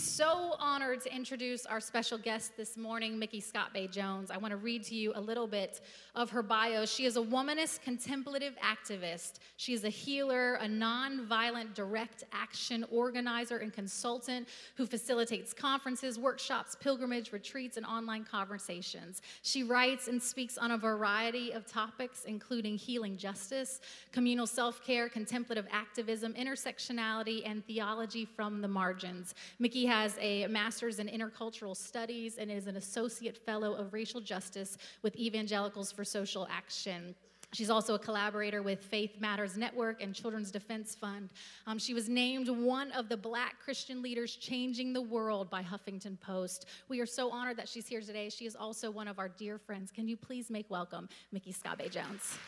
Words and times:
so 0.00 0.56
honored 0.58 1.02
to 1.02 1.14
introduce 1.14 1.66
our 1.66 1.78
special 1.78 2.16
guest 2.16 2.56
this 2.56 2.78
morning, 2.78 3.18
Mickey 3.18 3.42
ScottBey 3.42 3.90
Jones. 3.90 4.30
I 4.30 4.38
want 4.38 4.50
to 4.52 4.56
read 4.56 4.82
to 4.84 4.94
you 4.94 5.12
a 5.14 5.20
little 5.20 5.46
bit 5.46 5.82
of 6.14 6.30
her 6.30 6.42
bio. 6.42 6.86
She 6.86 7.04
is 7.04 7.18
a 7.18 7.20
womanist 7.20 7.82
contemplative 7.82 8.54
activist. 8.64 9.40
She 9.58 9.74
is 9.74 9.84
a 9.84 9.90
healer, 9.90 10.54
a 10.54 10.66
nonviolent 10.66 11.74
direct 11.74 12.24
action 12.32 12.84
organizer 12.90 13.58
and 13.58 13.72
consultant 13.72 14.48
who 14.74 14.86
facilitates 14.86 15.52
conferences, 15.52 16.18
workshops, 16.18 16.76
pilgrimage 16.80 17.30
retreats, 17.32 17.76
and 17.76 17.84
online 17.84 18.24
conversations. 18.24 19.20
She 19.42 19.62
writes 19.62 20.08
and 20.08 20.22
speaks 20.22 20.56
on 20.56 20.70
a 20.70 20.78
variety 20.78 21.52
of 21.52 21.66
topics, 21.66 22.24
including 22.24 22.76
healing 22.76 23.18
justice, 23.18 23.80
communal 24.12 24.46
self 24.46 24.82
care, 24.82 25.10
contemplative 25.10 25.66
activism, 25.70 26.32
intersectionality, 26.34 27.42
and 27.44 27.64
theology 27.66 28.24
from 28.24 28.62
the 28.62 28.68
margins. 28.68 29.34
Mickey 29.58 29.89
has 29.90 30.16
a 30.20 30.46
master's 30.46 31.00
in 31.00 31.08
intercultural 31.08 31.76
studies 31.76 32.38
and 32.38 32.48
is 32.48 32.68
an 32.68 32.76
associate 32.76 33.36
fellow 33.36 33.74
of 33.74 33.92
racial 33.92 34.20
justice 34.20 34.78
with 35.02 35.16
Evangelicals 35.16 35.90
for 35.90 36.04
Social 36.04 36.46
Action. 36.48 37.12
She's 37.52 37.70
also 37.70 37.96
a 37.96 37.98
collaborator 37.98 38.62
with 38.62 38.84
Faith 38.84 39.16
Matters 39.18 39.56
Network 39.56 40.00
and 40.00 40.14
Children's 40.14 40.52
Defense 40.52 40.94
Fund. 40.94 41.30
Um, 41.66 41.76
she 41.76 41.92
was 41.92 42.08
named 42.08 42.48
one 42.48 42.92
of 42.92 43.08
the 43.08 43.16
black 43.16 43.58
Christian 43.58 44.00
leaders 44.00 44.36
changing 44.36 44.92
the 44.92 45.02
world 45.02 45.50
by 45.50 45.60
Huffington 45.60 46.20
Post. 46.20 46.66
We 46.88 47.00
are 47.00 47.06
so 47.06 47.32
honored 47.32 47.56
that 47.56 47.68
she's 47.68 47.88
here 47.88 48.00
today. 48.00 48.30
She 48.30 48.46
is 48.46 48.54
also 48.54 48.92
one 48.92 49.08
of 49.08 49.18
our 49.18 49.28
dear 49.28 49.58
friends. 49.58 49.90
Can 49.90 50.06
you 50.06 50.16
please 50.16 50.50
make 50.50 50.70
welcome 50.70 51.08
Mickey 51.32 51.52
Bay 51.76 51.88
Jones? 51.88 52.38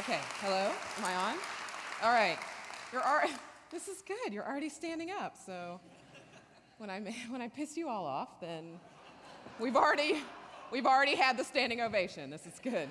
Okay, 0.00 0.18
hello, 0.40 0.72
am 0.98 1.04
I 1.04 1.14
on? 1.14 1.34
All 2.02 2.10
right, 2.10 2.36
you're 2.92 3.02
already, 3.02 3.32
this 3.70 3.86
is 3.86 3.95
good, 4.06 4.32
you're 4.32 4.46
already 4.46 4.68
standing 4.68 5.10
up, 5.10 5.36
so 5.44 5.80
when 6.78 6.90
I, 6.90 7.00
when 7.28 7.40
I 7.40 7.48
piss 7.48 7.76
you 7.76 7.88
all 7.88 8.06
off, 8.06 8.40
then 8.40 8.78
we've 9.58 9.76
already, 9.76 10.22
we've 10.70 10.86
already 10.86 11.16
had 11.16 11.36
the 11.36 11.44
standing 11.44 11.80
ovation, 11.80 12.30
this 12.30 12.46
is 12.46 12.60
good. 12.62 12.88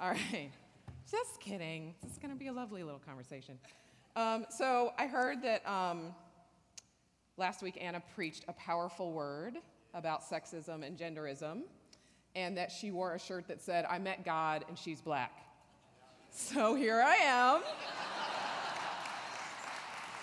All 0.00 0.10
right, 0.10 0.50
just 1.10 1.40
kidding, 1.40 1.94
this 2.02 2.12
is 2.12 2.18
gonna 2.18 2.36
be 2.36 2.46
a 2.48 2.52
lovely 2.52 2.82
little 2.82 3.00
conversation. 3.00 3.58
Um, 4.16 4.46
so 4.48 4.92
I 4.96 5.06
heard 5.06 5.42
that 5.42 5.68
um, 5.68 6.14
last 7.36 7.62
week 7.62 7.78
Anna 7.80 8.00
preached 8.14 8.44
a 8.46 8.52
powerful 8.52 9.12
word 9.12 9.56
about 9.92 10.22
sexism 10.22 10.86
and 10.86 10.96
genderism 10.96 11.62
and 12.36 12.56
that 12.56 12.70
she 12.70 12.90
wore 12.90 13.14
a 13.14 13.18
shirt 13.18 13.48
that 13.48 13.60
said, 13.60 13.86
I 13.88 13.98
met 13.98 14.24
God 14.24 14.64
and 14.68 14.78
she's 14.78 15.00
black. 15.00 15.40
So 16.30 16.74
here 16.74 17.00
I 17.00 17.14
am. 17.14 17.60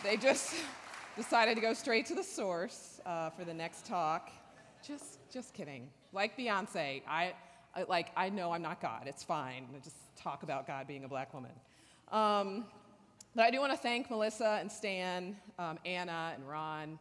They 0.04 0.18
just 0.18 0.56
decided 1.16 1.56
to 1.56 1.62
go 1.62 1.74
straight 1.74 2.06
to 2.08 2.16
the 2.16 2.24
source 2.24 3.00
uh, 3.06 3.30
for 3.30 3.44
the 3.46 3.54
next 3.54 3.86
talk. 3.86 4.32
Just, 4.86 5.20
just 5.32 5.54
kidding. 5.54 5.90
Like 6.12 6.38
Beyonce, 6.38 7.04
I, 7.08 7.34
I, 7.76 7.84
like, 7.84 8.08
I 8.16 8.30
know 8.30 8.52
I'm 8.52 8.62
not 8.62 8.82
God. 8.82 9.04
It's 9.06 9.24
fine. 9.24 9.68
I 9.76 9.80
just 9.80 9.96
talk 10.16 10.44
about 10.44 10.66
God 10.66 10.88
being 10.88 11.04
a 11.04 11.08
black 11.08 11.34
woman. 11.34 11.52
Um, 12.12 12.66
but 13.36 13.46
I 13.46 13.52
do 13.52 13.60
want 13.60 13.72
to 13.72 13.78
thank 13.78 14.10
Melissa 14.10 14.58
and 14.60 14.72
Stan, 14.72 15.36
um, 15.60 15.78
Anna 15.86 16.34
and 16.36 16.48
Ron, 16.50 17.00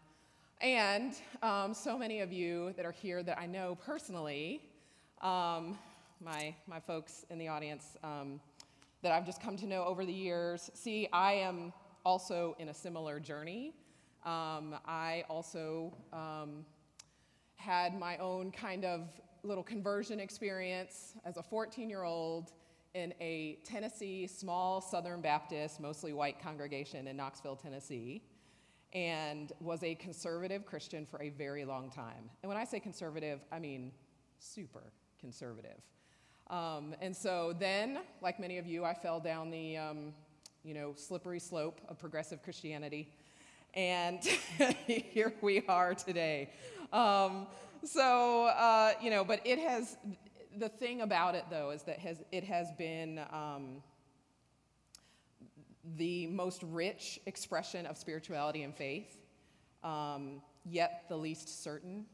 and 0.60 1.14
um, 1.42 1.72
so 1.72 1.98
many 1.98 2.20
of 2.20 2.32
you 2.32 2.74
that 2.76 2.84
are 2.84 2.92
here 2.92 3.22
that 3.22 3.38
I 3.38 3.46
know 3.46 3.78
personally 3.86 4.60
um, 5.22 5.78
my, 6.22 6.54
my 6.66 6.78
folks 6.80 7.24
in 7.30 7.38
the 7.38 7.48
audience 7.48 7.96
um, 8.04 8.40
that 9.02 9.10
I've 9.10 9.24
just 9.24 9.42
come 9.42 9.56
to 9.56 9.66
know 9.66 9.84
over 9.84 10.04
the 10.04 10.12
years. 10.12 10.70
See, 10.74 11.08
I 11.12 11.32
am 11.32 11.72
also 12.04 12.56
in 12.58 12.68
a 12.68 12.74
similar 12.74 13.20
journey. 13.20 13.74
Um, 14.24 14.76
I 14.86 15.24
also 15.28 15.92
um, 16.12 16.64
had 17.56 17.98
my 17.98 18.16
own 18.18 18.50
kind 18.50 18.84
of 18.84 19.08
little 19.42 19.64
conversion 19.64 20.20
experience 20.20 21.14
as 21.24 21.36
a 21.36 21.42
14 21.42 21.88
year 21.88 22.02
old 22.02 22.52
in 22.94 23.14
a 23.20 23.58
Tennessee 23.64 24.26
small 24.26 24.80
Southern 24.80 25.20
Baptist, 25.20 25.80
mostly 25.80 26.12
white 26.12 26.40
congregation 26.40 27.06
in 27.06 27.16
Knoxville, 27.16 27.56
Tennessee, 27.56 28.22
and 28.92 29.52
was 29.60 29.82
a 29.84 29.94
conservative 29.94 30.66
Christian 30.66 31.06
for 31.06 31.22
a 31.22 31.30
very 31.30 31.64
long 31.64 31.90
time. 31.90 32.28
And 32.42 32.48
when 32.48 32.58
I 32.58 32.64
say 32.64 32.80
conservative, 32.80 33.40
I 33.52 33.60
mean 33.60 33.92
super 34.38 34.92
conservative. 35.20 35.80
Um, 36.48 36.96
and 37.00 37.16
so 37.16 37.54
then, 37.56 38.00
like 38.20 38.40
many 38.40 38.58
of 38.58 38.66
you, 38.66 38.84
I 38.84 38.92
fell 38.92 39.20
down 39.20 39.50
the 39.50 39.76
um, 39.76 40.12
you 40.64 40.74
know, 40.74 40.92
slippery 40.96 41.40
slope 41.40 41.80
of 41.88 41.98
progressive 41.98 42.42
Christianity. 42.42 43.08
And 43.74 44.22
here 44.86 45.32
we 45.40 45.62
are 45.68 45.94
today. 45.94 46.50
Um, 46.92 47.46
so, 47.84 48.46
uh, 48.46 48.92
you 49.00 49.10
know, 49.10 49.24
but 49.24 49.40
it 49.44 49.58
has, 49.58 49.96
the 50.58 50.68
thing 50.68 51.00
about 51.00 51.34
it 51.34 51.44
though 51.50 51.70
is 51.70 51.82
that 51.84 51.98
has, 52.00 52.22
it 52.30 52.44
has 52.44 52.70
been 52.72 53.20
um, 53.32 53.82
the 55.96 56.26
most 56.26 56.62
rich 56.62 57.20
expression 57.26 57.86
of 57.86 57.96
spirituality 57.96 58.62
and 58.62 58.74
faith, 58.74 59.16
um, 59.82 60.42
yet 60.64 61.04
the 61.08 61.16
least 61.16 61.62
certain 61.62 62.04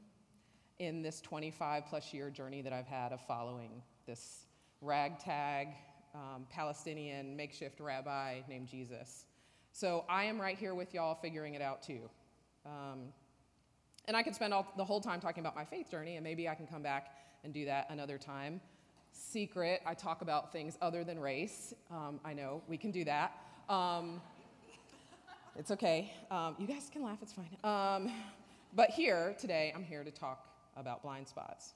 in 0.78 1.02
this 1.02 1.20
25 1.20 1.86
plus 1.86 2.12
year 2.12 2.30
journey 2.30 2.62
that 2.62 2.72
I've 2.72 2.86
had 2.86 3.12
of 3.12 3.20
following 3.26 3.82
this 4.06 4.46
ragtag 4.80 5.68
um, 6.16 6.46
Palestinian 6.50 7.36
makeshift 7.36 7.78
rabbi 7.78 8.40
named 8.48 8.66
Jesus. 8.68 9.26
So 9.72 10.04
I 10.08 10.24
am 10.24 10.40
right 10.40 10.56
here 10.56 10.74
with 10.74 10.94
y'all 10.94 11.14
figuring 11.14 11.54
it 11.54 11.62
out 11.62 11.82
too. 11.82 12.08
Um, 12.64 13.12
and 14.06 14.16
I 14.16 14.22
could 14.22 14.34
spend 14.34 14.54
all, 14.54 14.72
the 14.76 14.84
whole 14.84 15.00
time 15.00 15.20
talking 15.20 15.42
about 15.42 15.54
my 15.54 15.64
faith 15.64 15.90
journey, 15.90 16.16
and 16.16 16.24
maybe 16.24 16.48
I 16.48 16.54
can 16.54 16.66
come 16.66 16.82
back 16.82 17.08
and 17.44 17.52
do 17.52 17.66
that 17.66 17.88
another 17.90 18.18
time. 18.18 18.60
Secret, 19.12 19.82
I 19.84 19.94
talk 19.94 20.22
about 20.22 20.52
things 20.52 20.78
other 20.80 21.04
than 21.04 21.18
race. 21.18 21.74
Um, 21.90 22.20
I 22.24 22.32
know, 22.32 22.62
we 22.68 22.78
can 22.78 22.90
do 22.90 23.04
that. 23.04 23.32
Um, 23.68 24.20
it's 25.58 25.70
okay. 25.70 26.12
Um, 26.30 26.56
you 26.58 26.66
guys 26.66 26.88
can 26.92 27.02
laugh, 27.02 27.18
it's 27.22 27.32
fine. 27.32 27.56
Um, 27.64 28.12
but 28.74 28.90
here, 28.90 29.34
today, 29.38 29.72
I'm 29.74 29.84
here 29.84 30.04
to 30.04 30.10
talk 30.10 30.46
about 30.76 31.02
blind 31.02 31.28
spots. 31.28 31.74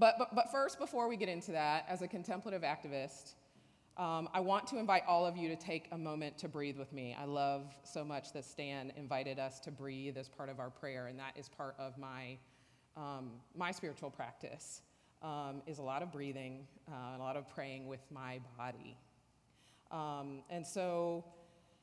But, 0.00 0.14
but, 0.18 0.34
but 0.34 0.50
first, 0.50 0.78
before 0.78 1.08
we 1.08 1.16
get 1.18 1.28
into 1.28 1.52
that, 1.52 1.84
as 1.86 2.00
a 2.00 2.08
contemplative 2.08 2.62
activist, 2.62 3.34
um, 3.98 4.30
I 4.32 4.40
want 4.40 4.66
to 4.68 4.78
invite 4.78 5.02
all 5.06 5.26
of 5.26 5.36
you 5.36 5.50
to 5.50 5.56
take 5.56 5.88
a 5.92 5.98
moment 5.98 6.38
to 6.38 6.48
breathe 6.48 6.78
with 6.78 6.90
me. 6.90 7.14
I 7.20 7.26
love 7.26 7.74
so 7.82 8.02
much 8.02 8.32
that 8.32 8.46
Stan 8.46 8.94
invited 8.96 9.38
us 9.38 9.60
to 9.60 9.70
breathe 9.70 10.16
as 10.16 10.26
part 10.26 10.48
of 10.48 10.58
our 10.58 10.70
prayer, 10.70 11.08
and 11.08 11.18
that 11.18 11.36
is 11.36 11.50
part 11.50 11.74
of 11.78 11.98
my, 11.98 12.38
um, 12.96 13.32
my 13.54 13.72
spiritual 13.72 14.08
practice. 14.10 14.80
Um, 15.22 15.60
is 15.66 15.76
a 15.76 15.82
lot 15.82 16.02
of 16.02 16.10
breathing, 16.10 16.66
uh, 16.90 17.18
a 17.18 17.18
lot 17.18 17.36
of 17.36 17.46
praying 17.50 17.86
with 17.86 18.00
my 18.10 18.40
body. 18.56 18.96
Um, 19.90 20.44
and 20.48 20.66
so 20.66 21.26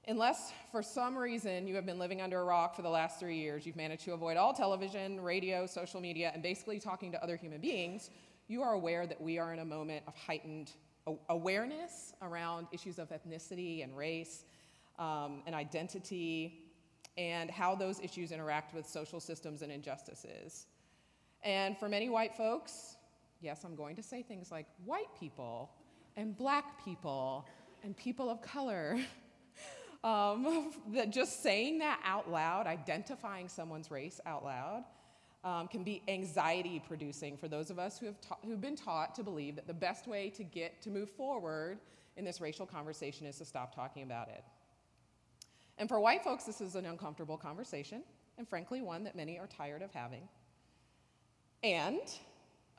Unless 0.09 0.53
for 0.71 0.81
some 0.81 1.17
reason 1.17 1.67
you 1.67 1.75
have 1.75 1.85
been 1.85 1.99
living 1.99 2.21
under 2.21 2.39
a 2.39 2.43
rock 2.45 2.77
for 2.77 2.81
the 2.81 2.89
last 2.89 3.19
three 3.19 3.35
years, 3.35 3.65
you've 3.65 3.75
managed 3.75 4.05
to 4.05 4.13
avoid 4.13 4.37
all 4.37 4.53
television, 4.53 5.19
radio, 5.19 5.65
social 5.65 5.99
media, 5.99 6.31
and 6.33 6.41
basically 6.41 6.79
talking 6.79 7.11
to 7.11 7.21
other 7.21 7.35
human 7.35 7.59
beings, 7.59 8.09
you 8.47 8.61
are 8.61 8.71
aware 8.71 9.05
that 9.05 9.19
we 9.19 9.37
are 9.37 9.51
in 9.51 9.59
a 9.59 9.65
moment 9.65 10.03
of 10.07 10.15
heightened 10.15 10.71
awareness 11.27 12.13
around 12.21 12.67
issues 12.71 12.99
of 12.99 13.09
ethnicity 13.09 13.83
and 13.83 13.97
race 13.97 14.45
um, 14.97 15.41
and 15.45 15.53
identity 15.53 16.63
and 17.17 17.51
how 17.51 17.75
those 17.75 17.99
issues 17.99 18.31
interact 18.31 18.73
with 18.73 18.87
social 18.87 19.19
systems 19.19 19.61
and 19.61 19.73
injustices. 19.73 20.67
And 21.43 21.77
for 21.77 21.89
many 21.89 22.07
white 22.07 22.33
folks, 22.33 22.95
yes, 23.41 23.65
I'm 23.65 23.75
going 23.75 23.97
to 23.97 24.03
say 24.03 24.21
things 24.21 24.51
like 24.51 24.67
white 24.85 25.13
people 25.19 25.69
and 26.15 26.37
black 26.37 26.83
people 26.85 27.45
and 27.83 27.95
people 27.97 28.29
of 28.29 28.41
color. 28.41 28.97
Um, 30.03 30.71
that 30.93 31.11
just 31.11 31.43
saying 31.43 31.79
that 31.79 31.99
out 32.03 32.29
loud, 32.29 32.67
identifying 32.67 33.49
someone's 33.49 33.91
race 33.91 34.19
out 34.25 34.43
loud, 34.43 34.83
um, 35.43 35.67
can 35.67 35.83
be 35.83 36.01
anxiety 36.07 36.81
producing 36.85 37.37
for 37.37 37.47
those 37.47 37.69
of 37.69 37.79
us 37.79 37.97
who 37.97 38.05
have 38.07 38.19
ta- 38.19 38.37
who've 38.45 38.59
been 38.59 38.75
taught 38.75 39.15
to 39.15 39.23
believe 39.23 39.55
that 39.55 39.67
the 39.67 39.73
best 39.73 40.07
way 40.07 40.29
to 40.31 40.43
get 40.43 40.81
to 40.81 40.89
move 40.89 41.09
forward 41.11 41.79
in 42.17 42.25
this 42.25 42.41
racial 42.41 42.65
conversation 42.65 43.25
is 43.25 43.37
to 43.37 43.45
stop 43.45 43.73
talking 43.73 44.03
about 44.03 44.27
it. 44.29 44.43
And 45.77 45.87
for 45.87 45.99
white 45.99 46.23
folks, 46.23 46.43
this 46.43 46.59
is 46.59 46.75
an 46.75 46.85
uncomfortable 46.85 47.37
conversation, 47.37 48.03
and 48.37 48.47
frankly, 48.47 48.81
one 48.81 49.03
that 49.03 49.15
many 49.15 49.37
are 49.37 49.47
tired 49.47 49.83
of 49.83 49.91
having. 49.91 50.27
And 51.63 52.01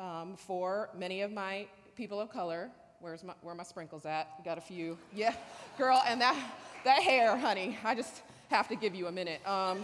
um, 0.00 0.37
for 0.37 0.91
many 0.97 1.23
of 1.23 1.32
my 1.32 1.67
people 1.97 2.21
of 2.21 2.31
color, 2.31 2.71
where's 3.00 3.23
my, 3.23 3.35
where 3.43 3.55
my 3.55 3.62
sprinkles 3.62 4.05
at? 4.05 4.44
Got 4.44 4.59
a 4.59 4.61
few. 4.61 4.99
Yeah, 5.14 5.35
girl, 5.79 6.03
and 6.06 6.21
that 6.21 6.37
that 6.85 7.03
hair, 7.03 7.37
honey, 7.37 7.79
I 7.85 7.95
just 7.95 8.23
have 8.51 8.69
to 8.69 8.77
give 8.77 8.95
you 8.95 9.07
a 9.07 9.13
minute. 9.13 9.47
Um, 9.47 9.79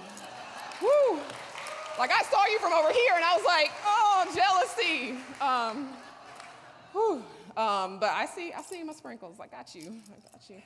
woo! 0.83 1.21
like 1.99 2.11
I 2.11 2.23
saw 2.23 2.45
you 2.47 2.59
from 2.59 2.73
over 2.73 2.93
here, 2.93 3.13
and 3.15 3.25
I 3.25 3.37
was 3.37 3.45
like, 3.45 3.71
oh, 3.85 4.33
jealousy. 4.35 5.15
Um, 5.41 5.89
whew. 6.93 7.23
Um, 7.57 8.01
but 8.01 8.11
I 8.11 8.27
see, 8.27 8.53
I 8.53 8.63
see 8.63 8.83
my 8.83 8.93
sprinkles. 8.93 9.39
I 9.41 9.47
got 9.47 9.75
you. 9.75 10.01
I 10.09 10.33
got 10.33 10.51
you. 10.51 10.63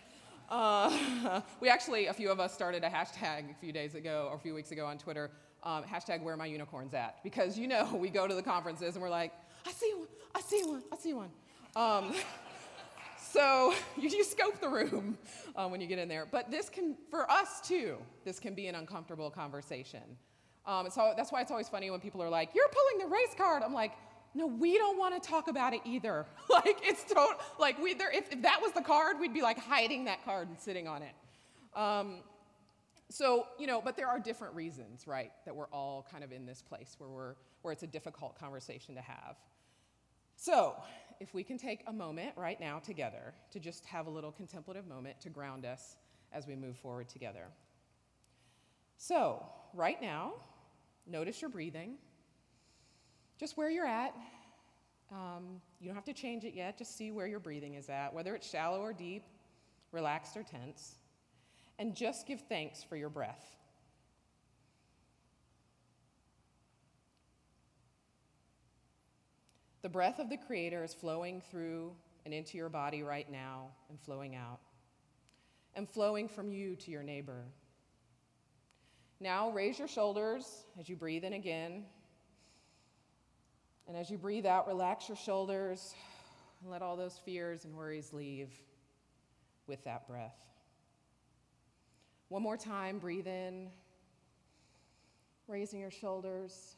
Uh, 0.48 1.40
we 1.60 1.68
actually, 1.68 2.06
a 2.06 2.14
few 2.14 2.30
of 2.30 2.40
us 2.40 2.54
started 2.54 2.82
a 2.82 2.88
hashtag 2.88 3.50
a 3.50 3.54
few 3.60 3.72
days 3.72 3.94
ago 3.94 4.28
or 4.30 4.36
a 4.36 4.38
few 4.38 4.54
weeks 4.54 4.70
ago 4.70 4.86
on 4.86 4.96
Twitter, 4.96 5.30
um, 5.62 5.84
hashtag 5.84 6.22
where 6.22 6.36
my 6.36 6.46
unicorns 6.46 6.94
at. 6.94 7.22
Because 7.22 7.58
you 7.58 7.68
know, 7.68 7.94
we 8.00 8.08
go 8.08 8.26
to 8.26 8.34
the 8.34 8.42
conferences 8.42 8.94
and 8.94 9.02
we're 9.02 9.10
like, 9.10 9.32
I 9.66 9.72
see 9.72 9.92
one, 9.94 10.08
I 10.34 10.40
see 10.40 10.62
one, 10.64 10.82
I 10.90 10.96
see 10.96 11.12
one. 11.12 11.30
Um, 11.76 12.14
so 13.32 13.74
you, 13.96 14.08
you, 14.08 14.24
scope 14.24 14.60
the 14.60 14.68
room 14.68 15.18
uh, 15.56 15.68
when 15.68 15.80
you 15.80 15.86
get 15.86 15.98
in 15.98 16.08
there. 16.08 16.26
But 16.30 16.50
this 16.50 16.68
can, 16.68 16.96
for 17.10 17.30
us 17.30 17.60
too, 17.60 17.98
this 18.24 18.38
can 18.38 18.54
be 18.54 18.66
an 18.66 18.74
uncomfortable 18.74 19.30
conversation. 19.30 20.02
Um, 20.66 20.90
so 20.90 21.14
that's 21.16 21.32
why 21.32 21.40
it's 21.40 21.50
always 21.50 21.68
funny 21.68 21.90
when 21.90 22.00
people 22.00 22.22
are 22.22 22.28
like, 22.28 22.50
You're 22.54 22.68
pulling 22.68 23.08
the 23.08 23.12
race 23.12 23.34
card. 23.36 23.62
I'm 23.62 23.72
like, 23.72 23.92
no, 24.34 24.46
we 24.46 24.76
don't 24.76 24.98
want 24.98 25.20
to 25.20 25.28
talk 25.28 25.48
about 25.48 25.72
it 25.72 25.80
either. 25.84 26.26
like 26.50 26.80
it's 26.82 27.02
total, 27.04 27.34
like 27.58 27.78
we 27.82 27.94
there. 27.94 28.10
If, 28.12 28.32
if, 28.32 28.42
that 28.42 28.60
was 28.60 28.72
the 28.72 28.82
card, 28.82 29.18
we'd 29.18 29.34
be 29.34 29.42
like 29.42 29.58
hiding 29.58 30.04
that 30.04 30.24
card 30.24 30.48
and 30.48 30.58
sitting 30.58 30.86
on 30.86 31.02
it. 31.02 31.14
Um, 31.74 32.20
so 33.08 33.46
you 33.58 33.66
know, 33.66 33.80
but 33.82 33.96
there 33.96 34.06
are 34.06 34.20
different 34.20 34.54
reasons, 34.54 35.06
right, 35.06 35.32
that 35.46 35.56
we're 35.56 35.68
all 35.68 36.06
kind 36.10 36.22
of 36.22 36.32
in 36.32 36.44
this 36.44 36.62
place 36.62 36.94
where 36.98 37.08
we're 37.08 37.34
where 37.62 37.72
it's 37.72 37.82
a 37.82 37.88
difficult 37.88 38.38
conversation 38.38 38.94
to 38.94 39.00
have. 39.00 39.36
So 40.36 40.76
if 41.20 41.34
we 41.34 41.42
can 41.42 41.58
take 41.58 41.82
a 41.86 41.92
moment 41.92 42.32
right 42.36 42.60
now 42.60 42.78
together 42.78 43.34
to 43.50 43.60
just 43.60 43.84
have 43.86 44.06
a 44.06 44.10
little 44.10 44.32
contemplative 44.32 44.86
moment 44.86 45.20
to 45.20 45.28
ground 45.28 45.64
us 45.64 45.96
as 46.32 46.46
we 46.46 46.54
move 46.54 46.76
forward 46.76 47.08
together. 47.08 47.46
So 48.96 49.44
right 49.74 50.00
now, 50.00 50.34
notice 51.06 51.40
your 51.40 51.50
breathing 51.50 51.96
just 53.38 53.56
where 53.56 53.70
you're 53.70 53.86
at. 53.86 54.14
Um, 55.12 55.60
you 55.80 55.86
don't 55.86 55.94
have 55.94 56.04
to 56.04 56.12
change 56.12 56.44
it 56.44 56.54
yet, 56.54 56.76
just 56.76 56.96
see 56.96 57.12
where 57.12 57.26
your 57.26 57.40
breathing 57.40 57.74
is 57.74 57.88
at, 57.88 58.12
whether 58.12 58.34
it's 58.34 58.48
shallow 58.48 58.80
or 58.80 58.92
deep, 58.92 59.22
relaxed 59.92 60.36
or 60.36 60.42
tense. 60.42 60.96
And 61.78 61.94
just 61.94 62.26
give 62.26 62.40
thanks 62.48 62.82
for 62.82 62.96
your 62.96 63.08
breath. 63.08 63.57
The 69.88 69.92
breath 69.92 70.18
of 70.18 70.28
the 70.28 70.36
Creator 70.36 70.84
is 70.84 70.92
flowing 70.92 71.40
through 71.50 71.92
and 72.26 72.34
into 72.34 72.58
your 72.58 72.68
body 72.68 73.02
right 73.02 73.26
now 73.32 73.68
and 73.88 73.98
flowing 73.98 74.36
out, 74.36 74.60
and 75.74 75.88
flowing 75.88 76.28
from 76.28 76.52
you 76.52 76.76
to 76.76 76.90
your 76.90 77.02
neighbor. 77.02 77.42
Now 79.18 79.48
raise 79.48 79.78
your 79.78 79.88
shoulders 79.88 80.66
as 80.78 80.90
you 80.90 80.96
breathe 80.96 81.24
in 81.24 81.32
again 81.32 81.84
and 83.86 83.96
as 83.96 84.10
you 84.10 84.18
breathe 84.18 84.44
out, 84.44 84.66
relax 84.66 85.08
your 85.08 85.16
shoulders 85.16 85.94
and 86.60 86.70
let 86.70 86.82
all 86.82 86.94
those 86.94 87.18
fears 87.24 87.64
and 87.64 87.74
worries 87.74 88.12
leave 88.12 88.52
with 89.66 89.82
that 89.84 90.06
breath. 90.06 90.36
One 92.28 92.42
more 92.42 92.58
time, 92.58 92.98
breathe 92.98 93.26
in, 93.26 93.70
raising 95.46 95.80
your 95.80 95.90
shoulders, 95.90 96.76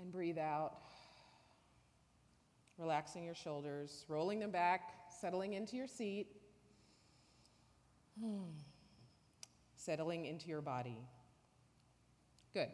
and 0.00 0.10
breathe 0.10 0.38
out. 0.38 0.78
Relaxing 2.78 3.24
your 3.24 3.34
shoulders, 3.34 4.04
rolling 4.08 4.38
them 4.38 4.50
back, 4.50 4.94
settling 5.20 5.54
into 5.54 5.76
your 5.76 5.88
seat, 5.88 6.28
hmm. 8.20 8.44
settling 9.76 10.26
into 10.26 10.48
your 10.48 10.60
body. 10.60 10.98
Good. 12.54 12.68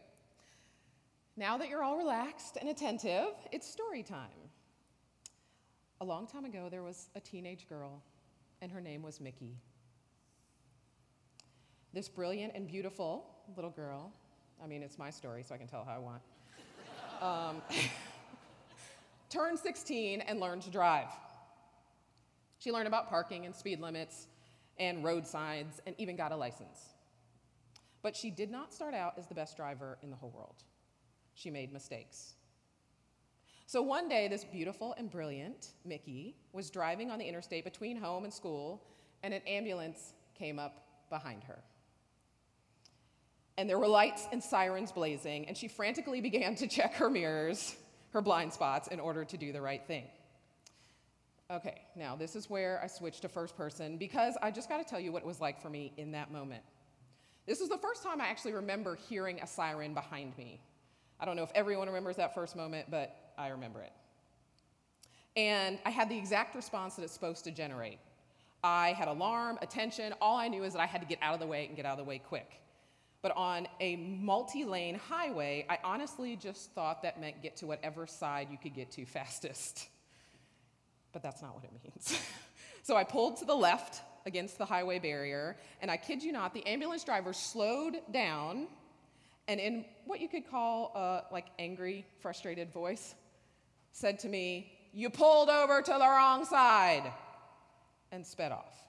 Now 1.36 1.58
that 1.58 1.68
you're 1.68 1.82
all 1.82 1.96
relaxed 1.96 2.58
and 2.60 2.68
attentive, 2.68 3.28
it's 3.50 3.68
story 3.68 4.02
time. 4.02 4.28
A 6.00 6.04
long 6.04 6.26
time 6.26 6.44
ago, 6.44 6.68
there 6.70 6.82
was 6.82 7.08
a 7.16 7.20
teenage 7.20 7.68
girl, 7.68 8.02
and 8.60 8.70
her 8.70 8.80
name 8.80 9.02
was 9.02 9.20
Mickey. 9.20 9.56
This 11.92 12.08
brilliant 12.08 12.52
and 12.54 12.68
beautiful 12.68 13.26
little 13.56 13.70
girl, 13.70 14.12
I 14.62 14.66
mean, 14.66 14.82
it's 14.82 14.98
my 14.98 15.10
story, 15.10 15.42
so 15.42 15.54
I 15.54 15.58
can 15.58 15.66
tell 15.66 15.84
how 15.84 15.94
I 15.94 15.98
want, 15.98 16.22
um, 17.22 17.62
turned 19.34 19.58
16 19.58 20.20
and 20.20 20.38
learned 20.38 20.62
to 20.62 20.70
drive. 20.70 21.08
She 22.58 22.70
learned 22.70 22.86
about 22.86 23.08
parking 23.08 23.44
and 23.46 23.54
speed 23.54 23.80
limits 23.80 24.28
and 24.78 25.02
road 25.02 25.26
signs 25.26 25.80
and 25.86 25.94
even 25.98 26.16
got 26.16 26.32
a 26.32 26.36
license. 26.36 26.80
But 28.02 28.14
she 28.14 28.30
did 28.30 28.50
not 28.50 28.72
start 28.72 28.94
out 28.94 29.14
as 29.18 29.26
the 29.26 29.34
best 29.34 29.56
driver 29.56 29.98
in 30.02 30.10
the 30.10 30.16
whole 30.16 30.30
world 30.30 30.62
she 31.34 31.50
made 31.50 31.72
mistakes. 31.72 32.34
So 33.66 33.82
one 33.82 34.08
day, 34.08 34.28
this 34.28 34.44
beautiful 34.44 34.94
and 34.98 35.10
brilliant 35.10 35.68
Mickey 35.84 36.36
was 36.52 36.70
driving 36.70 37.10
on 37.10 37.18
the 37.18 37.24
interstate 37.24 37.64
between 37.64 37.96
home 37.96 38.24
and 38.24 38.32
school, 38.32 38.84
and 39.22 39.34
an 39.34 39.40
ambulance 39.46 40.12
came 40.38 40.58
up 40.58 40.86
behind 41.10 41.42
her. 41.44 41.58
And 43.56 43.68
there 43.68 43.78
were 43.78 43.88
lights 43.88 44.28
and 44.32 44.42
sirens 44.42 44.92
blazing, 44.92 45.48
and 45.48 45.56
she 45.56 45.66
frantically 45.66 46.20
began 46.20 46.54
to 46.56 46.68
check 46.68 46.94
her 46.94 47.08
mirrors, 47.08 47.74
her 48.14 48.22
blind 48.22 48.52
spots, 48.52 48.88
in 48.88 49.00
order 49.00 49.24
to 49.24 49.36
do 49.36 49.52
the 49.52 49.60
right 49.60 49.84
thing. 49.86 50.04
Okay, 51.50 51.82
now 51.94 52.16
this 52.16 52.36
is 52.36 52.48
where 52.48 52.80
I 52.82 52.86
switched 52.86 53.22
to 53.22 53.28
first 53.28 53.56
person 53.56 53.98
because 53.98 54.38
I 54.40 54.50
just 54.50 54.68
got 54.68 54.78
to 54.78 54.84
tell 54.84 55.00
you 55.00 55.12
what 55.12 55.22
it 55.22 55.26
was 55.26 55.40
like 55.40 55.60
for 55.60 55.68
me 55.68 55.92
in 55.98 56.12
that 56.12 56.32
moment. 56.32 56.62
This 57.44 57.60
was 57.60 57.68
the 57.68 57.76
first 57.76 58.02
time 58.02 58.20
I 58.20 58.28
actually 58.28 58.54
remember 58.54 58.96
hearing 59.08 59.40
a 59.42 59.46
siren 59.46 59.92
behind 59.92 60.38
me. 60.38 60.60
I 61.20 61.26
don't 61.26 61.36
know 61.36 61.42
if 61.42 61.50
everyone 61.54 61.88
remembers 61.88 62.16
that 62.16 62.34
first 62.34 62.56
moment, 62.56 62.90
but 62.90 63.34
I 63.36 63.48
remember 63.48 63.82
it. 63.82 63.92
And 65.36 65.78
I 65.84 65.90
had 65.90 66.08
the 66.08 66.16
exact 66.16 66.54
response 66.54 66.94
that 66.94 67.02
it's 67.02 67.12
supposed 67.12 67.44
to 67.44 67.50
generate. 67.50 67.98
I 68.62 68.94
had 68.96 69.08
alarm, 69.08 69.58
attention, 69.60 70.14
all 70.22 70.38
I 70.38 70.48
knew 70.48 70.62
is 70.62 70.72
that 70.72 70.80
I 70.80 70.86
had 70.86 71.02
to 71.02 71.06
get 71.06 71.18
out 71.20 71.34
of 71.34 71.40
the 71.40 71.46
way 71.46 71.66
and 71.66 71.76
get 71.76 71.84
out 71.84 71.98
of 71.98 71.98
the 71.98 72.08
way 72.08 72.18
quick. 72.18 72.60
But 73.24 73.34
on 73.38 73.66
a 73.80 73.96
multi 73.96 74.66
lane 74.66 74.96
highway, 75.08 75.64
I 75.70 75.78
honestly 75.82 76.36
just 76.36 76.72
thought 76.72 77.00
that 77.04 77.18
meant 77.18 77.42
get 77.42 77.56
to 77.56 77.66
whatever 77.66 78.06
side 78.06 78.48
you 78.50 78.58
could 78.58 78.74
get 78.74 78.90
to 78.92 79.06
fastest. 79.06 79.88
But 81.14 81.22
that's 81.22 81.40
not 81.40 81.54
what 81.54 81.64
it 81.64 81.70
means. 81.82 82.20
so 82.82 82.96
I 82.96 83.04
pulled 83.04 83.38
to 83.38 83.46
the 83.46 83.54
left 83.54 84.02
against 84.26 84.58
the 84.58 84.66
highway 84.66 84.98
barrier, 84.98 85.56
and 85.80 85.90
I 85.90 85.96
kid 85.96 86.22
you 86.22 86.32
not, 86.32 86.52
the 86.52 86.66
ambulance 86.66 87.02
driver 87.02 87.32
slowed 87.32 87.96
down 88.12 88.66
and 89.48 89.58
in 89.58 89.86
what 90.04 90.20
you 90.20 90.28
could 90.28 90.50
call 90.50 90.92
a 90.94 91.32
like 91.32 91.46
angry, 91.58 92.04
frustrated 92.20 92.70
voice, 92.70 93.14
said 93.92 94.18
to 94.18 94.28
me, 94.28 94.70
"You 94.92 95.08
pulled 95.08 95.48
over 95.48 95.80
to 95.80 95.92
the 95.92 95.98
wrong 95.98 96.44
side," 96.44 97.10
and 98.12 98.26
sped 98.26 98.52
off. 98.52 98.83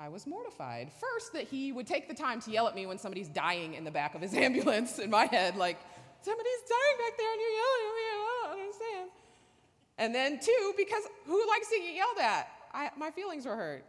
I 0.00 0.08
was 0.08 0.26
mortified. 0.26 0.90
First, 0.98 1.34
that 1.34 1.44
he 1.44 1.72
would 1.72 1.86
take 1.86 2.08
the 2.08 2.14
time 2.14 2.40
to 2.40 2.50
yell 2.50 2.66
at 2.66 2.74
me 2.74 2.86
when 2.86 2.96
somebody's 2.96 3.28
dying 3.28 3.74
in 3.74 3.84
the 3.84 3.90
back 3.90 4.14
of 4.14 4.22
his 4.22 4.32
ambulance. 4.46 4.98
In 4.98 5.10
my 5.10 5.26
head, 5.26 5.56
like 5.56 5.78
somebody's 6.22 6.62
dying 6.68 7.06
back 7.06 7.18
there, 7.18 7.30
and 7.30 7.40
you're 7.40 7.50
yelling 7.50 7.84
at 7.86 7.94
me. 7.94 8.04
I 8.08 8.42
don't 8.42 8.60
understand. 8.60 9.10
And 9.98 10.14
then 10.14 10.40
two, 10.40 10.72
because 10.78 11.02
who 11.26 11.46
likes 11.48 11.68
to 11.68 11.78
get 11.78 11.94
yelled 11.94 12.18
at? 12.18 12.48
I, 12.72 12.90
my 12.96 13.10
feelings 13.10 13.44
were 13.44 13.56
hurt. 13.56 13.84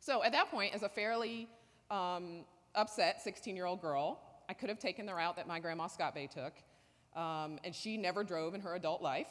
So 0.00 0.24
at 0.24 0.32
that 0.32 0.50
point, 0.50 0.74
as 0.74 0.82
a 0.82 0.88
fairly 0.88 1.48
um, 1.88 2.44
upset 2.74 3.22
16 3.22 3.54
year 3.54 3.66
old 3.66 3.80
girl, 3.80 4.18
I 4.48 4.54
could 4.54 4.70
have 4.70 4.80
taken 4.80 5.06
the 5.06 5.14
route 5.14 5.36
that 5.36 5.46
my 5.46 5.60
grandma 5.60 5.86
ScottBey 5.86 6.30
took, 6.30 6.54
um, 7.14 7.60
and 7.62 7.72
she 7.72 7.96
never 7.96 8.24
drove 8.24 8.56
in 8.56 8.60
her 8.62 8.74
adult 8.74 9.02
life. 9.02 9.28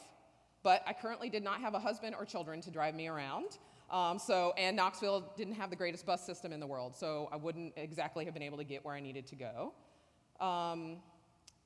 But 0.62 0.82
I 0.86 0.94
currently 0.94 1.28
did 1.28 1.44
not 1.44 1.60
have 1.60 1.74
a 1.74 1.78
husband 1.78 2.14
or 2.18 2.24
children 2.24 2.62
to 2.62 2.70
drive 2.70 2.94
me 2.94 3.08
around. 3.08 3.58
Um, 3.90 4.18
so, 4.18 4.52
and 4.58 4.76
Knoxville 4.76 5.32
didn't 5.36 5.54
have 5.54 5.70
the 5.70 5.76
greatest 5.76 6.04
bus 6.04 6.24
system 6.24 6.52
in 6.52 6.60
the 6.60 6.66
world, 6.66 6.96
so 6.96 7.28
I 7.32 7.36
wouldn't 7.36 7.74
exactly 7.76 8.24
have 8.24 8.34
been 8.34 8.42
able 8.42 8.58
to 8.58 8.64
get 8.64 8.84
where 8.84 8.94
I 8.94 9.00
needed 9.00 9.26
to 9.28 9.36
go. 9.36 9.72
Um, 10.44 10.96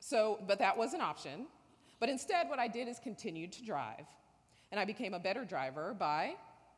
so, 0.00 0.38
but 0.46 0.58
that 0.58 0.76
was 0.76 0.92
an 0.92 1.00
option. 1.00 1.46
But 1.98 2.08
instead, 2.08 2.48
what 2.48 2.58
I 2.58 2.68
did 2.68 2.88
is 2.88 2.98
continued 2.98 3.52
to 3.52 3.64
drive. 3.64 4.06
And 4.70 4.78
I 4.78 4.84
became 4.84 5.14
a 5.14 5.18
better 5.18 5.44
driver 5.44 5.94
by 5.98 6.34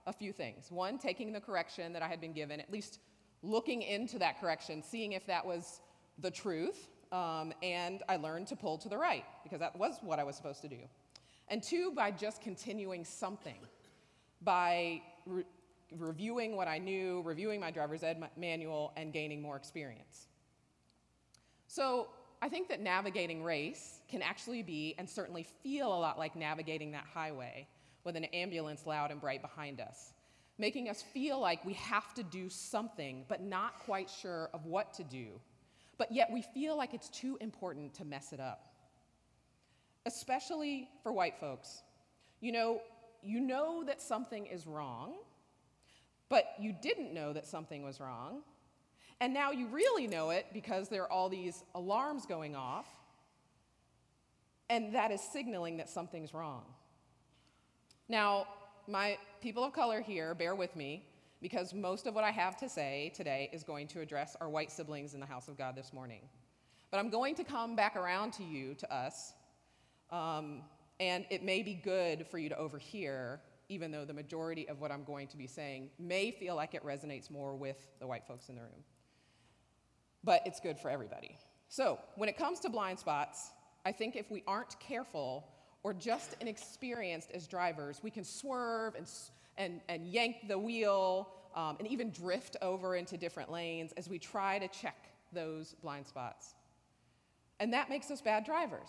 a 0.07 0.13
few 0.13 0.33
things. 0.33 0.71
One, 0.71 0.99
taking 0.99 1.33
the 1.33 1.41
correction 1.41 1.93
that 1.93 2.03
I 2.03 2.09
had 2.09 2.21
been 2.21 2.33
given, 2.33 2.61
at 2.61 2.73
least 2.73 3.01
looking 3.43 3.83
into 3.83 4.19
that 4.19 4.41
correction, 4.41 4.83
seeing 4.83 5.13
if 5.13 5.27
that 5.27 5.45
was 5.45 5.81
the 6.19 6.31
truth, 6.31 6.89
um, 7.13 7.53
and 7.63 8.03
I 8.09 8.17
learned 8.17 8.47
to 8.49 8.57
pull 8.57 8.79
to 8.79 8.89
the 8.89 8.97
right 8.97 9.25
because 9.45 9.61
that 9.61 9.77
was 9.77 9.97
what 10.01 10.19
I 10.19 10.25
was 10.25 10.37
supposed 10.37 10.63
to 10.63 10.69
do. 10.69 10.79
And 11.49 11.63
two, 11.63 11.93
by 11.93 12.11
just 12.11 12.41
continuing 12.41 13.05
something, 13.05 13.59
by 14.41 15.03
re- 15.27 15.45
reviewing 15.97 16.57
what 16.57 16.69
I 16.69 16.79
knew, 16.79 17.23
reviewing 17.23 17.61
my 17.61 17.71
driver's 17.71 18.03
ed 18.03 18.23
manual, 18.37 18.93
and 18.97 19.13
gaining 19.13 19.43
more 19.43 19.57
experience. 19.57 20.29
So 21.67 22.09
I 22.41 22.49
think 22.49 22.69
that 22.69 22.81
navigating 22.81 23.43
race 23.43 24.01
can 24.09 24.23
actually 24.23 24.63
be, 24.63 24.95
and 24.99 25.09
certainly 25.09 25.47
feel 25.63 25.89
a 25.89 25.99
lot 25.99 26.19
like 26.19 26.37
navigating 26.37 26.93
that 26.93 27.05
highway 27.13 27.67
with 28.05 28.17
an 28.17 28.25
ambulance 28.27 28.87
loud 28.87 29.11
and 29.11 29.21
bright 29.21 29.43
behind 29.43 29.81
us, 29.81 30.13
making 30.59 30.89
us 30.89 31.03
feel 31.03 31.41
like 31.41 31.65
we 31.65 31.75
have 31.75 32.15
to 32.15 32.23
do 32.23 32.49
something, 32.49 33.25
but 33.29 33.43
not 33.43 33.79
quite 33.81 34.11
sure 34.11 34.51
of 34.53 34.67
what 34.67 34.93
to 34.95 35.05
do 35.05 35.41
but 36.03 36.11
yet 36.11 36.33
we 36.33 36.43
feel 36.43 36.77
like 36.77 36.95
it's 36.95 37.09
too 37.09 37.39
important 37.41 37.95
to 37.95 38.05
mess 38.05 38.33
it 38.33 38.41
up. 38.41 38.73
Especially 40.05 40.89
for 41.05 41.13
white 41.13 41.39
folks. 41.39 41.83
You 42.41 42.51
know, 42.51 42.81
you 43.23 43.41
know 43.41 43.85
that 43.85 44.01
something 44.01 44.47
is 44.47 44.67
wrong, 44.67 45.15
but 46.29 46.47
you 46.59 46.75
didn't 46.83 47.13
know 47.13 47.33
that 47.33 47.47
something 47.47 47.83
was 47.83 48.01
wrong. 48.01 48.43
And 49.21 49.33
now 49.33 49.53
you 49.53 49.69
really 49.69 50.07
know 50.07 50.31
it 50.31 50.47
because 50.53 50.89
there 50.89 51.03
are 51.03 51.11
all 51.11 51.29
these 51.29 51.63
alarms 51.75 52.27
going 52.27 52.57
off, 52.57 52.87
and 54.69 54.95
that 54.95 55.11
is 55.11 55.21
signaling 55.21 55.77
that 55.77 55.89
something's 55.89 56.35
wrong. 56.35 56.65
Now, 58.09 58.47
my 58.89 59.17
people 59.41 59.63
of 59.63 59.73
color 59.73 60.01
here, 60.01 60.35
bear 60.35 60.55
with 60.55 60.75
me, 60.75 61.07
because 61.41 61.73
most 61.73 62.07
of 62.07 62.15
what 62.15 62.25
I 62.25 62.31
have 62.31 62.57
to 62.59 62.69
say 62.69 63.13
today 63.15 63.49
is 63.53 63.63
going 63.63 63.87
to 63.89 64.01
address 64.01 64.37
our 64.41 64.49
white 64.49 64.73
siblings 64.73 65.15
in 65.15 65.21
the 65.21 65.27
house 65.27 65.49
of 65.49 65.57
God 65.57 65.77
this 65.77 65.93
morning. 65.93 66.23
But 66.91 66.99
I'm 66.99 67.11
going 67.11 67.35
to 67.37 67.45
come 67.45 67.77
back 67.77 67.97
around 67.97 68.33
to 68.35 68.45
you, 68.45 68.75
to 68.75 68.95
us, 68.95 69.33
um, 70.11 70.63
and 71.03 71.27
it 71.31 71.43
may 71.43 71.65
be 71.65 71.75
good 71.75 72.29
for 72.29 72.39
you 72.39 72.49
to 72.49 72.57
overhear, 72.57 73.41
even 73.69 73.91
though 73.91 74.05
the 74.05 74.15
majority 74.15 74.69
of 74.69 74.81
what 74.81 74.93
I'm 74.93 75.03
going 75.03 75.27
to 75.27 75.37
be 75.37 75.49
saying 75.49 75.91
may 75.99 76.31
feel 76.31 76.55
like 76.55 76.75
it 76.75 76.87
resonates 76.87 77.29
more 77.29 77.57
with 77.57 77.89
the 77.99 78.07
white 78.07 78.25
folks 78.25 78.49
in 78.49 78.55
the 78.55 78.61
room. 78.61 78.85
But 80.23 80.43
it's 80.47 80.61
good 80.61 80.79
for 80.79 80.91
everybody. 80.91 81.37
So, 81.69 81.99
when 82.15 82.29
it 82.29 82.37
comes 82.37 82.61
to 82.61 82.69
blind 82.69 83.01
spots, 83.01 83.51
I 83.85 83.91
think 83.91 84.15
if 84.15 84.31
we 84.31 84.45
aren't 84.47 84.79
careful 84.79 85.49
or 85.83 85.93
just 85.93 86.37
inexperienced 86.41 87.33
as 87.33 87.49
drivers, 87.49 88.01
we 88.05 88.11
can 88.11 88.23
swerve 88.23 88.95
and 88.95 89.09
and, 89.59 89.81
and 89.89 90.07
yank 90.07 90.49
the 90.49 90.59
wheel 90.59 91.29
um, 91.57 91.77
and 91.81 91.89
even 91.89 92.11
drift 92.11 92.57
over 92.63 92.95
into 92.95 93.17
different 93.17 93.51
lanes 93.51 93.93
as 93.97 94.09
we 94.09 94.21
try 94.21 94.61
to 94.61 94.69
check 94.69 95.09
those 95.33 95.75
blind 95.83 96.07
spots. 96.07 96.55
And 97.59 97.73
that 97.73 97.91
makes 97.91 98.11
us 98.11 98.23
bad 98.23 98.45
drivers. 98.45 98.89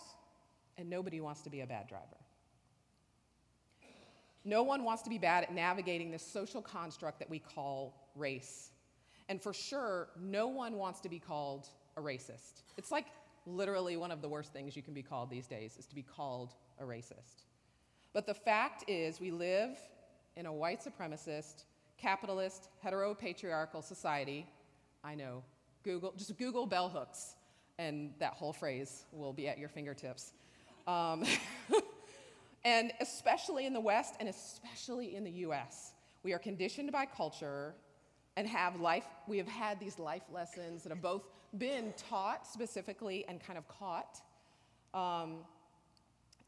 And 0.76 0.90
nobody 0.90 1.20
wants 1.20 1.42
to 1.42 1.50
be 1.50 1.60
a 1.60 1.66
bad 1.66 1.88
driver. 1.88 2.04
No 4.44 4.62
one 4.62 4.84
wants 4.84 5.02
to 5.04 5.10
be 5.10 5.18
bad 5.18 5.44
at 5.44 5.54
navigating 5.54 6.10
this 6.10 6.22
social 6.22 6.60
construct 6.60 7.18
that 7.20 7.30
we 7.30 7.38
call 7.38 8.10
race. 8.14 8.70
And 9.28 9.40
for 9.40 9.54
sure, 9.54 10.08
no 10.20 10.48
one 10.48 10.76
wants 10.76 11.00
to 11.00 11.08
be 11.08 11.18
called 11.18 11.68
a 11.96 12.00
racist. 12.00 12.62
It's 12.76 12.90
like 12.90 13.06
literally 13.46 13.96
one 13.96 14.10
of 14.10 14.20
the 14.20 14.28
worst 14.28 14.52
things 14.52 14.76
you 14.76 14.82
can 14.82 14.94
be 14.94 15.02
called 15.02 15.30
these 15.30 15.46
days 15.46 15.76
is 15.78 15.86
to 15.86 15.94
be 15.94 16.02
called 16.02 16.54
a 16.78 16.84
racist. 16.84 17.44
But 18.12 18.26
the 18.26 18.34
fact 18.34 18.84
is, 18.88 19.20
we 19.20 19.30
live 19.30 19.78
in 20.36 20.46
a 20.46 20.52
white 20.52 20.80
supremacist, 20.82 21.64
capitalist, 21.96 22.68
heteropatriarchal 22.84 23.82
society, 23.82 24.46
I 25.02 25.14
know, 25.14 25.42
Google, 25.82 26.12
just 26.16 26.36
Google 26.38 26.66
bell 26.66 26.88
hooks, 26.88 27.36
and 27.78 28.12
that 28.18 28.34
whole 28.34 28.52
phrase 28.52 29.04
will 29.12 29.32
be 29.32 29.48
at 29.48 29.58
your 29.58 29.68
fingertips. 29.68 30.32
Um, 30.86 31.24
and 32.64 32.92
especially 33.00 33.66
in 33.66 33.72
the 33.72 33.80
West 33.80 34.14
and 34.20 34.28
especially 34.28 35.16
in 35.16 35.24
the 35.24 35.30
US, 35.30 35.92
we 36.22 36.32
are 36.32 36.38
conditioned 36.38 36.92
by 36.92 37.06
culture 37.06 37.74
and 38.36 38.46
have 38.48 38.80
life, 38.80 39.04
we 39.26 39.38
have 39.38 39.48
had 39.48 39.78
these 39.78 39.98
life 39.98 40.24
lessons 40.32 40.82
that 40.82 40.90
have 40.90 41.02
both 41.02 41.22
been 41.56 41.94
taught 41.96 42.46
specifically 42.46 43.24
and 43.28 43.40
kind 43.40 43.58
of 43.58 43.66
caught. 43.68 44.20
Um, 44.92 45.38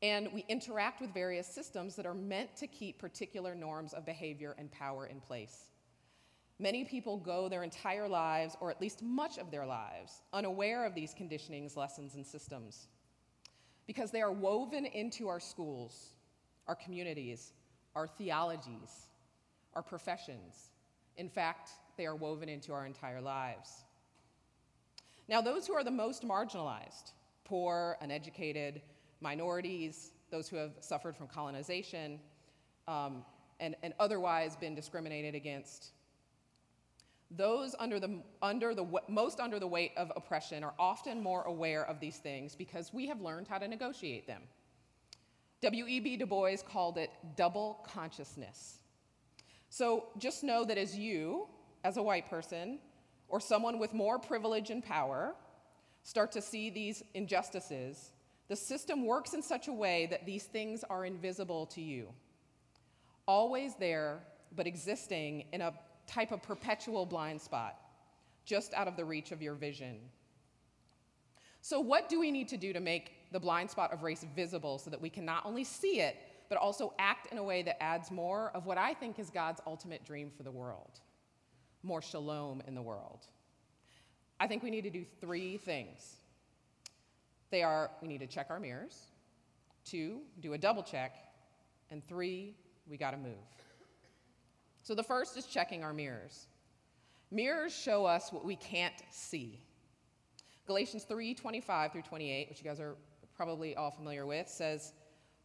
and 0.02 0.28
we 0.32 0.44
interact 0.48 1.00
with 1.00 1.14
various 1.14 1.46
systems 1.46 1.96
that 1.96 2.06
are 2.06 2.14
meant 2.14 2.54
to 2.56 2.66
keep 2.66 2.98
particular 2.98 3.54
norms 3.54 3.94
of 3.94 4.04
behavior 4.04 4.54
and 4.58 4.70
power 4.70 5.06
in 5.06 5.20
place. 5.20 5.70
Many 6.58 6.84
people 6.84 7.18
go 7.18 7.48
their 7.48 7.62
entire 7.62 8.08
lives, 8.08 8.56
or 8.60 8.70
at 8.70 8.80
least 8.80 9.02
much 9.02 9.38
of 9.38 9.50
their 9.50 9.66
lives, 9.66 10.22
unaware 10.32 10.86
of 10.86 10.94
these 10.94 11.14
conditionings, 11.14 11.76
lessons, 11.76 12.14
and 12.14 12.26
systems 12.26 12.88
because 13.86 14.10
they 14.10 14.20
are 14.22 14.32
woven 14.32 14.86
into 14.86 15.28
our 15.28 15.40
schools, 15.40 16.12
our 16.66 16.74
communities, 16.74 17.52
our 17.94 18.06
theologies, 18.06 19.08
our 19.74 19.82
professions. 19.82 20.70
In 21.16 21.28
fact, 21.28 21.70
they 21.96 22.06
are 22.06 22.16
woven 22.16 22.48
into 22.48 22.72
our 22.72 22.84
entire 22.86 23.20
lives. 23.20 23.84
Now, 25.28 25.40
those 25.40 25.66
who 25.66 25.74
are 25.74 25.84
the 25.84 25.90
most 25.90 26.22
marginalized, 26.22 27.12
poor, 27.44 27.96
uneducated, 28.00 28.82
minorities, 29.20 30.12
those 30.30 30.48
who 30.48 30.56
have 30.56 30.72
suffered 30.80 31.16
from 31.16 31.26
colonization, 31.28 32.20
um, 32.86 33.24
and, 33.60 33.74
and 33.82 33.94
otherwise 33.98 34.56
been 34.56 34.74
discriminated 34.74 35.34
against. 35.34 35.92
Those 37.30 37.74
under 37.78 37.98
the, 37.98 38.22
under 38.40 38.74
the, 38.74 38.86
most 39.08 39.40
under 39.40 39.58
the 39.58 39.66
weight 39.66 39.92
of 39.96 40.12
oppression 40.14 40.62
are 40.62 40.74
often 40.78 41.22
more 41.22 41.42
aware 41.42 41.84
of 41.84 41.98
these 41.98 42.18
things 42.18 42.54
because 42.54 42.92
we 42.92 43.06
have 43.08 43.20
learned 43.20 43.48
how 43.48 43.58
to 43.58 43.66
negotiate 43.66 44.26
them. 44.26 44.42
W.E.B. 45.62 46.18
Du 46.18 46.26
Bois 46.26 46.56
called 46.68 46.98
it 46.98 47.10
double 47.36 47.84
consciousness. 47.88 48.78
So 49.70 50.04
just 50.18 50.44
know 50.44 50.64
that 50.64 50.78
as 50.78 50.96
you, 50.96 51.48
as 51.82 51.96
a 51.96 52.02
white 52.02 52.30
person, 52.30 52.78
or 53.28 53.40
someone 53.40 53.78
with 53.78 53.92
more 53.92 54.18
privilege 54.18 54.70
and 54.70 54.84
power, 54.84 55.34
start 56.02 56.30
to 56.32 56.40
see 56.40 56.70
these 56.70 57.02
injustices, 57.14 58.12
the 58.48 58.54
system 58.54 59.04
works 59.04 59.34
in 59.34 59.42
such 59.42 59.66
a 59.66 59.72
way 59.72 60.06
that 60.10 60.24
these 60.24 60.44
things 60.44 60.84
are 60.88 61.04
invisible 61.04 61.66
to 61.66 61.80
you, 61.80 62.08
always 63.26 63.74
there, 63.74 64.20
but 64.54 64.66
existing 64.68 65.46
in 65.52 65.60
a 65.60 65.74
type 66.06 66.32
of 66.32 66.42
perpetual 66.42 67.06
blind 67.06 67.40
spot, 67.40 67.76
just 68.44 68.74
out 68.74 68.88
of 68.88 68.96
the 68.96 69.04
reach 69.04 69.32
of 69.32 69.42
your 69.42 69.54
vision. 69.54 69.98
So, 71.60 71.80
what 71.80 72.08
do 72.08 72.20
we 72.20 72.30
need 72.30 72.48
to 72.48 72.56
do 72.56 72.72
to 72.72 72.80
make 72.80 73.12
the 73.32 73.40
blind 73.40 73.70
spot 73.70 73.92
of 73.92 74.02
race 74.02 74.24
visible 74.34 74.78
so 74.78 74.90
that 74.90 75.00
we 75.00 75.10
can 75.10 75.24
not 75.24 75.44
only 75.44 75.64
see 75.64 76.00
it, 76.00 76.16
but 76.48 76.58
also 76.58 76.94
act 76.98 77.32
in 77.32 77.38
a 77.38 77.42
way 77.42 77.62
that 77.62 77.82
adds 77.82 78.10
more 78.10 78.52
of 78.54 78.66
what 78.66 78.78
I 78.78 78.94
think 78.94 79.18
is 79.18 79.30
God's 79.30 79.60
ultimate 79.66 80.04
dream 80.04 80.30
for 80.36 80.42
the 80.42 80.50
world 80.50 81.00
more 81.82 82.02
shalom 82.02 82.62
in 82.66 82.74
the 82.74 82.82
world? 82.82 83.26
I 84.38 84.46
think 84.46 84.62
we 84.62 84.70
need 84.70 84.82
to 84.82 84.90
do 84.90 85.04
three 85.20 85.56
things. 85.56 86.16
They 87.50 87.62
are 87.62 87.90
we 88.02 88.08
need 88.08 88.20
to 88.20 88.26
check 88.26 88.48
our 88.50 88.60
mirrors, 88.60 89.06
two, 89.84 90.18
do 90.40 90.52
a 90.52 90.58
double 90.58 90.82
check, 90.82 91.16
and 91.90 92.06
three, 92.06 92.54
we 92.90 92.96
got 92.96 93.12
to 93.12 93.16
move. 93.16 93.38
So 94.86 94.94
the 94.94 95.02
first 95.02 95.36
is 95.36 95.46
checking 95.46 95.82
our 95.82 95.92
mirrors. 95.92 96.46
Mirrors 97.32 97.74
show 97.74 98.04
us 98.06 98.32
what 98.32 98.44
we 98.44 98.54
can't 98.54 98.94
see. 99.10 99.58
Galatians 100.68 101.02
3 101.02 101.34
25 101.34 101.90
through 101.90 102.02
28, 102.02 102.48
which 102.48 102.62
you 102.62 102.64
guys 102.64 102.78
are 102.78 102.94
probably 103.36 103.74
all 103.74 103.90
familiar 103.90 104.26
with, 104.26 104.46
says, 104.46 104.92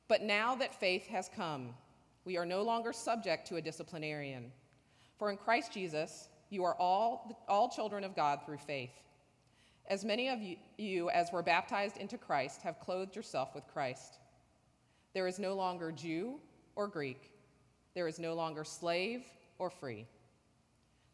But 0.07 0.21
now 0.21 0.53
that 0.57 0.79
faith 0.79 1.07
has 1.07 1.27
come, 1.36 1.74
we 2.24 2.38
are 2.38 2.45
no 2.45 2.62
longer 2.62 2.93
subject 2.93 3.48
to 3.48 3.55
a 3.55 3.62
disciplinarian. 3.63 4.51
For 5.17 5.31
in 5.31 5.38
Christ 5.38 5.74
Jesus, 5.74 6.29
you 6.51 6.63
are 6.63 6.75
all, 6.75 7.43
all 7.48 7.67
children 7.67 8.03
of 8.03 8.15
God 8.15 8.41
through 8.45 8.60
faith. 8.60 8.93
As 9.88 10.05
many 10.05 10.29
of 10.29 10.38
you 10.77 11.10
as 11.10 11.31
were 11.31 11.41
baptized 11.41 11.98
into 11.98 12.19
Christ 12.19 12.62
have 12.62 12.79
clothed 12.79 13.15
yourself 13.15 13.55
with 13.55 13.65
Christ. 13.65 14.19
There 15.15 15.27
is 15.27 15.39
no 15.39 15.55
longer 15.55 15.91
Jew 15.91 16.36
or 16.75 16.88
Greek. 16.88 17.30
There 17.93 18.07
is 18.07 18.19
no 18.19 18.33
longer 18.33 18.63
slave 18.63 19.24
or 19.60 19.69
free. 19.69 20.05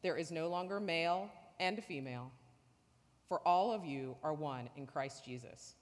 There 0.01 0.17
is 0.17 0.31
no 0.31 0.47
longer 0.47 0.79
male 0.79 1.29
and 1.59 1.83
female. 1.83 2.31
For 3.27 3.39
all 3.45 3.73
of 3.73 3.83
you 3.83 4.15
are 4.23 4.33
one 4.33 4.69
in 4.75 4.85
Christ 4.85 5.25
Jesus. 5.25 5.75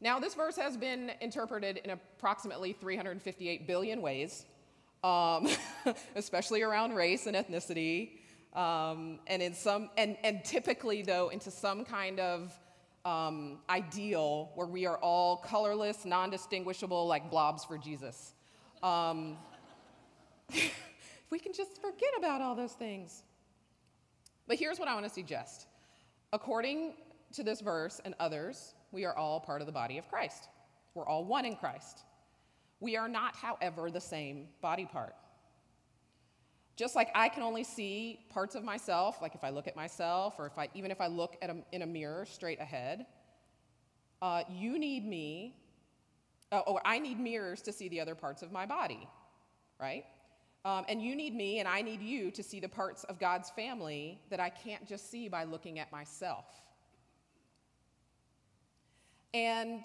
Now, 0.00 0.18
this 0.18 0.34
verse 0.34 0.56
has 0.56 0.76
been 0.76 1.12
interpreted 1.20 1.78
in 1.84 1.90
approximately 1.90 2.72
358 2.72 3.66
billion 3.66 4.00
ways, 4.00 4.46
um, 5.02 5.48
especially 6.16 6.62
around 6.62 6.94
race 6.94 7.26
and 7.26 7.36
ethnicity 7.36 8.20
um, 8.54 9.20
and 9.26 9.42
in 9.42 9.54
some 9.54 9.90
and, 9.96 10.16
and 10.24 10.44
typically 10.44 11.02
though 11.02 11.28
into 11.28 11.50
some 11.50 11.84
kind 11.84 12.18
of 12.18 12.58
um, 13.04 13.58
ideal 13.68 14.50
where 14.54 14.66
we 14.66 14.86
are 14.86 14.98
all 14.98 15.36
colorless 15.36 16.04
non-distinguishable 16.04 17.06
like 17.06 17.30
blobs 17.30 17.64
for 17.64 17.78
jesus 17.78 18.34
um, 18.82 19.36
we 21.30 21.38
can 21.38 21.52
just 21.52 21.80
forget 21.80 22.10
about 22.18 22.40
all 22.40 22.54
those 22.54 22.72
things. 22.72 23.22
But 24.46 24.58
here's 24.58 24.78
what 24.78 24.88
i 24.88 24.94
want 24.94 25.06
to 25.06 25.12
suggest. 25.12 25.66
According 26.32 26.94
to 27.32 27.44
this 27.44 27.60
verse 27.60 28.00
and 28.04 28.14
others 28.18 28.74
we 28.92 29.04
are 29.04 29.16
all 29.16 29.40
part 29.40 29.60
of 29.60 29.66
the 29.66 29.72
body 29.72 29.98
of 29.98 30.08
christ. 30.08 30.48
We're 30.94 31.06
all 31.06 31.24
one 31.24 31.44
in 31.44 31.56
christ. 31.56 32.00
We 32.80 32.96
are 32.96 33.08
not 33.08 33.36
however 33.36 33.90
the 33.90 34.00
same 34.00 34.48
body 34.60 34.86
part. 34.86 35.14
Just 36.76 36.96
like 36.96 37.10
I 37.14 37.28
can 37.28 37.42
only 37.42 37.62
see 37.62 38.20
parts 38.30 38.54
of 38.54 38.64
myself, 38.64 39.18
like 39.20 39.34
if 39.34 39.44
I 39.44 39.50
look 39.50 39.68
at 39.68 39.76
myself, 39.76 40.36
or 40.38 40.46
if 40.46 40.58
I, 40.58 40.68
even 40.74 40.90
if 40.90 41.00
I 41.00 41.08
look 41.08 41.36
at 41.42 41.50
a, 41.50 41.56
in 41.72 41.82
a 41.82 41.86
mirror 41.86 42.24
straight 42.24 42.58
ahead, 42.58 43.04
uh, 44.22 44.44
you 44.48 44.78
need 44.78 45.06
me, 45.06 45.56
uh, 46.50 46.60
or 46.60 46.80
I 46.84 46.98
need 46.98 47.20
mirrors 47.20 47.60
to 47.62 47.72
see 47.72 47.88
the 47.88 48.00
other 48.00 48.14
parts 48.14 48.40
of 48.42 48.50
my 48.50 48.64
body, 48.64 49.06
right? 49.78 50.04
Um, 50.64 50.84
and 50.88 51.00
you 51.00 51.16
need 51.16 51.34
me, 51.34 51.58
and 51.58 51.66
I 51.66 51.80
need 51.80 52.02
you 52.02 52.30
to 52.32 52.42
see 52.42 52.60
the 52.60 52.68
parts 52.68 53.04
of 53.04 53.18
God's 53.18 53.48
family 53.50 54.20
that 54.28 54.40
I 54.40 54.50
can't 54.50 54.86
just 54.86 55.10
see 55.10 55.28
by 55.28 55.44
looking 55.44 55.78
at 55.78 55.90
myself. 55.90 56.44
And 59.32 59.82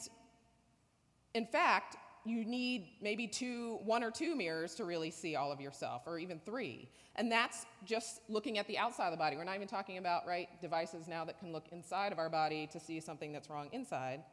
in 1.33 1.45
fact, 1.45 1.95
you 2.25 2.43
need 2.43 2.87
maybe 3.01 3.27
two, 3.27 3.79
one 3.85 4.03
or 4.03 4.11
two 4.11 4.35
mirrors 4.35 4.75
to 4.75 4.83
really 4.83 5.11
see 5.11 5.35
all 5.35 5.51
of 5.51 5.61
yourself, 5.61 6.01
or 6.07 6.19
even 6.19 6.41
three. 6.45 6.89
And 7.15 7.31
that's 7.31 7.65
just 7.85 8.19
looking 8.27 8.57
at 8.57 8.67
the 8.67 8.77
outside 8.77 9.05
of 9.05 9.11
the 9.11 9.17
body. 9.17 9.37
We're 9.37 9.43
not 9.45 9.55
even 9.55 9.67
talking 9.67 9.97
about, 9.97 10.27
right, 10.27 10.49
devices 10.59 11.07
now 11.07 11.23
that 11.23 11.39
can 11.39 11.53
look 11.53 11.67
inside 11.71 12.11
of 12.11 12.19
our 12.19 12.29
body 12.29 12.67
to 12.73 12.79
see 12.79 12.99
something 12.99 13.31
that's 13.31 13.49
wrong 13.49 13.69
inside. 13.71 14.23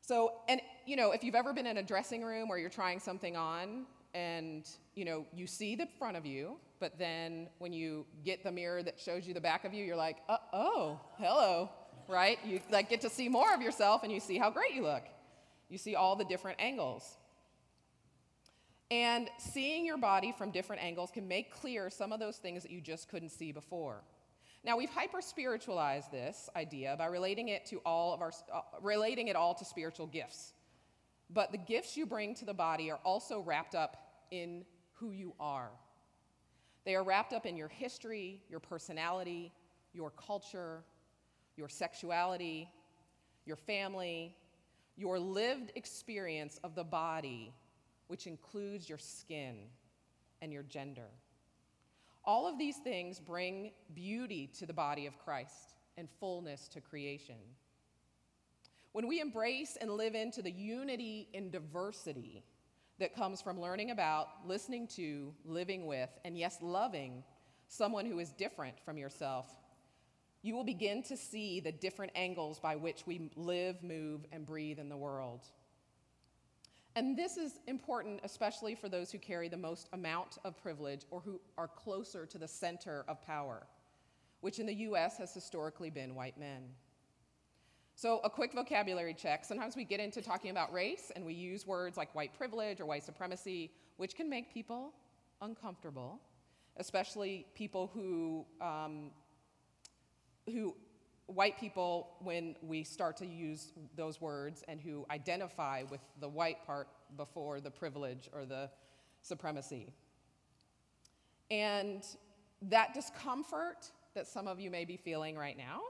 So, 0.00 0.34
and 0.48 0.62
you 0.86 0.96
know, 0.96 1.10
if 1.10 1.24
you've 1.24 1.34
ever 1.34 1.52
been 1.52 1.66
in 1.66 1.78
a 1.78 1.82
dressing 1.82 2.22
room 2.22 2.48
where 2.48 2.56
you're 2.56 2.70
trying 2.70 3.00
something 3.00 3.36
on 3.36 3.84
and 4.14 4.68
you 4.94 5.04
know, 5.04 5.26
you 5.32 5.46
see 5.46 5.76
the 5.76 5.86
front 5.98 6.16
of 6.16 6.24
you, 6.24 6.56
but 6.80 6.98
then 6.98 7.48
when 7.58 7.72
you 7.72 8.06
get 8.24 8.42
the 8.42 8.52
mirror 8.52 8.82
that 8.82 8.98
shows 8.98 9.26
you 9.26 9.34
the 9.34 9.40
back 9.40 9.64
of 9.64 9.74
you, 9.74 9.84
you're 9.84 9.96
like, 9.96 10.18
uh, 10.28 10.36
oh, 10.52 11.00
hello, 11.18 11.70
right? 12.08 12.38
You 12.44 12.60
like 12.70 12.88
get 12.88 13.00
to 13.02 13.10
see 13.10 13.28
more 13.28 13.52
of 13.54 13.62
yourself 13.62 14.02
and 14.02 14.12
you 14.12 14.20
see 14.20 14.38
how 14.38 14.50
great 14.50 14.74
you 14.74 14.82
look. 14.82 15.04
You 15.68 15.78
see 15.78 15.94
all 15.94 16.16
the 16.16 16.24
different 16.24 16.60
angles. 16.60 17.16
And 18.90 19.28
seeing 19.38 19.84
your 19.84 19.98
body 19.98 20.32
from 20.36 20.50
different 20.50 20.82
angles 20.82 21.10
can 21.10 21.26
make 21.26 21.50
clear 21.52 21.90
some 21.90 22.12
of 22.12 22.20
those 22.20 22.36
things 22.36 22.62
that 22.62 22.70
you 22.70 22.80
just 22.80 23.08
couldn't 23.08 23.30
see 23.30 23.50
before. 23.50 24.02
Now 24.64 24.76
we've 24.76 24.90
hyper 24.90 25.20
spiritualized 25.20 26.10
this 26.10 26.48
idea 26.56 26.94
by 26.98 27.06
relating 27.06 27.48
it 27.48 27.66
to 27.66 27.80
all 27.86 28.14
of 28.14 28.20
our 28.20 28.32
uh, 28.52 28.60
relating 28.82 29.28
it 29.28 29.36
all 29.36 29.54
to 29.54 29.64
spiritual 29.64 30.06
gifts. 30.06 30.52
But 31.30 31.52
the 31.52 31.58
gifts 31.58 31.96
you 31.96 32.06
bring 32.06 32.34
to 32.36 32.44
the 32.44 32.54
body 32.54 32.90
are 32.90 33.00
also 33.04 33.40
wrapped 33.40 33.74
up 33.74 33.96
in 34.30 34.64
who 34.94 35.10
you 35.10 35.34
are. 35.40 35.70
They 36.84 36.94
are 36.94 37.02
wrapped 37.02 37.32
up 37.32 37.46
in 37.46 37.56
your 37.56 37.68
history, 37.68 38.42
your 38.48 38.60
personality, 38.60 39.52
your 39.92 40.10
culture, 40.10 40.84
your 41.56 41.68
sexuality, 41.68 42.70
your 43.44 43.56
family, 43.56 44.36
your 44.96 45.18
lived 45.18 45.72
experience 45.74 46.60
of 46.62 46.74
the 46.74 46.84
body, 46.84 47.52
which 48.06 48.26
includes 48.26 48.88
your 48.88 48.98
skin 48.98 49.56
and 50.40 50.52
your 50.52 50.62
gender. 50.62 51.08
All 52.24 52.46
of 52.46 52.58
these 52.58 52.76
things 52.78 53.20
bring 53.20 53.72
beauty 53.94 54.48
to 54.58 54.66
the 54.66 54.72
body 54.72 55.06
of 55.06 55.18
Christ 55.18 55.74
and 55.96 56.08
fullness 56.20 56.68
to 56.68 56.80
creation. 56.80 57.36
When 58.96 59.08
we 59.08 59.20
embrace 59.20 59.76
and 59.78 59.90
live 59.90 60.14
into 60.14 60.40
the 60.40 60.50
unity 60.50 61.28
in 61.34 61.50
diversity 61.50 62.42
that 62.98 63.14
comes 63.14 63.42
from 63.42 63.60
learning 63.60 63.90
about, 63.90 64.28
listening 64.46 64.86
to, 64.96 65.34
living 65.44 65.84
with, 65.84 66.08
and 66.24 66.34
yes, 66.34 66.56
loving 66.62 67.22
someone 67.68 68.06
who 68.06 68.20
is 68.20 68.32
different 68.32 68.80
from 68.80 68.96
yourself, 68.96 69.52
you 70.40 70.54
will 70.54 70.64
begin 70.64 71.02
to 71.02 71.14
see 71.14 71.60
the 71.60 71.72
different 71.72 72.10
angles 72.16 72.58
by 72.58 72.74
which 72.74 73.06
we 73.06 73.30
live, 73.36 73.82
move, 73.82 74.24
and 74.32 74.46
breathe 74.46 74.78
in 74.78 74.88
the 74.88 74.96
world. 74.96 75.42
And 76.94 77.18
this 77.18 77.36
is 77.36 77.60
important, 77.66 78.20
especially 78.24 78.74
for 78.74 78.88
those 78.88 79.12
who 79.12 79.18
carry 79.18 79.50
the 79.50 79.58
most 79.58 79.90
amount 79.92 80.38
of 80.42 80.56
privilege 80.56 81.02
or 81.10 81.20
who 81.20 81.38
are 81.58 81.68
closer 81.68 82.24
to 82.24 82.38
the 82.38 82.48
center 82.48 83.04
of 83.08 83.20
power, 83.26 83.66
which 84.40 84.58
in 84.58 84.64
the 84.64 84.74
US 84.74 85.18
has 85.18 85.34
historically 85.34 85.90
been 85.90 86.14
white 86.14 86.38
men. 86.40 86.62
So, 87.98 88.20
a 88.24 88.28
quick 88.28 88.52
vocabulary 88.52 89.14
check. 89.14 89.42
Sometimes 89.42 89.74
we 89.74 89.82
get 89.82 90.00
into 90.00 90.20
talking 90.20 90.50
about 90.50 90.70
race 90.70 91.10
and 91.16 91.24
we 91.24 91.32
use 91.32 91.66
words 91.66 91.96
like 91.96 92.14
white 92.14 92.36
privilege 92.36 92.78
or 92.78 92.84
white 92.84 93.02
supremacy, 93.02 93.72
which 93.96 94.14
can 94.14 94.28
make 94.28 94.52
people 94.52 94.92
uncomfortable, 95.40 96.20
especially 96.76 97.46
people 97.54 97.90
who 97.94 98.44
um, 98.60 99.10
who 100.44 100.76
white 101.24 101.58
people, 101.58 102.10
when 102.20 102.54
we 102.62 102.84
start 102.84 103.16
to 103.16 103.26
use 103.26 103.72
those 103.96 104.20
words 104.20 104.62
and 104.68 104.78
who 104.78 105.06
identify 105.10 105.82
with 105.90 106.00
the 106.20 106.28
white 106.28 106.64
part 106.66 106.88
before 107.16 107.60
the 107.60 107.70
privilege 107.70 108.28
or 108.34 108.44
the 108.44 108.70
supremacy. 109.22 109.92
And 111.50 112.04
that 112.60 112.92
discomfort 112.92 113.90
that 114.14 114.26
some 114.26 114.46
of 114.46 114.60
you 114.60 114.70
may 114.70 114.84
be 114.84 114.98
feeling 114.98 115.34
right 115.34 115.56
now 115.56 115.80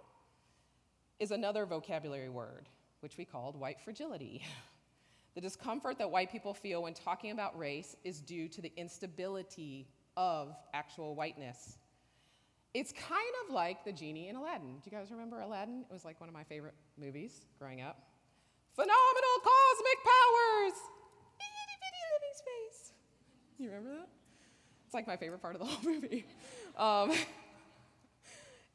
is 1.19 1.31
another 1.31 1.67
vocabulary 1.67 2.29
word, 2.29 2.69
which 3.01 3.17
we 3.17 3.25
called 3.25 3.59
white 3.59 3.81
fragility. 3.81 4.43
the 5.35 5.41
discomfort 5.41 5.99
that 5.99 6.11
white 6.11 6.31
people 6.31 6.55
feel 6.55 6.83
when 6.83 6.95
talking 6.95 7.31
about 7.31 7.59
race 7.59 7.97
is 8.05 8.21
due 8.21 8.49
to 8.49 8.61
the 8.61 8.73
instability 8.77 9.89
of 10.17 10.55
actual 10.75 11.15
whiteness. 11.15 11.79
It's 12.75 12.93
kind 12.93 13.35
of 13.47 13.55
like 13.55 13.85
the 13.85 13.93
genie 13.93 14.29
in 14.29 14.37
Aladdin. 14.37 14.79
Do 14.83 14.91
you 14.91 14.97
guys 14.97 15.11
remember 15.11 15.41
Aladdin? 15.41 15.85
It 15.89 15.93
was 15.93 16.05
like 16.05 16.21
one 16.21 16.29
of 16.29 16.35
my 16.35 16.45
favorite 16.45 16.75
movies 16.99 17.47
growing 17.59 17.81
up. 17.81 18.03
Phenomenal 18.75 19.37
cosmic 19.43 20.05
powers! 20.05 20.79
Itty 21.39 21.77
bitty 21.81 22.03
living 22.13 22.35
space. 22.35 22.93
You 23.59 23.69
remember 23.69 23.91
that? 23.95 24.09
It's 24.85 24.93
like 24.93 25.07
my 25.07 25.17
favorite 25.17 25.41
part 25.41 25.55
of 25.55 25.61
the 25.61 25.67
whole 25.71 25.91
movie. 25.91 26.27
Um, 26.77 27.13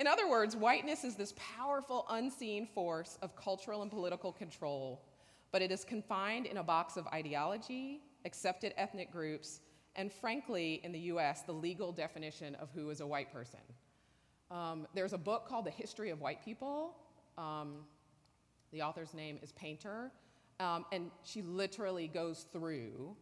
in 0.02 0.08
other 0.08 0.28
words, 0.28 0.56
whiteness 0.56 1.04
is 1.04 1.14
this 1.14 1.36
powerful, 1.38 2.08
unseen 2.10 2.66
force 2.66 3.20
of 3.22 3.36
cultural 3.36 3.84
and 3.84 3.92
political 3.92 4.32
control, 4.32 5.04
but 5.52 5.62
it 5.62 5.72
is 5.72 5.86
confined 5.86 6.48
in 6.48 6.58
a 6.58 6.64
box 6.64 6.98
of 6.98 7.06
ideology, 7.10 8.02
accepted 8.26 8.74
ethnic 8.78 9.12
groups, 9.12 9.62
and 9.96 10.12
frankly, 10.12 10.82
in 10.84 10.92
the 10.92 11.02
US, 11.14 11.44
the 11.44 11.52
legal 11.52 11.92
definition 11.92 12.56
of 12.56 12.70
who 12.74 12.90
is 12.90 13.00
a 13.00 13.06
white 13.06 13.32
person. 13.32 13.60
Um, 14.50 14.88
there's 14.96 15.14
a 15.14 15.20
book 15.20 15.48
called 15.48 15.66
The 15.66 15.72
History 15.72 16.10
of 16.10 16.20
White 16.20 16.44
People. 16.44 16.96
Um, 17.38 17.86
the 18.74 18.82
author's 18.82 19.14
name 19.14 19.38
is 19.44 19.52
Painter. 19.52 20.12
Um, 20.60 20.84
and 20.92 21.12
she 21.24 21.44
literally 21.44 22.08
goes 22.08 22.48
through 22.52 23.16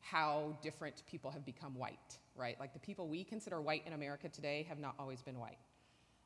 how 0.00 0.54
different 0.60 1.02
people 1.06 1.30
have 1.30 1.46
become 1.46 1.74
white, 1.74 2.18
right? 2.34 2.60
Like 2.60 2.74
the 2.74 2.78
people 2.78 3.08
we 3.08 3.24
consider 3.24 3.62
white 3.62 3.84
in 3.86 3.94
America 3.94 4.28
today 4.28 4.66
have 4.68 4.78
not 4.78 4.96
always 4.98 5.22
been 5.22 5.38
white. 5.38 5.56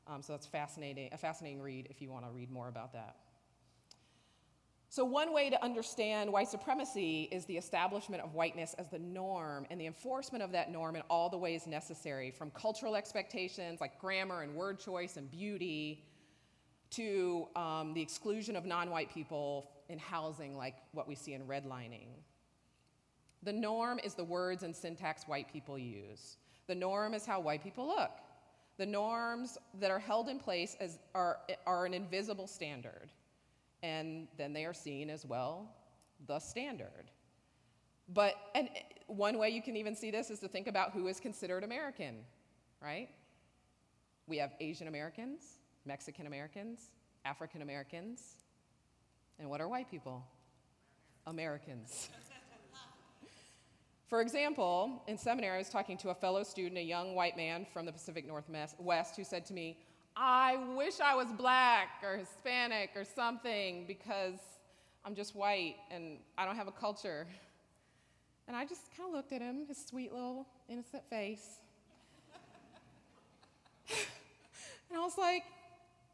Um, 0.07 0.21
so 0.21 0.33
that's 0.33 0.47
fascinating, 0.47 1.09
a 1.11 1.17
fascinating 1.17 1.61
read 1.61 1.87
if 1.89 2.01
you 2.01 2.11
want 2.11 2.25
to 2.25 2.31
read 2.31 2.51
more 2.51 2.67
about 2.67 2.93
that. 2.93 3.15
So, 4.89 5.05
one 5.05 5.33
way 5.33 5.49
to 5.49 5.63
understand 5.63 6.29
white 6.29 6.49
supremacy 6.49 7.29
is 7.31 7.45
the 7.45 7.55
establishment 7.55 8.21
of 8.21 8.33
whiteness 8.33 8.75
as 8.77 8.89
the 8.89 8.99
norm 8.99 9.65
and 9.69 9.79
the 9.79 9.85
enforcement 9.85 10.43
of 10.43 10.51
that 10.51 10.69
norm 10.69 10.97
in 10.97 11.01
all 11.09 11.29
the 11.29 11.37
ways 11.37 11.65
necessary, 11.65 12.29
from 12.29 12.51
cultural 12.51 12.97
expectations 12.97 13.79
like 13.79 13.97
grammar 14.01 14.41
and 14.41 14.53
word 14.53 14.79
choice 14.79 15.15
and 15.15 15.31
beauty, 15.31 16.03
to 16.89 17.47
um, 17.55 17.93
the 17.93 18.01
exclusion 18.01 18.57
of 18.57 18.65
non 18.65 18.89
white 18.89 19.09
people 19.13 19.71
in 19.87 19.97
housing, 19.97 20.57
like 20.57 20.75
what 20.91 21.07
we 21.07 21.15
see 21.15 21.35
in 21.35 21.43
redlining. 21.43 22.09
The 23.43 23.53
norm 23.53 23.97
is 24.03 24.13
the 24.13 24.25
words 24.25 24.63
and 24.63 24.75
syntax 24.75 25.23
white 25.23 25.51
people 25.51 25.79
use. 25.79 26.35
The 26.67 26.75
norm 26.75 27.13
is 27.13 27.25
how 27.25 27.39
white 27.39 27.63
people 27.63 27.87
look. 27.87 28.11
The 28.81 28.87
norms 28.87 29.59
that 29.79 29.91
are 29.91 29.99
held 29.99 30.27
in 30.27 30.39
place 30.39 30.75
as, 30.79 30.97
are, 31.13 31.37
are 31.67 31.85
an 31.85 31.93
invisible 31.93 32.47
standard 32.47 33.11
and 33.83 34.27
then 34.39 34.53
they 34.53 34.65
are 34.65 34.73
seen 34.73 35.07
as 35.11 35.23
well 35.23 35.69
the 36.25 36.39
standard. 36.39 37.11
But 38.11 38.33
and 38.55 38.69
one 39.05 39.37
way 39.37 39.49
you 39.49 39.61
can 39.61 39.75
even 39.75 39.95
see 39.95 40.09
this 40.09 40.31
is 40.31 40.39
to 40.39 40.47
think 40.47 40.65
about 40.65 40.93
who 40.93 41.05
is 41.05 41.19
considered 41.19 41.63
American, 41.63 42.15
right? 42.81 43.09
We 44.25 44.37
have 44.37 44.55
Asian 44.59 44.87
Americans, 44.87 45.59
Mexican 45.85 46.25
Americans, 46.25 46.89
African 47.23 47.61
Americans, 47.61 48.37
and 49.37 49.47
what 49.47 49.61
are 49.61 49.67
white 49.67 49.91
people? 49.91 50.25
Americans. 51.27 52.09
For 54.11 54.19
example, 54.19 55.01
in 55.07 55.17
seminary, 55.17 55.55
I 55.55 55.59
was 55.59 55.69
talking 55.69 55.95
to 55.99 56.09
a 56.09 56.13
fellow 56.13 56.43
student, 56.43 56.77
a 56.77 56.83
young 56.83 57.15
white 57.15 57.37
man 57.37 57.65
from 57.71 57.85
the 57.85 57.93
Pacific 57.93 58.27
Northwest, 58.27 59.15
who 59.15 59.23
said 59.23 59.45
to 59.45 59.53
me, 59.53 59.77
I 60.17 60.57
wish 60.75 60.99
I 60.99 61.15
was 61.15 61.27
black 61.31 61.87
or 62.03 62.17
Hispanic 62.17 62.89
or 62.97 63.05
something 63.05 63.85
because 63.87 64.37
I'm 65.05 65.15
just 65.15 65.33
white 65.33 65.77
and 65.89 66.17
I 66.37 66.45
don't 66.45 66.57
have 66.57 66.67
a 66.67 66.73
culture. 66.73 67.25
And 68.49 68.57
I 68.57 68.65
just 68.65 68.81
kind 68.97 69.07
of 69.07 69.15
looked 69.15 69.31
at 69.31 69.41
him, 69.41 69.65
his 69.65 69.77
sweet 69.77 70.11
little 70.11 70.45
innocent 70.67 71.03
face. 71.09 71.59
and 74.89 74.99
I 74.99 74.99
was 74.99 75.17
like, 75.17 75.43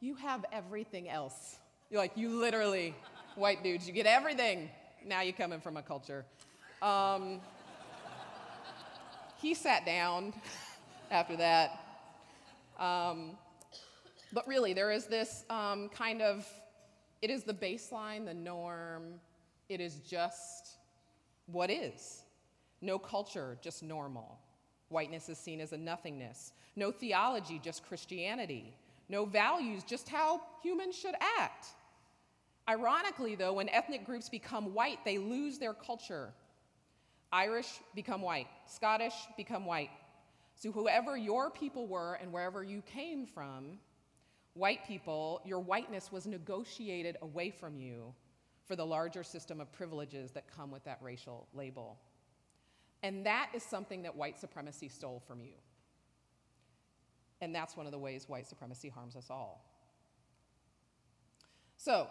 You 0.01 0.13
have 0.17 0.45
everything 0.51 1.09
else. 1.09 1.55
You're 1.89 2.01
like, 2.01 2.11
You 2.15 2.29
literally, 2.29 2.93
white 3.33 3.63
dudes, 3.63 3.87
you 3.87 3.93
get 3.93 4.05
everything. 4.05 4.69
Now 5.03 5.21
you're 5.21 5.33
coming 5.33 5.61
from 5.61 5.77
a 5.77 5.81
culture. 5.81 6.25
Um, 6.83 7.41
he 9.41 9.53
sat 9.53 9.85
down 9.85 10.33
after 11.11 11.35
that. 11.37 11.79
Um, 12.79 13.31
but 14.33 14.47
really, 14.47 14.73
there 14.73 14.91
is 14.91 15.05
this 15.05 15.43
um, 15.49 15.89
kind 15.89 16.21
of, 16.21 16.47
it 17.21 17.29
is 17.29 17.43
the 17.43 17.53
baseline, 17.53 18.25
the 18.25 18.33
norm, 18.33 19.19
it 19.69 19.81
is 19.81 19.95
just 19.99 20.77
what 21.47 21.69
is. 21.69 22.23
No 22.81 22.99
culture, 22.99 23.57
just 23.61 23.83
normal. 23.83 24.37
Whiteness 24.89 25.29
is 25.29 25.37
seen 25.37 25.59
as 25.59 25.73
a 25.73 25.77
nothingness. 25.77 26.53
No 26.75 26.91
theology, 26.91 27.59
just 27.63 27.85
Christianity. 27.87 28.73
No 29.09 29.25
values, 29.25 29.83
just 29.83 30.07
how 30.09 30.41
humans 30.61 30.95
should 30.95 31.15
act. 31.39 31.67
Ironically, 32.69 33.35
though, 33.35 33.53
when 33.53 33.69
ethnic 33.69 34.05
groups 34.05 34.29
become 34.29 34.73
white, 34.73 34.99
they 35.05 35.17
lose 35.17 35.57
their 35.57 35.73
culture. 35.73 36.33
Irish 37.31 37.79
become 37.93 38.21
white, 38.21 38.47
Scottish 38.65 39.13
become 39.35 39.65
white. 39.65 39.89
So, 40.55 40.71
whoever 40.71 41.15
your 41.17 41.51
people 41.51 41.87
were 41.87 42.15
and 42.15 42.31
wherever 42.31 42.63
you 42.63 42.81
came 42.81 43.25
from, 43.25 43.79
white 44.53 44.87
people, 44.87 45.41
your 45.45 45.59
whiteness 45.59 46.11
was 46.11 46.25
negotiated 46.25 47.17
away 47.21 47.51
from 47.51 47.75
you 47.75 48.13
for 48.65 48.75
the 48.75 48.85
larger 48.85 49.23
system 49.23 49.61
of 49.61 49.71
privileges 49.71 50.31
that 50.31 50.45
come 50.53 50.71
with 50.71 50.83
that 50.85 50.99
racial 51.01 51.47
label. 51.53 51.97
And 53.03 53.25
that 53.25 53.51
is 53.53 53.63
something 53.63 54.01
that 54.03 54.15
white 54.15 54.39
supremacy 54.39 54.89
stole 54.89 55.21
from 55.27 55.41
you. 55.41 55.53
And 57.39 57.53
that's 57.53 57.77
one 57.77 57.85
of 57.85 57.91
the 57.91 57.99
ways 57.99 58.27
white 58.27 58.47
supremacy 58.47 58.89
harms 58.89 59.15
us 59.15 59.27
all. 59.29 59.63
So, 61.77 62.07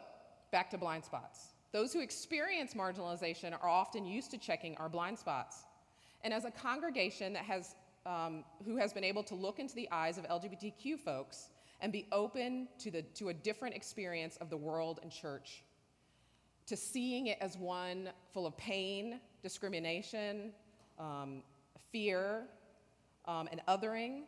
back 0.52 0.70
to 0.70 0.78
blind 0.78 1.04
spots. 1.04 1.48
Those 1.76 1.92
who 1.92 2.00
experience 2.00 2.72
marginalization 2.72 3.52
are 3.52 3.68
often 3.68 4.06
used 4.06 4.30
to 4.30 4.38
checking 4.38 4.78
our 4.78 4.88
blind 4.88 5.18
spots. 5.18 5.66
And 6.24 6.32
as 6.32 6.46
a 6.46 6.50
congregation 6.50 7.34
that 7.34 7.44
has, 7.44 7.74
um, 8.06 8.44
who 8.64 8.78
has 8.78 8.94
been 8.94 9.04
able 9.04 9.22
to 9.24 9.34
look 9.34 9.58
into 9.58 9.74
the 9.74 9.86
eyes 9.92 10.16
of 10.16 10.24
LGBTQ 10.24 10.98
folks 10.98 11.50
and 11.82 11.92
be 11.92 12.06
open 12.12 12.66
to, 12.78 12.90
the, 12.90 13.02
to 13.16 13.28
a 13.28 13.34
different 13.34 13.74
experience 13.74 14.38
of 14.38 14.48
the 14.48 14.56
world 14.56 15.00
and 15.02 15.12
church, 15.12 15.64
to 16.64 16.78
seeing 16.78 17.26
it 17.26 17.36
as 17.42 17.58
one 17.58 18.08
full 18.32 18.46
of 18.46 18.56
pain, 18.56 19.20
discrimination, 19.42 20.52
um, 20.98 21.42
fear, 21.92 22.44
um, 23.26 23.50
and 23.52 23.60
othering, 23.68 24.22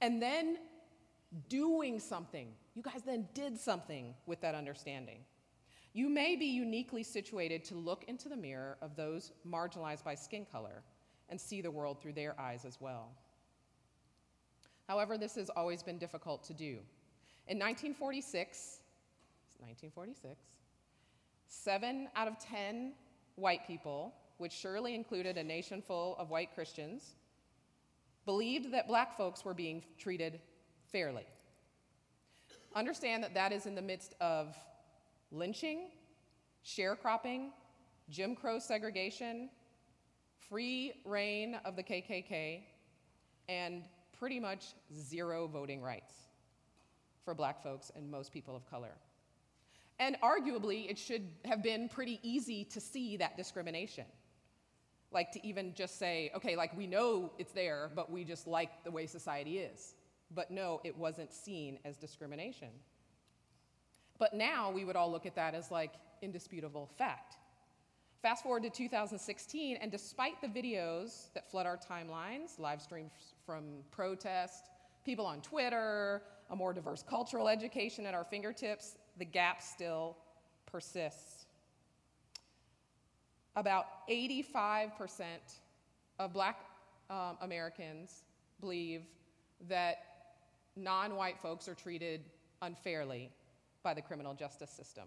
and 0.00 0.22
then 0.22 0.58
doing 1.48 1.98
something. 1.98 2.52
You 2.76 2.82
guys 2.82 3.02
then 3.04 3.26
did 3.34 3.58
something 3.58 4.14
with 4.26 4.40
that 4.42 4.54
understanding. 4.54 5.24
You 5.98 6.08
may 6.08 6.36
be 6.36 6.46
uniquely 6.46 7.02
situated 7.02 7.64
to 7.64 7.74
look 7.74 8.04
into 8.06 8.28
the 8.28 8.36
mirror 8.36 8.78
of 8.80 8.94
those 8.94 9.32
marginalized 9.44 10.04
by 10.04 10.14
skin 10.14 10.46
color 10.52 10.84
and 11.28 11.40
see 11.40 11.60
the 11.60 11.72
world 11.72 12.00
through 12.00 12.12
their 12.12 12.40
eyes 12.40 12.64
as 12.64 12.80
well. 12.80 13.08
However, 14.86 15.18
this 15.18 15.34
has 15.34 15.50
always 15.50 15.82
been 15.82 15.98
difficult 15.98 16.44
to 16.44 16.54
do. 16.54 16.78
In 17.48 17.58
1946, 17.58 18.78
1946, 19.58 20.38
seven 21.48 22.06
out 22.14 22.28
of 22.28 22.38
10 22.38 22.92
white 23.34 23.66
people, 23.66 24.14
which 24.36 24.52
surely 24.52 24.94
included 24.94 25.36
a 25.36 25.42
nation 25.42 25.82
full 25.82 26.14
of 26.16 26.30
white 26.30 26.54
Christians, 26.54 27.16
believed 28.24 28.70
that 28.72 28.86
black 28.86 29.16
folks 29.16 29.44
were 29.44 29.52
being 29.52 29.82
treated 29.98 30.38
fairly. 30.92 31.26
Understand 32.76 33.24
that 33.24 33.34
that 33.34 33.50
is 33.50 33.66
in 33.66 33.74
the 33.74 33.82
midst 33.82 34.14
of 34.20 34.54
lynching, 35.30 35.90
sharecropping, 36.64 37.50
Jim 38.08 38.34
Crow 38.34 38.58
segregation, 38.58 39.50
free 40.48 40.92
reign 41.04 41.58
of 41.64 41.76
the 41.76 41.82
KKK, 41.82 42.62
and 43.48 43.84
pretty 44.18 44.40
much 44.40 44.74
zero 44.94 45.46
voting 45.46 45.82
rights 45.82 46.14
for 47.24 47.34
black 47.34 47.62
folks 47.62 47.90
and 47.94 48.10
most 48.10 48.32
people 48.32 48.56
of 48.56 48.68
color. 48.68 48.94
And 49.98 50.16
arguably, 50.22 50.90
it 50.90 50.96
should 50.98 51.26
have 51.44 51.62
been 51.62 51.88
pretty 51.88 52.20
easy 52.22 52.64
to 52.64 52.80
see 52.80 53.16
that 53.16 53.36
discrimination. 53.36 54.06
Like 55.10 55.32
to 55.32 55.46
even 55.46 55.74
just 55.74 55.98
say, 55.98 56.30
okay, 56.36 56.56
like 56.56 56.76
we 56.76 56.86
know 56.86 57.32
it's 57.38 57.52
there, 57.52 57.90
but 57.94 58.10
we 58.10 58.24
just 58.24 58.46
like 58.46 58.84
the 58.84 58.90
way 58.90 59.06
society 59.06 59.58
is. 59.58 59.94
But 60.30 60.50
no, 60.50 60.80
it 60.84 60.96
wasn't 60.96 61.32
seen 61.32 61.78
as 61.84 61.96
discrimination. 61.96 62.68
But 64.18 64.34
now 64.34 64.70
we 64.70 64.84
would 64.84 64.96
all 64.96 65.10
look 65.10 65.26
at 65.26 65.34
that 65.36 65.54
as 65.54 65.70
like 65.70 65.92
indisputable 66.22 66.90
fact. 66.98 67.36
Fast 68.20 68.42
forward 68.42 68.64
to 68.64 68.70
2016, 68.70 69.76
and 69.80 69.92
despite 69.92 70.40
the 70.40 70.48
videos 70.48 71.32
that 71.34 71.48
flood 71.48 71.66
our 71.66 71.76
timelines, 71.78 72.58
live 72.58 72.82
streams 72.82 73.12
from 73.46 73.62
protest, 73.92 74.70
people 75.04 75.24
on 75.24 75.40
Twitter, 75.40 76.22
a 76.50 76.56
more 76.56 76.72
diverse 76.72 77.04
cultural 77.08 77.48
education 77.48 78.06
at 78.06 78.14
our 78.14 78.24
fingertips, 78.24 78.96
the 79.18 79.24
gap 79.24 79.62
still 79.62 80.16
persists. 80.66 81.46
About 83.54 84.08
85% 84.08 84.90
of 86.18 86.32
black 86.32 86.60
um, 87.10 87.36
Americans 87.40 88.24
believe 88.60 89.02
that 89.68 89.98
non 90.74 91.14
white 91.14 91.38
folks 91.38 91.68
are 91.68 91.74
treated 91.74 92.22
unfairly 92.62 93.30
by 93.82 93.94
the 93.94 94.02
criminal 94.02 94.34
justice 94.34 94.70
system. 94.70 95.04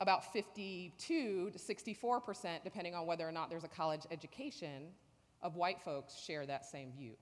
About 0.00 0.32
52 0.32 1.50
to 1.50 1.58
64%, 1.58 2.64
depending 2.64 2.94
on 2.94 3.06
whether 3.06 3.26
or 3.26 3.32
not 3.32 3.48
there's 3.48 3.64
a 3.64 3.68
college 3.68 4.02
education, 4.10 4.88
of 5.42 5.56
white 5.56 5.80
folks 5.80 6.18
share 6.18 6.46
that 6.46 6.64
same 6.66 6.92
view. 6.92 7.12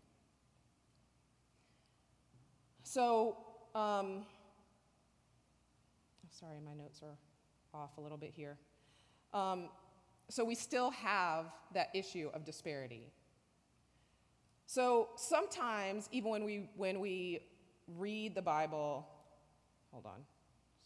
So, 2.83 3.37
um, 3.74 4.24
sorry, 6.31 6.59
my 6.64 6.74
notes 6.74 7.00
are 7.03 7.16
off 7.79 7.96
a 7.98 8.00
little 8.00 8.18
bit 8.18 8.33
here. 8.35 8.57
Um, 9.33 9.68
so 10.31 10.44
we 10.44 10.55
still 10.55 10.90
have 10.90 11.46
that 11.74 11.88
issue 11.94 12.31
of 12.35 12.44
disparity. 12.44 13.12
So 14.66 15.09
sometimes, 15.16 16.09
even 16.12 16.31
when 16.31 16.44
we, 16.44 16.70
when 16.77 17.00
we 17.00 17.40
read 17.87 18.35
the 18.35 18.42
Bible, 18.42 19.07
hold 19.94 20.07
on. 20.07 20.26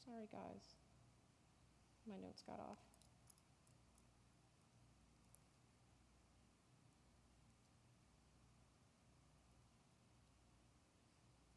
Sorry, 0.05 0.29
guys. 0.31 0.77
My 2.07 2.17
notes 2.19 2.43
got 2.47 2.61
off. 2.61 2.77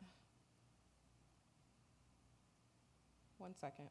One 3.37 3.53
second. 3.53 3.89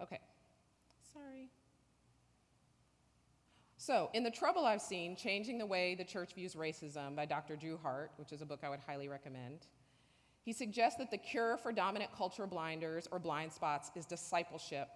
Okay, 0.00 0.20
sorry. 1.12 1.50
So, 3.86 4.10
in 4.14 4.24
The 4.24 4.32
Trouble 4.32 4.64
I've 4.64 4.82
Seen 4.82 5.14
Changing 5.14 5.58
the 5.58 5.64
Way 5.64 5.94
the 5.94 6.02
Church 6.02 6.34
Views 6.34 6.56
Racism 6.56 7.14
by 7.14 7.24
Dr. 7.24 7.54
Drew 7.54 7.78
Hart, 7.80 8.10
which 8.16 8.32
is 8.32 8.42
a 8.42 8.44
book 8.44 8.62
I 8.64 8.68
would 8.68 8.80
highly 8.84 9.06
recommend, 9.06 9.68
he 10.42 10.52
suggests 10.52 10.98
that 10.98 11.12
the 11.12 11.16
cure 11.16 11.56
for 11.56 11.70
dominant 11.70 12.10
culture 12.12 12.48
blinders 12.48 13.06
or 13.12 13.20
blind 13.20 13.52
spots 13.52 13.92
is 13.94 14.04
discipleship, 14.04 14.88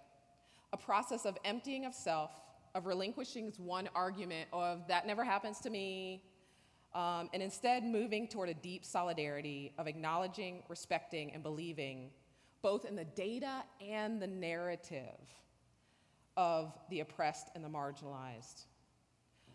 a 0.73 0.77
process 0.77 1.25
of 1.25 1.37
emptying 1.45 1.85
of 1.85 1.93
self 1.93 2.31
of 2.75 2.85
relinquishing 2.85 3.53
one 3.59 3.87
argument 3.95 4.49
of 4.51 4.85
that 4.89 5.07
never 5.07 5.23
happens 5.23 5.59
to 5.59 5.69
me, 5.69 6.21
um, 6.93 7.29
and 7.33 7.41
instead 7.41 7.85
moving 7.85 8.27
toward 8.27 8.49
a 8.49 8.55
deep 8.55 8.83
solidarity 8.83 9.71
of 9.77 9.87
acknowledging, 9.87 10.63
respecting, 10.67 11.31
and 11.31 11.43
believing 11.43 12.09
both 12.61 12.83
in 12.83 12.97
the 12.97 13.05
data 13.05 13.63
and 13.79 14.21
the 14.21 14.27
narrative 14.27 15.15
of 16.35 16.77
the 16.89 16.99
oppressed 16.99 17.47
and 17.55 17.63
the 17.63 17.69
marginalized. 17.69 18.65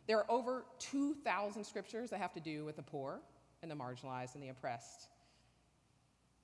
There 0.07 0.19
are 0.19 0.31
over 0.31 0.65
2,000 0.79 1.65
scriptures 1.65 2.11
that 2.11 2.21
have 2.21 2.33
to 2.35 2.41
do 2.41 2.65
with 2.65 2.77
the 2.77 2.83
poor 2.83 3.21
and 3.63 3.71
the 3.71 3.75
marginalized 3.75 4.35
and 4.35 4.43
the 4.43 4.49
oppressed, 4.49 5.09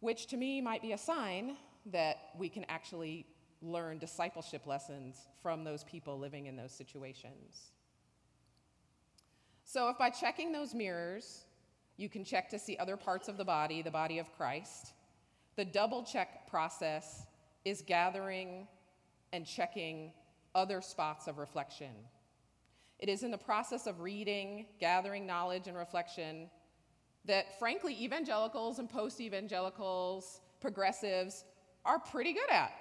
which 0.00 0.26
to 0.28 0.36
me 0.36 0.60
might 0.60 0.82
be 0.82 0.92
a 0.92 0.98
sign 0.98 1.56
that 1.86 2.30
we 2.38 2.48
can 2.48 2.64
actually 2.68 3.26
learn 3.60 3.98
discipleship 3.98 4.66
lessons 4.66 5.28
from 5.42 5.62
those 5.62 5.84
people 5.84 6.18
living 6.18 6.46
in 6.46 6.56
those 6.56 6.72
situations. 6.72 7.70
So, 9.64 9.88
if 9.88 9.98
by 9.98 10.10
checking 10.10 10.52
those 10.52 10.74
mirrors, 10.74 11.44
you 11.96 12.08
can 12.08 12.24
check 12.24 12.48
to 12.50 12.58
see 12.58 12.76
other 12.78 12.96
parts 12.96 13.28
of 13.28 13.36
the 13.36 13.44
body, 13.44 13.80
the 13.80 13.90
body 13.90 14.18
of 14.18 14.32
Christ, 14.36 14.92
the 15.56 15.64
double 15.64 16.02
check 16.02 16.48
process 16.50 17.26
is 17.64 17.82
gathering 17.82 18.66
and 19.32 19.46
checking 19.46 20.12
other 20.54 20.80
spots 20.80 21.28
of 21.28 21.38
reflection. 21.38 21.92
It 23.02 23.08
is 23.08 23.24
in 23.24 23.32
the 23.32 23.38
process 23.38 23.88
of 23.88 23.98
reading, 23.98 24.66
gathering 24.78 25.26
knowledge, 25.26 25.66
and 25.66 25.76
reflection 25.76 26.48
that, 27.24 27.58
frankly, 27.58 28.00
evangelicals 28.00 28.78
and 28.78 28.88
post 28.88 29.20
evangelicals, 29.20 30.40
progressives, 30.60 31.44
are 31.84 31.98
pretty 31.98 32.32
good 32.32 32.48
at. 32.48 32.72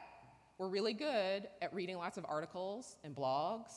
We're 0.59 0.67
really 0.67 0.93
good 0.93 1.47
at 1.63 1.73
reading 1.73 1.97
lots 1.97 2.19
of 2.19 2.25
articles 2.29 2.97
and 3.03 3.15
blogs, 3.15 3.71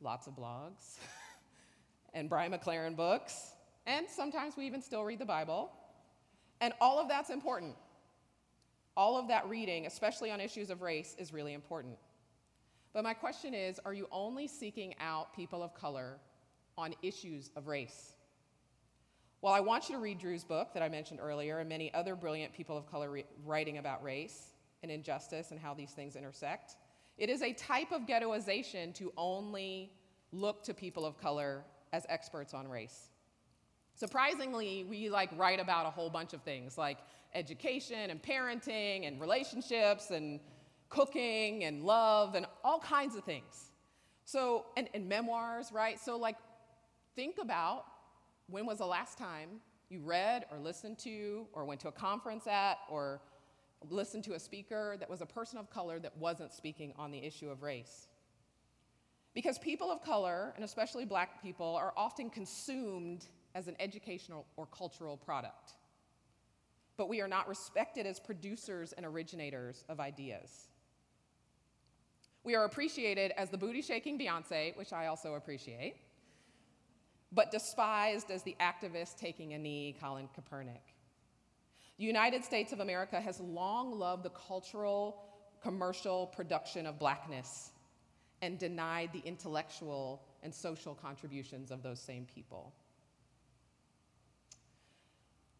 lots 0.00 0.26
of 0.26 0.32
blogs, 0.34 0.96
and 2.14 2.30
Brian 2.30 2.50
McLaren 2.50 2.96
books, 2.96 3.52
and 3.84 4.08
sometimes 4.08 4.56
we 4.56 4.64
even 4.64 4.80
still 4.80 5.04
read 5.04 5.18
the 5.18 5.26
Bible. 5.26 5.70
And 6.62 6.72
all 6.80 6.98
of 6.98 7.06
that's 7.06 7.28
important. 7.28 7.76
All 8.96 9.18
of 9.18 9.28
that 9.28 9.46
reading, 9.46 9.84
especially 9.84 10.30
on 10.30 10.40
issues 10.40 10.70
of 10.70 10.80
race, 10.80 11.14
is 11.18 11.34
really 11.34 11.52
important. 11.52 11.98
But 12.92 13.04
my 13.04 13.14
question 13.14 13.54
is 13.54 13.78
are 13.84 13.94
you 13.94 14.08
only 14.10 14.46
seeking 14.46 14.94
out 15.00 15.34
people 15.34 15.62
of 15.62 15.74
color 15.74 16.18
on 16.76 16.94
issues 17.02 17.50
of 17.56 17.66
race? 17.66 18.14
Well, 19.40 19.52
I 19.52 19.60
want 19.60 19.88
you 19.88 19.94
to 19.94 20.00
read 20.00 20.18
Drew's 20.18 20.42
book 20.42 20.74
that 20.74 20.82
I 20.82 20.88
mentioned 20.88 21.20
earlier 21.22 21.60
and 21.60 21.68
many 21.68 21.94
other 21.94 22.16
brilliant 22.16 22.52
people 22.52 22.76
of 22.76 22.90
color 22.90 23.20
writing 23.44 23.78
about 23.78 24.02
race 24.02 24.52
and 24.82 24.90
injustice 24.90 25.52
and 25.52 25.60
how 25.60 25.74
these 25.74 25.90
things 25.90 26.16
intersect. 26.16 26.76
It 27.18 27.30
is 27.30 27.42
a 27.42 27.52
type 27.52 27.92
of 27.92 28.02
ghettoization 28.02 28.94
to 28.94 29.12
only 29.16 29.92
look 30.32 30.64
to 30.64 30.74
people 30.74 31.04
of 31.04 31.20
color 31.20 31.64
as 31.92 32.04
experts 32.08 32.52
on 32.52 32.68
race. 32.68 33.10
Surprisingly, 33.94 34.84
we 34.88 35.08
like 35.08 35.30
write 35.36 35.60
about 35.60 35.86
a 35.86 35.90
whole 35.90 36.10
bunch 36.10 36.32
of 36.32 36.42
things 36.42 36.78
like 36.78 36.98
education 37.34 38.10
and 38.10 38.22
parenting 38.22 39.06
and 39.06 39.20
relationships 39.20 40.10
and 40.10 40.40
cooking 40.88 41.64
and 41.64 41.82
love 41.84 42.34
and 42.34 42.46
all 42.64 42.80
kinds 42.80 43.16
of 43.16 43.24
things. 43.24 43.70
So, 44.24 44.66
and, 44.76 44.88
and 44.94 45.08
memoirs, 45.08 45.70
right? 45.72 45.98
So, 45.98 46.16
like, 46.16 46.36
think 47.16 47.36
about 47.40 47.84
when 48.48 48.66
was 48.66 48.78
the 48.78 48.86
last 48.86 49.18
time 49.18 49.48
you 49.90 50.00
read 50.00 50.44
or 50.50 50.58
listened 50.58 50.98
to 51.00 51.46
or 51.52 51.64
went 51.64 51.80
to 51.80 51.88
a 51.88 51.92
conference 51.92 52.46
at 52.46 52.78
or 52.90 53.20
listened 53.90 54.24
to 54.24 54.34
a 54.34 54.38
speaker 54.38 54.96
that 54.98 55.08
was 55.08 55.20
a 55.20 55.26
person 55.26 55.58
of 55.58 55.70
color 55.70 55.98
that 55.98 56.16
wasn't 56.16 56.52
speaking 56.52 56.92
on 56.98 57.10
the 57.10 57.24
issue 57.24 57.48
of 57.48 57.62
race? 57.62 58.08
Because 59.34 59.58
people 59.58 59.90
of 59.90 60.02
color, 60.02 60.52
and 60.56 60.64
especially 60.64 61.04
black 61.04 61.42
people, 61.42 61.76
are 61.76 61.92
often 61.96 62.28
consumed 62.28 63.26
as 63.54 63.68
an 63.68 63.76
educational 63.78 64.46
or 64.56 64.66
cultural 64.66 65.16
product. 65.16 65.74
But 66.96 67.08
we 67.08 67.20
are 67.20 67.28
not 67.28 67.48
respected 67.48 68.06
as 68.06 68.18
producers 68.18 68.92
and 68.92 69.06
originators 69.06 69.84
of 69.88 70.00
ideas. 70.00 70.68
We 72.48 72.54
are 72.54 72.64
appreciated 72.64 73.32
as 73.36 73.50
the 73.50 73.58
booty 73.58 73.82
shaking 73.82 74.18
Beyonce, 74.18 74.74
which 74.78 74.94
I 74.94 75.08
also 75.08 75.34
appreciate, 75.34 75.96
but 77.30 77.50
despised 77.50 78.30
as 78.30 78.42
the 78.42 78.56
activist 78.58 79.18
taking 79.18 79.52
a 79.52 79.58
knee, 79.58 79.94
Colin 80.00 80.30
Kaepernick. 80.34 80.80
The 81.98 82.04
United 82.06 82.42
States 82.46 82.72
of 82.72 82.80
America 82.80 83.20
has 83.20 83.38
long 83.38 83.98
loved 83.98 84.22
the 84.22 84.30
cultural, 84.30 85.26
commercial 85.62 86.28
production 86.28 86.86
of 86.86 86.98
blackness 86.98 87.72
and 88.40 88.58
denied 88.58 89.10
the 89.12 89.20
intellectual 89.26 90.22
and 90.42 90.54
social 90.54 90.94
contributions 90.94 91.70
of 91.70 91.82
those 91.82 92.00
same 92.00 92.26
people. 92.34 92.72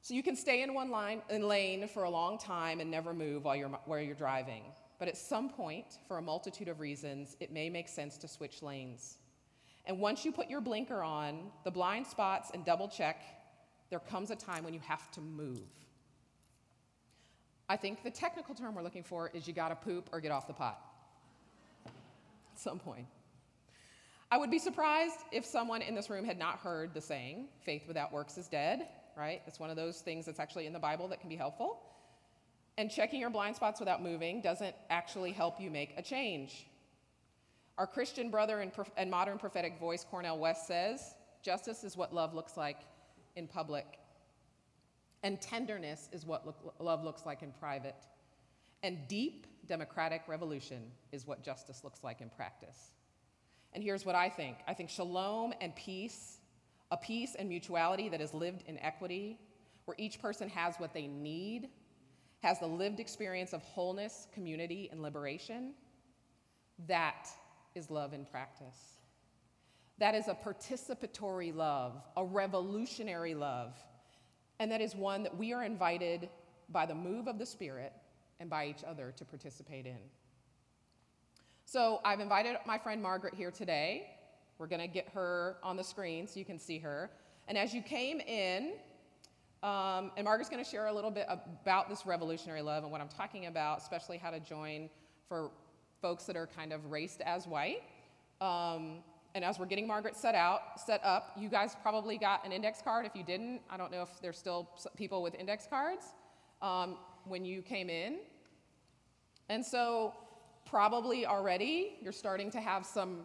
So 0.01 0.15
you 0.15 0.23
can 0.23 0.37
stay 0.37 0.63
in 0.63 0.73
one 0.73 0.91
line 0.91 1.21
in 1.29 1.47
lane 1.47 1.87
for 1.87 2.05
a 2.05 2.11
long 2.11 2.39
time 2.39 2.81
and 2.81 2.91
never 2.91 3.13
move 3.13 3.45
while 3.45 3.57
you're, 3.57 3.69
where 3.85 4.01
you're 4.01 4.15
driving. 4.15 4.63
But 4.99 5.09
at 5.09 5.17
some 5.17 5.49
point, 5.49 5.99
for 6.09 6.19
a 6.19 6.23
multitude 6.23 6.69
of 6.69 6.81
reasons, 6.81 7.37
it 7.41 7.53
may 7.53 7.71
make 7.71 7.89
sense 7.89 8.19
to 8.19 8.29
switch 8.29 8.63
lanes. 8.63 9.19
And 9.87 10.01
once 10.01 10.25
you 10.25 10.33
put 10.33 10.51
your 10.51 10.61
blinker 10.61 11.03
on, 11.03 11.51
the 11.65 11.71
blind 11.71 12.07
spots, 12.07 12.51
and 12.53 12.65
double 12.65 12.89
check, 12.89 13.23
there 13.91 14.01
comes 14.01 14.31
a 14.31 14.37
time 14.37 14.65
when 14.65 14.75
you 14.75 14.81
have 14.81 15.11
to 15.13 15.21
move. 15.21 15.69
I 17.69 17.77
think 17.77 18.03
the 18.03 18.11
technical 18.11 18.55
term 18.55 18.75
we're 18.75 18.83
looking 18.83 19.03
for 19.03 19.31
is 19.33 19.47
you 19.47 19.53
gotta 19.53 19.77
poop 19.77 20.09
or 20.13 20.21
get 20.21 20.33
off 20.33 20.47
the 20.47 20.53
pot. 20.53 20.81
At 21.87 22.59
some 22.59 22.79
point. 22.79 23.07
I 24.31 24.37
would 24.37 24.51
be 24.51 24.59
surprised 24.59 25.21
if 25.33 25.47
someone 25.47 25.81
in 25.81 25.95
this 25.95 26.11
room 26.11 26.25
had 26.25 26.39
not 26.39 26.59
heard 26.59 26.93
the 26.93 27.01
saying, 27.01 27.49
faith 27.61 27.85
without 27.87 28.13
works 28.13 28.37
is 28.37 28.47
dead, 28.47 28.89
right? 29.17 29.41
It's 29.47 29.59
one 29.59 29.71
of 29.71 29.77
those 29.77 30.01
things 30.01 30.27
that's 30.27 30.39
actually 30.39 30.67
in 30.67 30.73
the 30.73 30.79
Bible 30.79 31.09
that 31.09 31.21
can 31.21 31.31
be 31.31 31.37
helpful. 31.37 31.81
And 32.79 32.89
checking 32.89 33.19
your 33.21 33.29
blind 33.29 33.57
spots 33.57 33.81
without 33.81 34.05
moving 34.05 34.41
doesn't 34.41 34.75
actually 34.89 35.33
help 35.33 35.61
you 35.61 35.69
make 35.69 35.95
a 35.97 36.03
change. 36.03 36.69
Our 37.77 37.89
Christian 37.89 38.31
brother 38.31 38.61
and, 38.61 38.71
and 38.97 39.11
modern 39.11 39.37
prophetic 39.37 39.81
voice, 39.81 40.07
Cornel 40.09 40.39
West, 40.39 40.69
says 40.69 41.17
justice 41.43 41.83
is 41.83 41.97
what 41.97 42.15
love 42.15 42.35
looks 42.35 42.57
like 42.57 42.79
in 43.35 43.49
public, 43.49 43.99
and 45.25 45.41
tenderness 45.41 46.09
is 46.13 46.25
what 46.25 46.47
love 46.79 47.03
looks 47.03 47.27
like 47.27 47.43
in 47.43 47.51
private. 47.59 47.97
And 48.85 49.09
deep 49.09 49.49
democratic 49.67 50.23
revolution 50.29 50.93
is 51.11 51.27
what 51.27 51.43
justice 51.43 51.83
looks 51.83 52.05
like 52.05 52.21
in 52.21 52.31
practice. 52.31 52.93
And 53.73 53.83
here's 53.83 54.07
what 54.07 54.15
I 54.15 54.29
think 54.29 54.57
I 54.69 54.75
think 54.75 54.89
shalom 54.89 55.53
and 55.61 55.75
peace, 55.75 56.39
a 56.93 56.97
peace 56.97 57.35
and 57.37 57.49
mutuality 57.49 58.09
that 58.09 58.21
is 58.21 58.33
lived 58.33 58.63
in 58.69 58.79
equity, 58.79 59.37
where 59.85 59.97
each 59.99 60.21
person 60.21 60.49
has 60.49 60.77
what 60.77 60.95
they 60.95 61.09
need, 61.09 61.71
has 62.41 62.61
the 62.61 62.67
lived 62.67 63.01
experience 63.01 63.53
of 63.53 63.63
wholeness, 63.63 64.27
community, 64.33 64.89
and 64.93 65.03
liberation, 65.03 65.75
that 66.87 67.29
is 67.75 67.91
love 67.91 68.13
in 68.13 68.25
practice. 68.25 68.99
That 69.99 70.15
is 70.15 70.29
a 70.29 70.35
participatory 70.35 71.55
love, 71.55 72.01
a 72.17 72.25
revolutionary 72.25 73.35
love, 73.35 73.77
and 74.61 74.71
that 74.71 74.81
is 74.81 74.95
one 74.95 75.25
that 75.25 75.37
we 75.37 75.53
are 75.53 75.65
invited 75.65 76.29
by 76.69 76.87
the 76.87 76.95
move 76.95 77.27
of 77.27 77.39
the 77.39 77.47
Spirit 77.47 77.93
and 78.39 78.49
by 78.49 78.67
each 78.67 78.85
other 78.87 79.13
to 79.17 79.25
participate 79.25 79.87
in. 79.87 79.99
So 81.65 82.01
I've 82.05 82.21
invited 82.21 82.57
my 82.67 82.79
friend 82.79 83.03
Margaret 83.03 83.35
here 83.35 83.51
today. 83.51 84.11
We're 84.59 84.69
going 84.69 84.81
to 84.81 84.89
get 84.89 85.09
her 85.11 85.57
on 85.63 85.77
the 85.77 85.85
screen 85.85 86.27
so 86.27 86.39
you 86.39 86.45
can 86.45 86.59
see 86.59 86.79
her. 86.79 87.11
And 87.47 87.59
as 87.59 87.75
you 87.75 87.83
came 87.83 88.21
in, 88.21 88.75
um, 89.63 90.13
and 90.17 90.25
Margaret's 90.25 90.49
going 90.49 90.63
to 90.63 90.69
share 90.69 90.87
a 90.87 90.93
little 90.93 91.11
bit 91.11 91.27
about 91.29 91.89
this 91.89 92.07
revolutionary 92.07 92.63
love 92.63 92.85
and 92.85 92.93
what 92.93 93.01
I'm 93.01 93.09
talking 93.09 93.47
about, 93.47 93.79
especially 93.79 94.17
how 94.17 94.31
to 94.31 94.39
join 94.39 94.89
for 95.29 95.51
folks 96.01 96.25
that 96.25 96.37
are 96.37 96.47
kind 96.47 96.73
of 96.73 96.91
raced 96.93 97.21
as 97.23 97.47
white. 97.47 97.83
Um, 98.41 98.99
and 99.35 99.45
as 99.45 99.59
we're 99.59 99.67
getting 99.67 99.87
Margaret 99.87 100.17
set 100.17 100.35
out, 100.35 100.81
set 100.85 101.05
up, 101.05 101.33
you 101.37 101.49
guys 101.49 101.77
probably 101.83 102.19
got 102.19 102.47
an 102.47 102.53
index 102.53 102.81
card. 102.83 103.05
If 103.05 103.17
you 103.17 103.25
didn't, 103.25 103.61
I 103.69 103.77
don't 103.77 103.91
know 103.91 104.03
if 104.03 104.21
there's 104.21 104.39
still 104.39 104.69
people 104.97 105.23
with 105.23 105.35
index 105.35 105.67
cards 105.69 106.07
um, 106.63 106.97
when 107.25 107.45
you 107.45 107.61
came 107.61 107.91
in. 107.91 108.19
And 109.49 109.65
so, 109.65 110.15
probably 110.67 111.25
already 111.25 111.97
you're 112.03 112.13
starting 112.13 112.51
to 112.51 112.61
have 112.61 112.85
some 112.85 113.21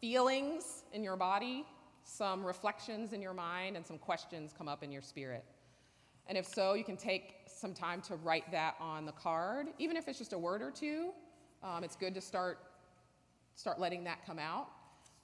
feelings 0.00 0.84
in 0.92 1.02
your 1.02 1.16
body, 1.16 1.64
some 2.04 2.44
reflections 2.44 3.12
in 3.12 3.20
your 3.20 3.34
mind, 3.34 3.76
and 3.76 3.84
some 3.84 3.98
questions 3.98 4.54
come 4.56 4.68
up 4.68 4.82
in 4.82 4.92
your 4.92 5.02
spirit. 5.02 5.44
And 6.26 6.38
if 6.38 6.46
so, 6.46 6.74
you 6.74 6.84
can 6.84 6.96
take 6.96 7.34
some 7.46 7.74
time 7.74 8.00
to 8.02 8.16
write 8.16 8.50
that 8.50 8.76
on 8.80 9.04
the 9.06 9.12
card, 9.12 9.68
even 9.78 9.96
if 9.96 10.08
it's 10.08 10.18
just 10.18 10.32
a 10.32 10.38
word 10.38 10.62
or 10.62 10.70
two. 10.70 11.10
Um, 11.62 11.84
it's 11.84 11.96
good 11.96 12.14
to 12.14 12.20
start, 12.20 12.58
start 13.54 13.78
letting 13.78 14.04
that 14.04 14.24
come 14.26 14.38
out. 14.38 14.68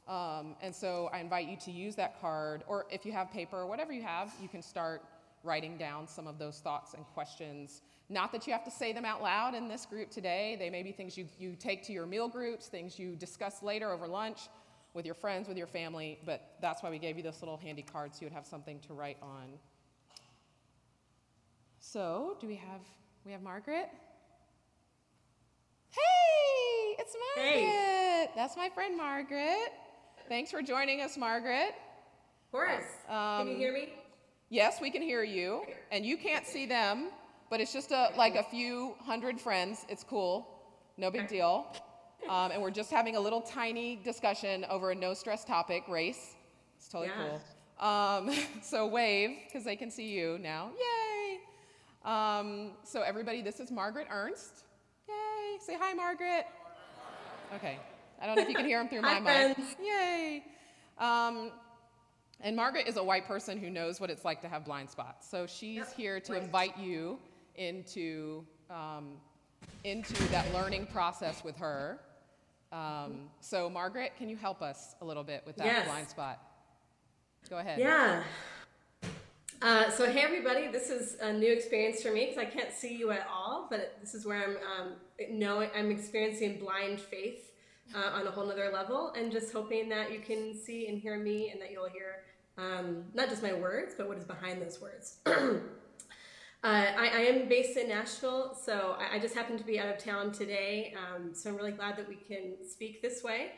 Um, 0.08 0.56
and 0.60 0.74
so 0.74 1.08
I 1.12 1.20
invite 1.20 1.48
you 1.48 1.56
to 1.58 1.70
use 1.70 1.94
that 1.96 2.20
card, 2.20 2.64
or 2.66 2.86
if 2.90 3.06
you 3.06 3.12
have 3.12 3.30
paper 3.30 3.66
whatever 3.66 3.92
you 3.92 4.02
have, 4.02 4.32
you 4.42 4.48
can 4.48 4.62
start 4.62 5.02
writing 5.44 5.78
down 5.78 6.06
some 6.06 6.26
of 6.26 6.38
those 6.38 6.58
thoughts 6.58 6.94
and 6.94 7.04
questions. 7.14 7.82
Not 8.08 8.32
that 8.32 8.46
you 8.46 8.52
have 8.52 8.64
to 8.64 8.70
say 8.70 8.92
them 8.92 9.04
out 9.04 9.22
loud 9.22 9.54
in 9.54 9.68
this 9.68 9.86
group 9.86 10.10
today. 10.10 10.56
They 10.58 10.68
may 10.68 10.82
be 10.82 10.92
things 10.92 11.16
you, 11.16 11.26
you 11.38 11.54
take 11.58 11.82
to 11.84 11.92
your 11.92 12.06
meal 12.06 12.28
groups, 12.28 12.66
things 12.66 12.98
you 12.98 13.14
discuss 13.14 13.62
later 13.62 13.90
over 13.90 14.06
lunch 14.06 14.48
with 14.94 15.06
your 15.06 15.14
friends, 15.14 15.46
with 15.46 15.56
your 15.56 15.68
family, 15.68 16.18
but 16.26 16.56
that's 16.60 16.82
why 16.82 16.90
we 16.90 16.98
gave 16.98 17.16
you 17.16 17.22
this 17.22 17.40
little 17.40 17.56
handy 17.56 17.82
card 17.82 18.12
so 18.12 18.22
you 18.22 18.26
would 18.26 18.32
have 18.32 18.46
something 18.46 18.80
to 18.80 18.92
write 18.92 19.18
on. 19.22 19.46
So, 21.80 22.36
do 22.40 22.46
we 22.46 22.56
have 22.56 22.82
we 23.24 23.32
have 23.32 23.42
Margaret? 23.42 23.88
Hey, 25.88 26.96
it's 26.98 27.16
Margaret. 27.34 27.54
Hey. 27.54 28.28
That's 28.36 28.54
my 28.56 28.68
friend 28.68 28.96
Margaret. 28.96 29.72
Thanks 30.28 30.50
for 30.50 30.60
joining 30.60 31.00
us, 31.00 31.16
Margaret. 31.16 31.74
Horace, 32.52 32.84
um, 33.08 33.46
can 33.46 33.48
you 33.48 33.56
hear 33.56 33.72
me? 33.72 33.88
Yes, 34.50 34.78
we 34.80 34.90
can 34.90 35.00
hear 35.00 35.24
you, 35.24 35.62
and 35.90 36.04
you 36.04 36.18
can't 36.18 36.46
see 36.46 36.66
them, 36.66 37.10
but 37.48 37.60
it's 37.60 37.72
just 37.72 37.92
a 37.92 38.10
like 38.14 38.34
a 38.34 38.42
few 38.42 38.94
hundred 39.00 39.40
friends. 39.40 39.86
It's 39.88 40.04
cool, 40.04 40.46
no 40.98 41.10
big 41.10 41.28
deal. 41.28 41.66
Um, 42.28 42.50
and 42.50 42.60
we're 42.60 42.70
just 42.70 42.90
having 42.90 43.16
a 43.16 43.20
little 43.20 43.40
tiny 43.40 43.96
discussion 44.04 44.66
over 44.68 44.90
a 44.90 44.94
no 44.94 45.14
stress 45.14 45.46
topic, 45.46 45.84
race. 45.88 46.34
It's 46.76 46.88
totally 46.88 47.08
yeah. 47.08 47.38
cool. 47.78 47.88
Um, 47.88 48.30
so 48.62 48.86
wave 48.86 49.38
because 49.46 49.64
they 49.64 49.76
can 49.76 49.90
see 49.90 50.10
you 50.10 50.36
now. 50.38 50.72
Yay! 50.78 51.09
Um, 52.04 52.72
so 52.82 53.02
everybody, 53.02 53.42
this 53.42 53.60
is 53.60 53.70
Margaret 53.70 54.06
Ernst. 54.10 54.64
Yay, 55.08 55.58
say 55.60 55.76
hi, 55.78 55.92
Margaret. 55.92 56.46
Okay. 57.54 57.78
I 58.20 58.26
don't 58.26 58.36
know 58.36 58.42
if 58.42 58.48
you 58.48 58.54
can 58.54 58.66
hear 58.66 58.80
him 58.80 58.88
through 58.88 59.02
my 59.02 59.20
mic. 59.20 59.58
Yay. 59.82 60.44
Um, 60.98 61.50
and 62.40 62.56
Margaret 62.56 62.86
is 62.86 62.96
a 62.96 63.04
white 63.04 63.26
person 63.26 63.58
who 63.58 63.70
knows 63.70 64.00
what 64.00 64.10
it's 64.10 64.24
like 64.24 64.40
to 64.42 64.48
have 64.48 64.64
blind 64.64 64.88
spots. 64.88 65.28
So 65.28 65.46
she's 65.46 65.76
yep. 65.76 65.94
here 65.94 66.20
to 66.20 66.34
invite 66.34 66.78
you 66.78 67.18
into, 67.56 68.44
um, 68.70 69.12
into 69.84 70.22
that 70.28 70.52
learning 70.54 70.86
process 70.86 71.44
with 71.44 71.56
her. 71.56 72.00
Um, 72.72 73.28
so, 73.40 73.68
Margaret, 73.68 74.12
can 74.16 74.28
you 74.28 74.36
help 74.36 74.62
us 74.62 74.94
a 75.00 75.04
little 75.04 75.24
bit 75.24 75.42
with 75.46 75.56
that 75.56 75.66
yes. 75.66 75.86
blind 75.86 76.08
spot? 76.08 76.40
Go 77.48 77.58
ahead. 77.58 77.78
Yeah. 77.78 78.22
Uh, 79.62 79.90
so 79.90 80.10
hey 80.10 80.20
everybody, 80.20 80.68
this 80.68 80.88
is 80.88 81.18
a 81.20 81.30
new 81.30 81.52
experience 81.52 82.02
for 82.02 82.10
me 82.10 82.24
because 82.24 82.38
I 82.38 82.46
can't 82.46 82.72
see 82.72 82.96
you 82.96 83.10
at 83.10 83.26
all, 83.30 83.66
but 83.68 83.98
this 84.00 84.14
is 84.14 84.24
where 84.24 84.42
I'm 84.42 84.56
um, 84.56 84.92
know 85.28 85.60
I'm 85.60 85.90
experiencing 85.90 86.58
blind 86.58 86.98
faith 86.98 87.52
uh, 87.94 88.12
on 88.14 88.26
a 88.26 88.30
whole 88.30 88.46
nother 88.46 88.70
level, 88.72 89.12
and 89.14 89.30
just 89.30 89.52
hoping 89.52 89.90
that 89.90 90.12
you 90.12 90.20
can 90.20 90.54
see 90.54 90.88
and 90.88 90.98
hear 90.98 91.18
me 91.18 91.50
and 91.50 91.60
that 91.60 91.72
you'll 91.72 91.90
hear 91.90 92.22
um, 92.56 93.04
not 93.12 93.28
just 93.28 93.42
my 93.42 93.52
words, 93.52 93.94
but 93.98 94.08
what 94.08 94.16
is 94.16 94.24
behind 94.24 94.62
those 94.62 94.80
words. 94.80 95.18
Uh, 96.62 96.92
I, 96.94 97.08
I, 97.08 97.20
am 97.20 97.48
based 97.48 97.78
in 97.78 97.88
Nashville, 97.88 98.54
so 98.54 98.94
I, 98.98 99.16
I, 99.16 99.18
just 99.18 99.34
happened 99.34 99.60
to 99.60 99.64
be 99.64 99.80
out 99.80 99.88
of 99.88 99.96
town 99.96 100.30
today. 100.30 100.92
Um, 100.94 101.32
so 101.32 101.48
I'm 101.48 101.56
really 101.56 101.72
glad 101.72 101.96
that 101.96 102.06
we 102.06 102.16
can 102.16 102.56
speak 102.68 103.00
this 103.00 103.24
way. 103.24 103.52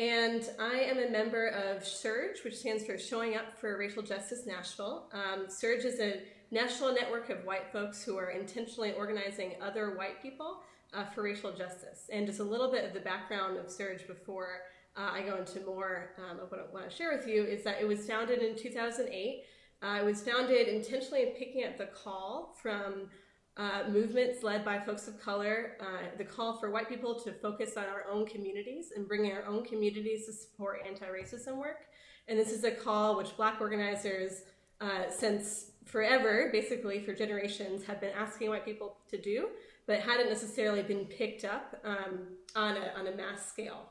And 0.00 0.48
I 0.58 0.78
am 0.78 0.98
a 0.98 1.10
member 1.10 1.48
of 1.48 1.82
SURJ, 1.82 2.42
which 2.42 2.56
stands 2.56 2.86
for 2.86 2.96
Showing 2.96 3.36
Up 3.36 3.60
for 3.60 3.76
Racial 3.76 4.02
Justice 4.02 4.46
Nashville. 4.46 5.10
Um, 5.12 5.48
SURJ 5.48 5.84
is 5.84 6.00
a 6.00 6.22
national 6.50 6.94
network 6.94 7.28
of 7.28 7.44
white 7.44 7.70
folks 7.70 8.02
who 8.02 8.16
are 8.16 8.30
intentionally 8.30 8.94
organizing 8.94 9.56
other 9.60 9.98
white 9.98 10.22
people 10.22 10.62
uh, 10.94 11.04
for 11.04 11.22
racial 11.22 11.52
justice. 11.52 12.08
And 12.10 12.26
just 12.26 12.40
a 12.40 12.44
little 12.44 12.72
bit 12.72 12.86
of 12.86 12.94
the 12.94 13.00
background 13.00 13.58
of 13.58 13.66
SURJ 13.66 14.06
before 14.06 14.62
uh, 14.96 15.10
I 15.12 15.20
go 15.20 15.36
into 15.36 15.60
more 15.66 16.12
um, 16.16 16.40
of 16.40 16.50
what 16.50 16.66
I 16.66 16.72
want 16.72 16.88
to 16.88 16.96
share 16.96 17.14
with 17.14 17.28
you 17.28 17.44
is 17.44 17.62
that 17.64 17.76
it 17.78 17.86
was 17.86 18.06
founded 18.06 18.38
in 18.38 18.56
2008 18.56 19.44
uh, 19.82 19.98
it 19.98 20.04
was 20.04 20.22
founded 20.22 20.68
intentionally 20.68 21.22
in 21.22 21.28
picking 21.28 21.64
up 21.64 21.78
the 21.78 21.86
call 21.86 22.54
from 22.60 23.08
uh, 23.56 23.82
movements 23.88 24.42
led 24.42 24.64
by 24.64 24.78
folks 24.78 25.08
of 25.08 25.20
color, 25.20 25.76
uh, 25.80 26.16
the 26.16 26.24
call 26.24 26.58
for 26.58 26.70
white 26.70 26.88
people 26.88 27.14
to 27.20 27.32
focus 27.32 27.76
on 27.76 27.84
our 27.84 28.04
own 28.10 28.26
communities 28.26 28.92
and 28.96 29.06
bringing 29.06 29.32
our 29.32 29.44
own 29.44 29.64
communities 29.64 30.26
to 30.26 30.32
support 30.32 30.80
anti-racism 30.86 31.56
work. 31.56 31.86
And 32.28 32.38
this 32.38 32.52
is 32.52 32.64
a 32.64 32.70
call 32.70 33.16
which 33.16 33.36
black 33.36 33.60
organizers, 33.60 34.42
uh, 34.80 35.10
since 35.10 35.72
forever, 35.84 36.48
basically 36.52 37.00
for 37.00 37.12
generations, 37.12 37.84
have 37.84 38.00
been 38.00 38.12
asking 38.16 38.50
white 38.50 38.64
people 38.64 38.96
to 39.10 39.20
do, 39.20 39.48
but 39.86 40.00
hadn't 40.00 40.28
necessarily 40.28 40.82
been 40.82 41.04
picked 41.06 41.44
up 41.44 41.80
um, 41.84 42.28
on, 42.54 42.76
a, 42.76 42.92
on 42.98 43.08
a 43.08 43.16
mass 43.16 43.46
scale. 43.46 43.90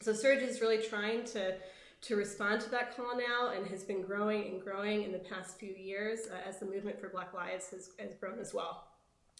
So 0.00 0.12
SURJ 0.12 0.42
is 0.42 0.60
really 0.60 0.82
trying 0.82 1.24
to 1.26 1.54
to 2.00 2.16
respond 2.16 2.60
to 2.60 2.70
that 2.70 2.96
call 2.96 3.16
now 3.16 3.52
and 3.54 3.66
has 3.66 3.82
been 3.82 4.02
growing 4.02 4.46
and 4.46 4.62
growing 4.62 5.02
in 5.02 5.12
the 5.12 5.18
past 5.18 5.58
few 5.58 5.74
years 5.74 6.28
uh, 6.30 6.48
as 6.48 6.58
the 6.60 6.66
movement 6.66 7.00
for 7.00 7.08
Black 7.08 7.34
Lives 7.34 7.70
has, 7.70 7.90
has, 7.98 8.10
grown 8.20 8.38
as 8.38 8.54
well. 8.54 8.87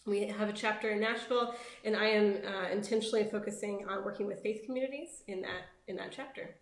We 0.05 0.27
have 0.27 0.49
a 0.49 0.53
chapter 0.53 0.89
in 0.89 1.01
Nashville, 1.01 1.53
and 1.83 1.95
I 1.95 2.05
am 2.05 2.37
uh, 2.45 2.69
intentionally 2.71 3.25
focusing 3.29 3.85
on 3.87 4.05
working 4.05 4.27
with 4.27 4.41
faith 4.41 4.63
communities 4.65 5.23
in 5.27 5.41
that 5.41 5.63
in 5.87 5.95
that 5.97 6.11
chapter. 6.11 6.55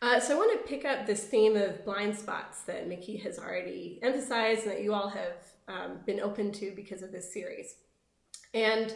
Uh, 0.00 0.20
so 0.20 0.34
I 0.34 0.38
want 0.38 0.52
to 0.52 0.68
pick 0.68 0.84
up 0.84 1.06
this 1.06 1.24
theme 1.24 1.56
of 1.56 1.84
blind 1.84 2.16
spots 2.16 2.62
that 2.62 2.86
Mickey 2.86 3.16
has 3.18 3.38
already 3.38 3.98
emphasized 4.02 4.62
and 4.62 4.70
that 4.70 4.82
you 4.82 4.94
all 4.94 5.08
have 5.08 5.32
um, 5.66 5.98
been 6.06 6.20
open 6.20 6.52
to 6.52 6.72
because 6.76 7.02
of 7.02 7.10
this 7.10 7.32
series. 7.32 7.74
And 8.54 8.94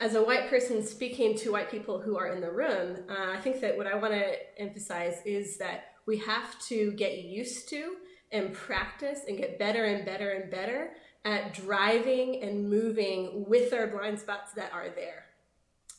as 0.00 0.14
a 0.14 0.22
white 0.22 0.48
person 0.48 0.82
speaking 0.82 1.36
to 1.38 1.52
white 1.52 1.70
people 1.70 2.00
who 2.00 2.16
are 2.16 2.28
in 2.28 2.40
the 2.40 2.50
room, 2.50 2.98
uh, 3.10 3.32
I 3.32 3.40
think 3.40 3.60
that 3.60 3.76
what 3.76 3.86
I 3.86 3.96
want 3.96 4.14
to 4.14 4.60
emphasize 4.60 5.20
is 5.26 5.58
that 5.58 5.92
we 6.06 6.16
have 6.18 6.58
to 6.68 6.92
get 6.92 7.18
used 7.18 7.68
to 7.70 7.96
and 8.32 8.52
practice 8.54 9.20
and 9.28 9.36
get 9.36 9.58
better 9.58 9.84
and 9.84 10.06
better 10.06 10.30
and 10.30 10.50
better 10.50 10.92
at 11.28 11.52
driving 11.52 12.42
and 12.42 12.70
moving 12.70 13.44
with 13.46 13.74
our 13.74 13.86
blind 13.86 14.18
spots 14.18 14.52
that 14.52 14.72
are 14.72 14.88
there. 14.88 15.26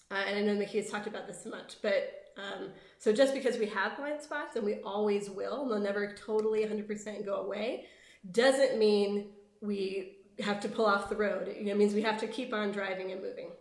Uh, 0.10 0.24
and 0.28 0.40
I 0.40 0.42
know 0.42 0.58
Mickey 0.58 0.80
has 0.80 0.90
talked 0.90 1.06
about 1.06 1.28
this 1.28 1.44
so 1.44 1.52
much, 1.52 1.76
but 1.84 2.34
um, 2.36 2.70
so 2.98 3.14
just 3.14 3.36
because 3.36 3.60
we 3.60 3.68
have 3.68 3.96
blind 3.96 4.24
spots 4.24 4.56
and 4.56 4.66
we 4.66 4.82
always 4.82 5.30
will, 5.30 5.62
and 5.62 5.72
they'll 5.72 5.80
never 5.80 6.16
totally 6.16 6.66
100% 6.66 7.24
go 7.26 7.36
away, 7.36 7.86
doesn't 8.32 8.80
mean 8.80 9.28
we 9.62 10.16
have 10.40 10.60
to 10.62 10.68
pull 10.68 10.88
off 10.88 11.10
the 11.10 11.16
road. 11.16 11.48
It 11.48 11.78
means 11.78 11.94
we 11.94 12.02
have 12.02 12.20
to 12.22 12.28
keep 12.28 12.52
on 12.52 12.72
driving 12.72 13.12
and 13.12 13.22
moving. 13.22 13.52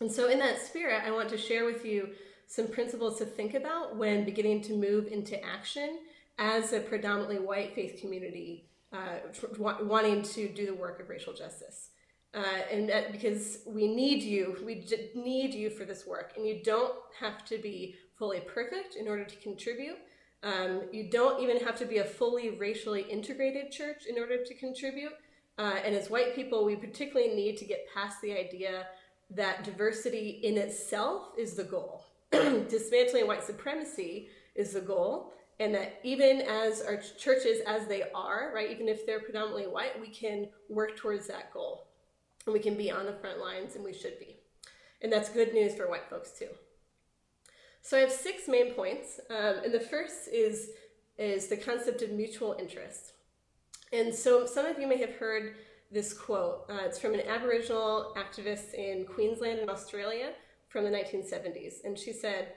And 0.00 0.10
so, 0.10 0.28
in 0.28 0.40
that 0.40 0.60
spirit, 0.60 1.02
I 1.06 1.12
want 1.12 1.28
to 1.28 1.38
share 1.38 1.64
with 1.64 1.84
you 1.84 2.08
some 2.48 2.66
principles 2.66 3.18
to 3.18 3.24
think 3.24 3.54
about 3.54 3.96
when 3.96 4.24
beginning 4.24 4.62
to 4.62 4.72
move 4.72 5.06
into 5.06 5.42
action 5.44 6.00
as 6.38 6.72
a 6.72 6.80
predominantly 6.80 7.38
white 7.38 7.74
faith 7.76 8.00
community 8.00 8.64
uh, 8.94 9.18
wanting 9.58 10.22
to 10.22 10.48
do 10.48 10.66
the 10.66 10.74
work 10.74 11.00
of 11.00 11.08
racial 11.08 11.32
justice. 11.32 11.90
Uh, 12.34 12.42
and 12.70 13.12
because 13.12 13.58
we 13.66 13.86
need 13.86 14.22
you, 14.22 14.56
we 14.64 14.86
need 15.14 15.54
you 15.54 15.70
for 15.70 15.84
this 15.84 16.06
work, 16.06 16.32
and 16.36 16.46
you 16.46 16.60
don't 16.64 16.94
have 17.20 17.44
to 17.44 17.58
be 17.58 17.96
fully 18.18 18.40
perfect 18.40 18.96
in 18.96 19.06
order 19.06 19.24
to 19.24 19.36
contribute. 19.36 19.96
Um, 20.42 20.82
you 20.92 21.10
don't 21.10 21.42
even 21.42 21.58
have 21.64 21.78
to 21.78 21.86
be 21.86 21.98
a 21.98 22.04
fully 22.04 22.50
racially 22.50 23.02
integrated 23.02 23.70
church 23.70 24.04
in 24.08 24.18
order 24.18 24.44
to 24.44 24.54
contribute. 24.54 25.12
Uh, 25.58 25.76
and 25.84 25.94
as 25.94 26.10
white 26.10 26.34
people, 26.34 26.64
we 26.64 26.76
particularly 26.76 27.34
need 27.34 27.56
to 27.58 27.64
get 27.64 27.86
past 27.94 28.20
the 28.20 28.32
idea 28.32 28.86
that 29.30 29.64
diversity 29.64 30.40
in 30.42 30.58
itself 30.58 31.28
is 31.38 31.54
the 31.54 31.64
goal. 31.64 32.04
Dismantling 32.32 33.26
white 33.26 33.44
supremacy 33.44 34.28
is 34.54 34.72
the 34.72 34.80
goal, 34.80 35.32
and 35.60 35.74
that 35.74 36.00
even 36.02 36.40
as 36.40 36.82
our 36.82 36.96
churches, 37.18 37.60
as 37.66 37.86
they 37.86 38.02
are, 38.14 38.52
right, 38.54 38.70
even 38.70 38.88
if 38.88 39.06
they're 39.06 39.20
predominantly 39.20 39.66
white, 39.66 40.00
we 40.00 40.08
can 40.08 40.48
work 40.68 40.96
towards 40.96 41.26
that 41.28 41.52
goal. 41.52 41.86
And 42.46 42.52
we 42.52 42.60
can 42.60 42.76
be 42.76 42.90
on 42.90 43.06
the 43.06 43.12
front 43.12 43.38
lines, 43.38 43.76
and 43.76 43.84
we 43.84 43.94
should 43.94 44.18
be. 44.18 44.36
And 45.00 45.12
that's 45.12 45.28
good 45.28 45.54
news 45.54 45.74
for 45.74 45.88
white 45.88 46.08
folks, 46.10 46.32
too. 46.38 46.48
So 47.82 47.96
I 47.96 48.00
have 48.00 48.10
six 48.10 48.48
main 48.48 48.72
points, 48.72 49.20
um, 49.30 49.56
and 49.64 49.72
the 49.72 49.80
first 49.80 50.28
is, 50.32 50.70
is 51.18 51.48
the 51.48 51.56
concept 51.56 52.02
of 52.02 52.10
mutual 52.10 52.56
interest. 52.58 53.12
And 53.92 54.12
so 54.14 54.46
some 54.46 54.66
of 54.66 54.78
you 54.78 54.86
may 54.86 54.96
have 54.98 55.14
heard 55.14 55.54
this 55.92 56.12
quote. 56.12 56.64
Uh, 56.68 56.78
it's 56.84 56.98
from 56.98 57.14
an 57.14 57.20
Aboriginal 57.28 58.14
activist 58.16 58.74
in 58.74 59.04
Queensland 59.04 59.60
in 59.60 59.70
Australia 59.70 60.30
from 60.68 60.84
the 60.84 60.90
1970s. 60.90 61.84
And 61.84 61.96
she 61.96 62.12
said, 62.12 62.48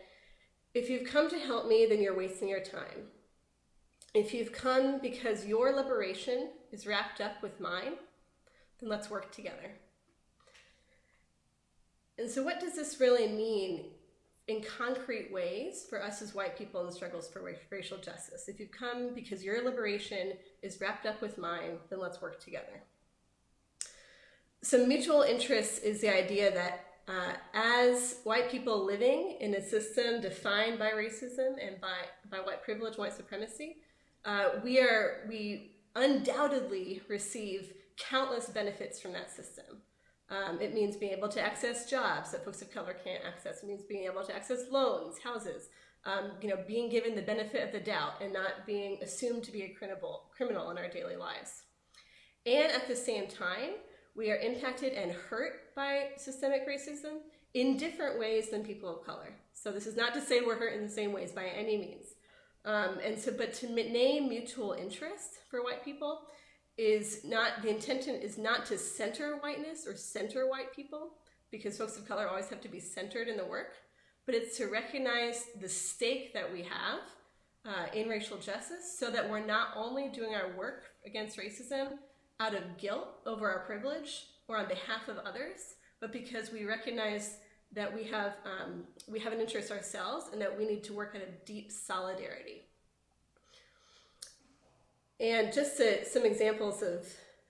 If 0.78 0.92
you've 0.92 1.10
come 1.10 1.28
to 1.32 1.40
help 1.40 1.68
me, 1.68 1.88
then 1.90 2.04
you're 2.04 2.16
wasting 2.16 2.48
your 2.48 2.60
time. 2.60 3.10
If 4.14 4.32
you've 4.32 4.52
come 4.52 5.00
because 5.00 5.44
your 5.44 5.76
liberation 5.76 6.50
is 6.72 6.86
wrapped 6.86 7.20
up 7.20 7.42
with 7.42 7.60
mine, 7.60 7.94
then 8.80 8.88
let's 8.88 9.10
work 9.10 9.32
together. 9.32 9.72
And 12.20 12.30
so, 12.30 12.44
what 12.44 12.60
does 12.60 12.76
this 12.76 13.00
really 13.00 13.28
mean 13.28 13.86
in 14.48 14.62
concrete 14.62 15.34
ways 15.34 15.84
for 15.90 16.02
us 16.02 16.22
as 16.22 16.36
white 16.36 16.56
people 16.56 16.80
in 16.82 16.86
the 16.86 16.94
struggles 16.94 17.28
for 17.28 17.42
racial 17.72 17.98
justice? 17.98 18.48
If 18.48 18.60
you've 18.60 18.70
come 18.70 19.16
because 19.16 19.44
your 19.44 19.66
liberation 19.66 20.34
is 20.62 20.80
wrapped 20.80 21.08
up 21.08 21.24
with 21.24 21.40
mine, 21.40 21.80
then 21.90 22.00
let's 22.00 22.22
work 22.22 22.40
together. 22.40 22.84
So, 24.62 24.86
mutual 24.86 25.24
interest 25.24 25.82
is 25.84 26.02
the 26.02 26.16
idea 26.16 26.54
that 26.54 26.87
uh, 27.08 27.34
as 27.54 28.20
white 28.24 28.52
people 28.52 28.86
living 28.86 29.38
in 29.40 29.56
a 29.56 29.62
system 29.62 30.20
defined 30.20 30.78
by 30.78 30.92
racism 30.92 31.56
and 31.66 31.80
by, 31.80 31.98
by 32.30 32.38
white 32.38 32.64
privilege, 32.64 32.98
white 32.98 33.14
supremacy, 33.14 33.78
uh, 34.26 34.60
we 34.64 34.80
are 34.80 35.26
we 35.30 35.78
undoubtedly 35.96 37.02
receive 37.08 37.74
countless 37.98 38.50
benefits 38.50 39.00
from 39.00 39.14
that 39.14 39.32
system. 39.32 39.82
Um, 40.30 40.60
it 40.60 40.74
means 40.74 40.98
being 40.98 41.14
able 41.14 41.30
to 41.30 41.42
access 41.42 41.90
jobs 41.90 42.32
that 42.32 42.44
folks 42.44 42.62
of 42.62 42.72
color 42.72 42.96
can't 43.02 43.24
access. 43.26 43.64
It 43.64 43.68
means 43.68 43.84
being 43.84 44.04
able 44.04 44.24
to 44.26 44.36
access 44.36 44.64
loans, 44.70 45.18
houses, 45.20 45.70
um, 46.06 46.32
you 46.42 46.50
know, 46.50 46.58
being 46.68 46.90
given 46.90 47.16
the 47.16 47.22
benefit 47.22 47.64
of 47.64 47.72
the 47.72 47.80
doubt 47.80 48.22
and 48.22 48.34
not 48.34 48.66
being 48.66 49.00
assumed 49.02 49.44
to 49.46 49.52
be 49.52 49.64
a 49.64 49.70
criminal, 49.70 50.26
criminal 50.36 50.70
in 50.72 50.78
our 50.78 50.90
daily 50.90 51.16
lives. 51.16 51.64
And 52.46 52.72
at 52.72 52.88
the 52.88 52.96
same 52.96 53.28
time, 53.28 53.76
we 54.18 54.32
are 54.32 54.38
impacted 54.38 54.94
and 54.94 55.12
hurt 55.12 55.76
by 55.76 56.10
systemic 56.18 56.68
racism 56.68 57.20
in 57.54 57.78
different 57.78 58.20
ways 58.20 58.50
than 58.50 58.64
people 58.64 58.90
of 58.90 59.06
color. 59.06 59.34
So 59.54 59.72
this 59.72 59.86
is 59.86 59.96
not 59.96 60.14
to 60.16 60.22
say 60.22 60.42
we're 60.42 60.58
hurt 60.58 60.74
in 60.74 60.84
the 60.84 60.92
same 60.92 61.14
ways 61.14 61.32
by 61.32 61.46
any 61.46 61.78
means. 61.78 62.08
Um, 62.66 62.98
and 63.04 63.18
so, 63.18 63.32
but 63.32 63.54
to 63.56 63.72
name 63.72 64.28
mutual 64.28 64.74
interest 64.74 65.40
for 65.50 65.64
white 65.64 65.86
people 65.86 66.22
is 66.78 67.24
not, 67.24 67.62
the 67.62 67.70
intention 67.70 68.16
is 68.16 68.38
not 68.38 68.66
to 68.66 68.78
center 68.78 69.38
whiteness 69.38 69.88
or 69.88 69.96
center 69.96 70.50
white 70.50 70.76
people, 70.76 71.14
because 71.52 71.78
folks 71.78 71.98
of 71.98 72.08
color 72.08 72.28
always 72.28 72.50
have 72.50 72.62
to 72.62 72.70
be 72.70 72.80
centered 72.80 73.28
in 73.28 73.38
the 73.38 73.46
work, 73.46 73.74
but 74.26 74.36
it's 74.36 74.58
to 74.58 74.66
recognize 74.66 75.46
the 75.62 75.70
stake 75.70 76.34
that 76.34 76.52
we 76.52 76.64
have 76.64 77.00
uh, 77.66 77.86
in 77.94 78.10
racial 78.10 78.38
justice 78.38 78.98
so 79.00 79.10
that 79.10 79.30
we're 79.30 79.46
not 79.46 79.70
only 79.76 80.10
doing 80.10 80.36
our 80.36 80.56
work 80.58 80.84
against 81.06 81.38
racism, 81.38 81.94
out 82.40 82.54
of 82.54 82.78
guilt 82.78 83.08
over 83.26 83.50
our 83.50 83.66
privilege 83.66 84.28
or 84.48 84.58
on 84.58 84.68
behalf 84.68 85.08
of 85.08 85.18
others, 85.20 85.76
but 86.00 86.12
because 86.12 86.52
we 86.52 86.66
recognize 86.66 87.38
that 87.74 87.94
we 87.94 88.04
have 88.06 88.36
um, 88.46 88.84
we 89.08 89.20
have 89.20 89.34
an 89.34 89.40
interest 89.40 89.72
ourselves 89.72 90.26
and 90.32 90.42
that 90.42 90.58
we 90.58 90.66
need 90.66 90.84
to 90.86 90.94
work 90.94 91.14
out 91.16 91.22
a 91.22 91.46
deep 91.46 91.72
solidarity. 91.72 92.64
And 95.20 95.52
just 95.52 95.78
to, 95.78 96.06
some 96.06 96.26
examples 96.26 96.84
of, 96.84 97.08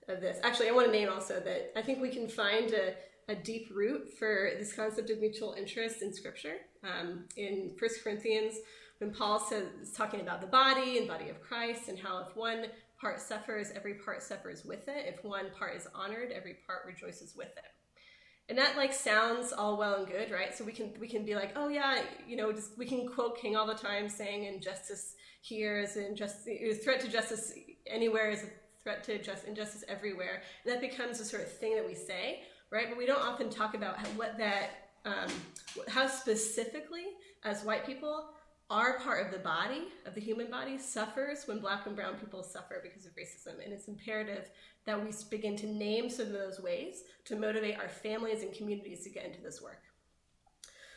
of 0.08 0.20
this. 0.22 0.38
Actually, 0.42 0.70
I 0.70 0.72
want 0.72 0.86
to 0.86 0.92
name 0.92 1.10
also 1.10 1.38
that 1.40 1.72
I 1.76 1.82
think 1.82 2.00
we 2.00 2.08
can 2.08 2.26
find 2.26 2.72
a, 2.72 2.94
a 3.30 3.34
deep 3.34 3.68
root 3.70 4.10
for 4.18 4.52
this 4.58 4.72
concept 4.72 5.10
of 5.10 5.20
mutual 5.20 5.52
interest 5.52 6.00
in 6.00 6.12
Scripture. 6.14 6.56
Um, 6.82 7.24
in 7.36 7.72
First 7.78 8.02
Corinthians, 8.02 8.54
when 8.98 9.12
Paul 9.12 9.38
says 9.38 9.66
talking 9.94 10.20
about 10.20 10.40
the 10.40 10.46
body 10.46 10.96
and 10.96 11.06
body 11.06 11.28
of 11.28 11.42
Christ, 11.42 11.88
and 11.88 11.98
how 11.98 12.26
if 12.28 12.34
one 12.34 12.66
part 13.00 13.20
suffers, 13.20 13.70
every 13.74 13.94
part 13.94 14.22
suffers 14.22 14.64
with 14.64 14.88
it. 14.88 15.06
If 15.06 15.24
one 15.24 15.46
part 15.56 15.76
is 15.76 15.86
honored, 15.94 16.32
every 16.32 16.56
part 16.66 16.80
rejoices 16.86 17.34
with 17.36 17.48
it. 17.48 17.64
And 18.48 18.56
that 18.56 18.76
like 18.76 18.94
sounds 18.94 19.52
all 19.52 19.76
well 19.76 19.96
and 19.96 20.06
good, 20.06 20.30
right? 20.30 20.56
So 20.56 20.64
we 20.64 20.72
can 20.72 20.92
we 20.98 21.06
can 21.06 21.24
be 21.24 21.34
like, 21.34 21.52
oh 21.54 21.68
yeah, 21.68 22.00
you 22.26 22.36
know, 22.36 22.50
just 22.50 22.78
we 22.78 22.86
can 22.86 23.06
quote 23.06 23.38
King 23.38 23.56
all 23.56 23.66
the 23.66 23.74
time, 23.74 24.08
saying 24.08 24.44
injustice 24.44 25.14
here 25.42 25.80
is 25.80 25.96
injustice, 25.96 26.78
threat 26.82 27.00
to 27.00 27.08
justice 27.08 27.52
anywhere 27.86 28.30
is 28.30 28.44
a 28.44 28.46
threat 28.82 29.04
to 29.04 29.22
just 29.22 29.44
injustice 29.44 29.84
everywhere, 29.86 30.42
and 30.64 30.72
that 30.72 30.80
becomes 30.80 31.20
a 31.20 31.24
sort 31.24 31.42
of 31.42 31.52
thing 31.52 31.74
that 31.76 31.86
we 31.86 31.94
say, 31.94 32.42
right? 32.70 32.86
But 32.88 32.96
we 32.96 33.04
don't 33.06 33.20
often 33.20 33.50
talk 33.50 33.74
about 33.74 33.98
what 34.16 34.38
that, 34.38 34.90
um, 35.04 35.28
how 35.88 36.06
specifically 36.06 37.04
as 37.44 37.64
white 37.64 37.84
people 37.84 38.30
our 38.70 38.98
part 38.98 39.24
of 39.24 39.32
the 39.32 39.38
body, 39.38 39.88
of 40.04 40.14
the 40.14 40.20
human 40.20 40.50
body, 40.50 40.76
suffers 40.78 41.46
when 41.46 41.58
black 41.58 41.86
and 41.86 41.96
brown 41.96 42.16
people 42.16 42.42
suffer 42.42 42.80
because 42.82 43.06
of 43.06 43.12
racism. 43.12 43.64
And 43.64 43.72
it's 43.72 43.88
imperative 43.88 44.50
that 44.84 45.02
we 45.02 45.10
begin 45.30 45.56
to 45.56 45.66
name 45.66 46.10
some 46.10 46.26
of 46.26 46.32
those 46.32 46.60
ways 46.60 47.02
to 47.24 47.36
motivate 47.36 47.78
our 47.78 47.88
families 47.88 48.42
and 48.42 48.52
communities 48.52 49.04
to 49.04 49.10
get 49.10 49.24
into 49.24 49.40
this 49.40 49.62
work. 49.62 49.82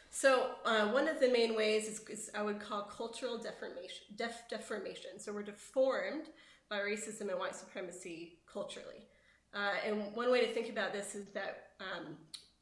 So 0.09 0.51
uh, 0.65 0.89
one 0.89 1.07
of 1.07 1.22
the 1.22 1.30
main 1.30 1.55
ways 1.55 1.88
is, 1.88 2.01
is, 2.09 2.30
I 2.36 2.41
would 2.41 2.59
call 2.59 2.84
cultural 2.84 3.38
deformation, 3.38 4.07
def, 4.17 4.43
deformation. 4.49 5.19
So 5.19 5.32
we're 5.32 5.43
deformed 5.43 6.28
by 6.69 6.80
racism 6.80 7.30
and 7.30 7.39
white 7.39 7.55
supremacy 7.55 8.39
culturally. 8.51 9.07
Uh, 9.53 9.72
and 9.86 10.13
one 10.13 10.30
way 10.30 10.45
to 10.45 10.53
think 10.53 10.69
about 10.69 10.91
this 10.91 11.15
is 11.15 11.28
that 11.34 11.67
um, 11.80 12.17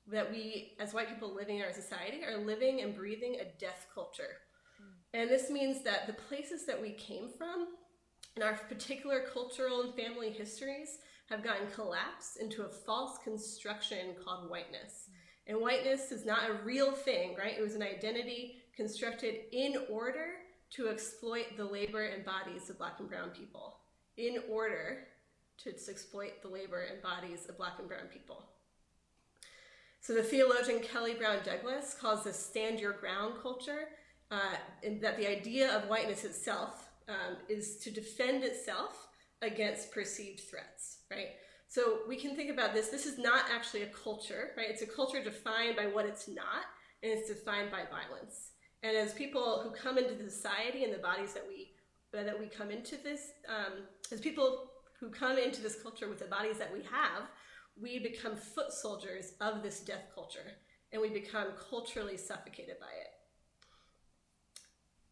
that 0.07 0.31
we, 0.31 0.73
as 0.79 0.93
white 0.93 1.07
people 1.07 1.33
living 1.33 1.57
in 1.57 1.63
our 1.63 1.73
society, 1.73 2.23
are 2.23 2.37
living 2.37 2.81
and 2.81 2.95
breathing 2.95 3.37
a 3.39 3.59
death 3.59 3.87
culture. 3.93 4.37
And 5.13 5.29
this 5.29 5.49
means 5.49 5.83
that 5.83 6.07
the 6.07 6.13
places 6.13 6.65
that 6.65 6.81
we 6.81 6.91
came 6.91 7.29
from 7.37 7.67
and 8.35 8.43
our 8.43 8.53
particular 8.53 9.23
cultural 9.33 9.81
and 9.81 9.93
family 9.95 10.29
histories 10.31 10.99
have 11.29 11.43
gotten 11.43 11.69
collapsed 11.73 12.37
into 12.39 12.63
a 12.63 12.69
false 12.69 13.17
construction 13.23 14.15
called 14.23 14.49
whiteness. 14.49 15.09
And 15.47 15.59
whiteness 15.59 16.11
is 16.11 16.25
not 16.25 16.49
a 16.49 16.63
real 16.63 16.91
thing, 16.91 17.35
right? 17.35 17.57
It 17.57 17.61
was 17.61 17.75
an 17.75 17.83
identity 17.83 18.55
constructed 18.75 19.35
in 19.51 19.75
order 19.89 20.33
to 20.71 20.87
exploit 20.89 21.57
the 21.57 21.65
labor 21.65 22.05
and 22.05 22.23
bodies 22.23 22.69
of 22.69 22.77
black 22.77 22.99
and 22.99 23.09
brown 23.09 23.29
people, 23.31 23.77
in 24.17 24.37
order 24.49 25.07
to 25.57 25.69
exploit 25.69 26.41
the 26.41 26.47
labor 26.47 26.81
and 26.81 27.01
bodies 27.01 27.47
of 27.49 27.57
black 27.57 27.79
and 27.79 27.87
brown 27.87 28.07
people. 28.13 28.43
So 30.01 30.13
the 30.13 30.23
theologian 30.23 30.79
Kelly 30.79 31.15
Brown 31.15 31.39
Douglas 31.43 31.95
calls 31.99 32.23
this 32.23 32.39
stand 32.39 32.79
your 32.79 32.93
ground 32.93 33.35
culture 33.41 33.89
uh, 34.31 34.55
that 35.01 35.17
the 35.17 35.27
idea 35.27 35.75
of 35.75 35.89
whiteness 35.89 36.23
itself 36.23 36.89
um, 37.07 37.37
is 37.47 37.77
to 37.77 37.91
defend 37.91 38.43
itself 38.43 39.07
against 39.41 39.91
perceived 39.91 40.41
threats, 40.41 40.99
right? 41.09 41.29
So 41.67 41.99
we 42.07 42.15
can 42.15 42.35
think 42.35 42.51
about 42.51 42.73
this. 42.73 42.89
This 42.89 43.05
is 43.05 43.17
not 43.17 43.45
actually 43.53 43.83
a 43.83 43.87
culture, 43.87 44.51
right? 44.57 44.67
It's 44.69 44.81
a 44.81 44.87
culture 44.87 45.23
defined 45.23 45.75
by 45.75 45.85
what 45.85 46.05
it's 46.05 46.27
not, 46.27 46.65
and 47.03 47.11
it's 47.11 47.29
defined 47.29 47.71
by 47.71 47.83
violence. 47.89 48.51
And 48.83 48.95
as 48.95 49.13
people 49.13 49.61
who 49.63 49.71
come 49.71 49.97
into 49.97 50.15
the 50.15 50.29
society 50.29 50.83
and 50.83 50.93
the 50.93 50.99
bodies 50.99 51.33
that 51.33 51.45
we 51.47 51.71
that 52.11 52.39
we 52.39 52.47
come 52.47 52.71
into 52.71 52.97
this, 52.97 53.21
um, 53.47 53.83
as 54.11 54.19
people 54.19 54.71
who 54.99 55.09
come 55.09 55.37
into 55.37 55.61
this 55.61 55.79
culture 55.83 56.09
with 56.09 56.17
the 56.17 56.25
bodies 56.25 56.57
that 56.57 56.73
we 56.73 56.79
have, 56.79 57.29
we 57.79 57.99
become 57.99 58.35
foot 58.35 58.73
soldiers 58.73 59.33
of 59.41 59.61
this 59.61 59.79
death 59.81 60.07
culture, 60.15 60.51
and 60.91 60.99
we 60.99 61.09
become 61.09 61.49
culturally 61.69 62.17
suffocated 62.17 62.79
by 62.79 62.87
it. 62.99 63.08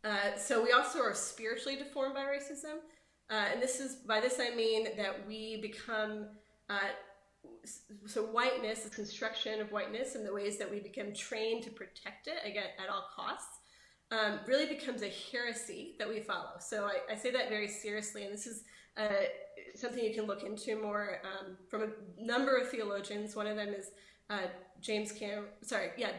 Uh, 0.07 0.37
so 0.37 0.63
we 0.63 0.71
also 0.71 0.99
are 1.01 1.13
spiritually 1.13 1.75
deformed 1.75 2.15
by 2.15 2.21
racism. 2.21 2.77
Uh, 3.29 3.45
and 3.51 3.61
this 3.61 3.81
is, 3.81 3.95
by 4.07 4.21
this 4.21 4.39
I 4.39 4.55
mean 4.55 4.87
that 4.95 5.27
we 5.27 5.59
become, 5.61 6.27
uh, 6.69 6.91
so 8.05 8.23
whiteness, 8.23 8.83
the 8.83 8.89
construction 8.89 9.59
of 9.59 9.71
whiteness 9.71 10.15
and 10.15 10.25
the 10.25 10.33
ways 10.33 10.57
that 10.59 10.69
we 10.69 10.79
become 10.79 11.13
trained 11.13 11.63
to 11.63 11.71
protect 11.71 12.27
it, 12.27 12.37
again, 12.45 12.69
at 12.81 12.89
all 12.89 13.05
costs, 13.13 13.57
um, 14.11 14.39
really 14.47 14.65
becomes 14.65 15.01
a 15.01 15.11
heresy 15.31 15.95
that 15.99 16.07
we 16.07 16.21
follow. 16.21 16.55
So 16.59 16.85
I, 16.85 17.13
I 17.13 17.15
say 17.15 17.31
that 17.31 17.49
very 17.49 17.67
seriously, 17.67 18.23
and 18.23 18.33
this 18.33 18.47
is 18.47 18.63
uh, 18.95 19.25
something 19.75 20.01
you 20.01 20.13
can 20.13 20.25
look 20.25 20.43
into 20.43 20.81
more 20.81 21.19
um, 21.25 21.57
from 21.69 21.83
a 21.83 22.23
number 22.23 22.55
of 22.55 22.69
theologians. 22.69 23.35
One 23.35 23.47
of 23.47 23.57
them 23.57 23.69
is 23.69 23.91
uh, 24.29 24.47
James 24.79 25.11
Cam, 25.11 25.47
sorry, 25.63 25.89
yeah, 25.97 26.11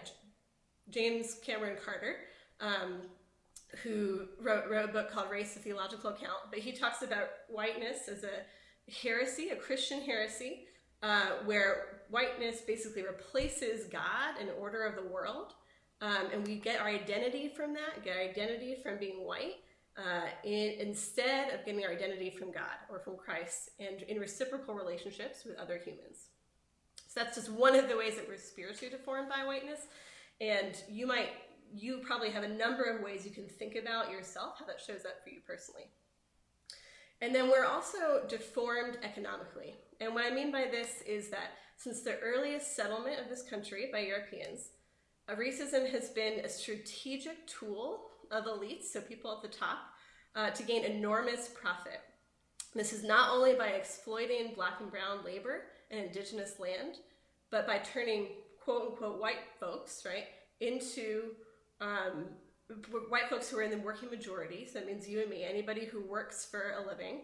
James 0.91 1.39
Kameron 1.47 1.83
Carter. 1.83 2.17
Um, 2.61 3.03
who 3.83 4.27
wrote, 4.41 4.65
wrote 4.71 4.89
a 4.89 4.93
book 4.93 5.11
called 5.11 5.31
Race, 5.31 5.57
a 5.57 5.59
Theological 5.59 6.11
Account, 6.11 6.39
but 6.51 6.61
he 6.61 6.73
talks 6.73 7.03
about 7.03 7.29
whiteness 7.49 8.09
as 8.09 8.25
a 8.25 8.91
heresy, 8.91 9.51
a 9.51 9.57
Christian 9.57 10.01
heresy, 10.01 10.65
uh, 11.03 11.31
where 11.45 12.03
whiteness 12.11 12.63
basically 12.63 13.03
replaces 13.03 13.87
God 13.87 14.41
and 14.41 14.51
order 14.59 14.85
of 14.85 14.97
the 14.97 15.09
world. 15.11 15.55
Um, 16.01 16.29
and 16.33 16.47
we 16.47 16.57
get 16.57 16.81
our 16.81 16.89
identity 16.89 17.53
from 17.55 17.75
that, 17.75 18.05
get 18.05 18.17
our 18.17 18.23
identity 18.23 18.77
from 18.83 18.99
being 18.99 19.27
white, 19.27 19.57
uh, 19.99 20.29
in, 20.45 20.81
instead 20.81 21.53
of 21.53 21.65
getting 21.65 21.85
our 21.85 21.91
identity 21.91 22.31
from 22.31 22.53
God 22.53 22.77
or 22.89 23.01
from 23.01 23.17
Christ 23.17 23.71
and 23.81 24.03
in 24.03 24.19
reciprocal 24.19 24.75
relationships 24.75 25.45
with 25.45 25.59
other 25.59 25.77
humans. 25.77 26.29
So 27.09 27.21
that's 27.21 27.37
just 27.37 27.51
one 27.51 27.75
of 27.75 27.89
the 27.89 27.97
ways 27.97 28.15
that 28.15 28.29
we're 28.29 28.37
spiritually 28.37 28.91
deformed 28.91 29.29
by 29.29 29.45
whiteness. 29.45 29.81
And 30.41 30.77
you 30.89 31.07
might 31.07 31.31
you 31.75 32.01
probably 32.05 32.31
have 32.31 32.45
a 32.45 32.49
number 32.49 32.85
of 32.85 33.03
ways 33.03 33.25
you 33.25 33.33
can 33.33 33.47
think 33.47 33.77
about 33.77 34.11
yourself, 34.11 34.55
how 34.59 34.67
that 34.67 34.81
shows 34.81 35.05
up 35.05 35.23
for 35.23 35.31
you 35.31 35.41
personally. 35.47 35.91
And 37.21 37.35
then 37.35 37.49
we're 37.49 37.67
also 37.67 38.27
deformed 38.29 38.99
economically. 39.03 39.75
And 40.01 40.15
what 40.15 40.25
I 40.25 40.35
mean 40.35 40.53
by 40.53 40.67
this 40.71 41.03
is 41.07 41.31
that 41.31 41.53
since 41.77 42.03
the 42.03 42.19
earliest 42.21 42.77
settlement 42.77 43.21
of 43.21 43.29
this 43.29 43.43
country 43.43 43.89
by 43.93 44.01
Europeans, 44.01 44.71
racism 45.31 45.91
has 45.91 46.11
been 46.11 46.45
a 46.45 46.49
strategic 46.49 47.47
tool 47.47 48.03
of 48.31 48.45
elites, 48.45 48.85
so 48.85 49.01
people 49.01 49.33
at 49.33 49.43
the 49.43 49.57
top, 49.57 49.79
uh, 50.37 50.51
to 50.51 50.63
gain 50.63 50.85
enormous 50.85 51.49
profit. 51.49 52.01
This 52.75 52.93
is 52.93 53.03
not 53.03 53.31
only 53.31 53.55
by 53.55 53.69
exploiting 53.69 54.53
black 54.55 54.81
and 54.81 54.91
brown 54.91 55.25
labor 55.25 55.63
and 55.91 56.01
indigenous 56.01 56.61
land, 56.61 56.97
but 57.51 57.67
by 57.67 57.79
turning 57.79 58.29
quote 58.63 58.91
unquote 58.91 59.21
white 59.21 59.45
folks, 59.59 60.03
right, 60.05 60.27
into 60.61 61.31
um, 61.81 62.27
white 63.09 63.29
folks 63.31 63.49
who 63.49 63.59
are 63.59 63.63
in 63.63 63.71
the 63.71 63.79
working 63.79 64.11
majority, 64.11 64.67
so 64.67 64.79
that 64.79 64.87
means 64.87 65.09
you 65.09 65.21
and 65.21 65.31
me, 65.31 65.45
anybody 65.45 65.85
who 65.85 66.03
works 66.03 66.47
for 66.51 66.75
a 66.79 66.87
living, 66.87 67.23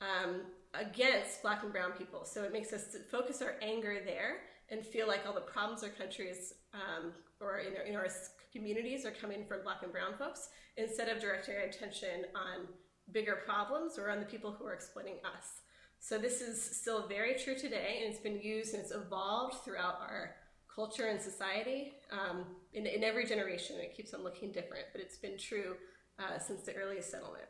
um, 0.00 0.42
against 0.74 1.42
black 1.42 1.62
and 1.62 1.72
brown 1.72 1.92
people. 1.92 2.24
So 2.24 2.42
it 2.42 2.52
makes 2.52 2.72
us 2.72 2.96
focus 3.10 3.42
our 3.42 3.54
anger 3.62 3.98
there 4.04 4.40
and 4.70 4.84
feel 4.84 5.06
like 5.06 5.20
all 5.26 5.34
the 5.34 5.40
problems 5.40 5.82
our 5.82 5.90
countries 5.90 6.54
um, 6.74 7.12
or 7.40 7.58
in 7.58 7.76
our, 7.76 7.82
in 7.82 7.96
our 7.96 8.08
communities 8.52 9.04
are 9.04 9.10
coming 9.10 9.44
from 9.46 9.62
black 9.62 9.82
and 9.82 9.92
brown 9.92 10.14
folks 10.18 10.48
instead 10.76 11.08
of 11.08 11.20
directing 11.20 11.54
our 11.56 11.62
attention 11.62 12.24
on 12.34 12.66
bigger 13.12 13.40
problems 13.44 13.98
or 13.98 14.10
on 14.10 14.18
the 14.18 14.26
people 14.26 14.50
who 14.50 14.64
are 14.66 14.74
exploiting 14.74 15.16
us. 15.36 15.60
So 15.98 16.18
this 16.18 16.40
is 16.40 16.60
still 16.60 17.06
very 17.06 17.34
true 17.34 17.54
today, 17.54 18.00
and 18.02 18.12
it's 18.12 18.20
been 18.20 18.40
used 18.40 18.74
and 18.74 18.82
it's 18.82 18.92
evolved 18.92 19.64
throughout 19.64 20.00
our 20.00 20.34
culture 20.74 21.06
and 21.06 21.20
society 21.20 21.92
um, 22.10 22.44
in, 22.72 22.86
in 22.86 23.04
every 23.04 23.26
generation. 23.26 23.76
It 23.78 23.96
keeps 23.96 24.14
on 24.14 24.22
looking 24.22 24.52
different, 24.52 24.86
but 24.92 25.00
it's 25.00 25.16
been 25.16 25.38
true 25.38 25.76
uh, 26.18 26.38
since 26.38 26.62
the 26.62 26.74
earliest 26.74 27.10
settlement. 27.10 27.44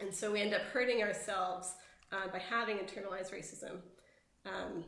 And 0.00 0.14
so 0.14 0.32
we 0.32 0.40
end 0.40 0.54
up 0.54 0.62
hurting 0.72 1.02
ourselves 1.02 1.74
uh, 2.12 2.28
by 2.32 2.38
having 2.38 2.78
internalized 2.78 3.32
racism. 3.32 3.78
Um, 4.46 4.84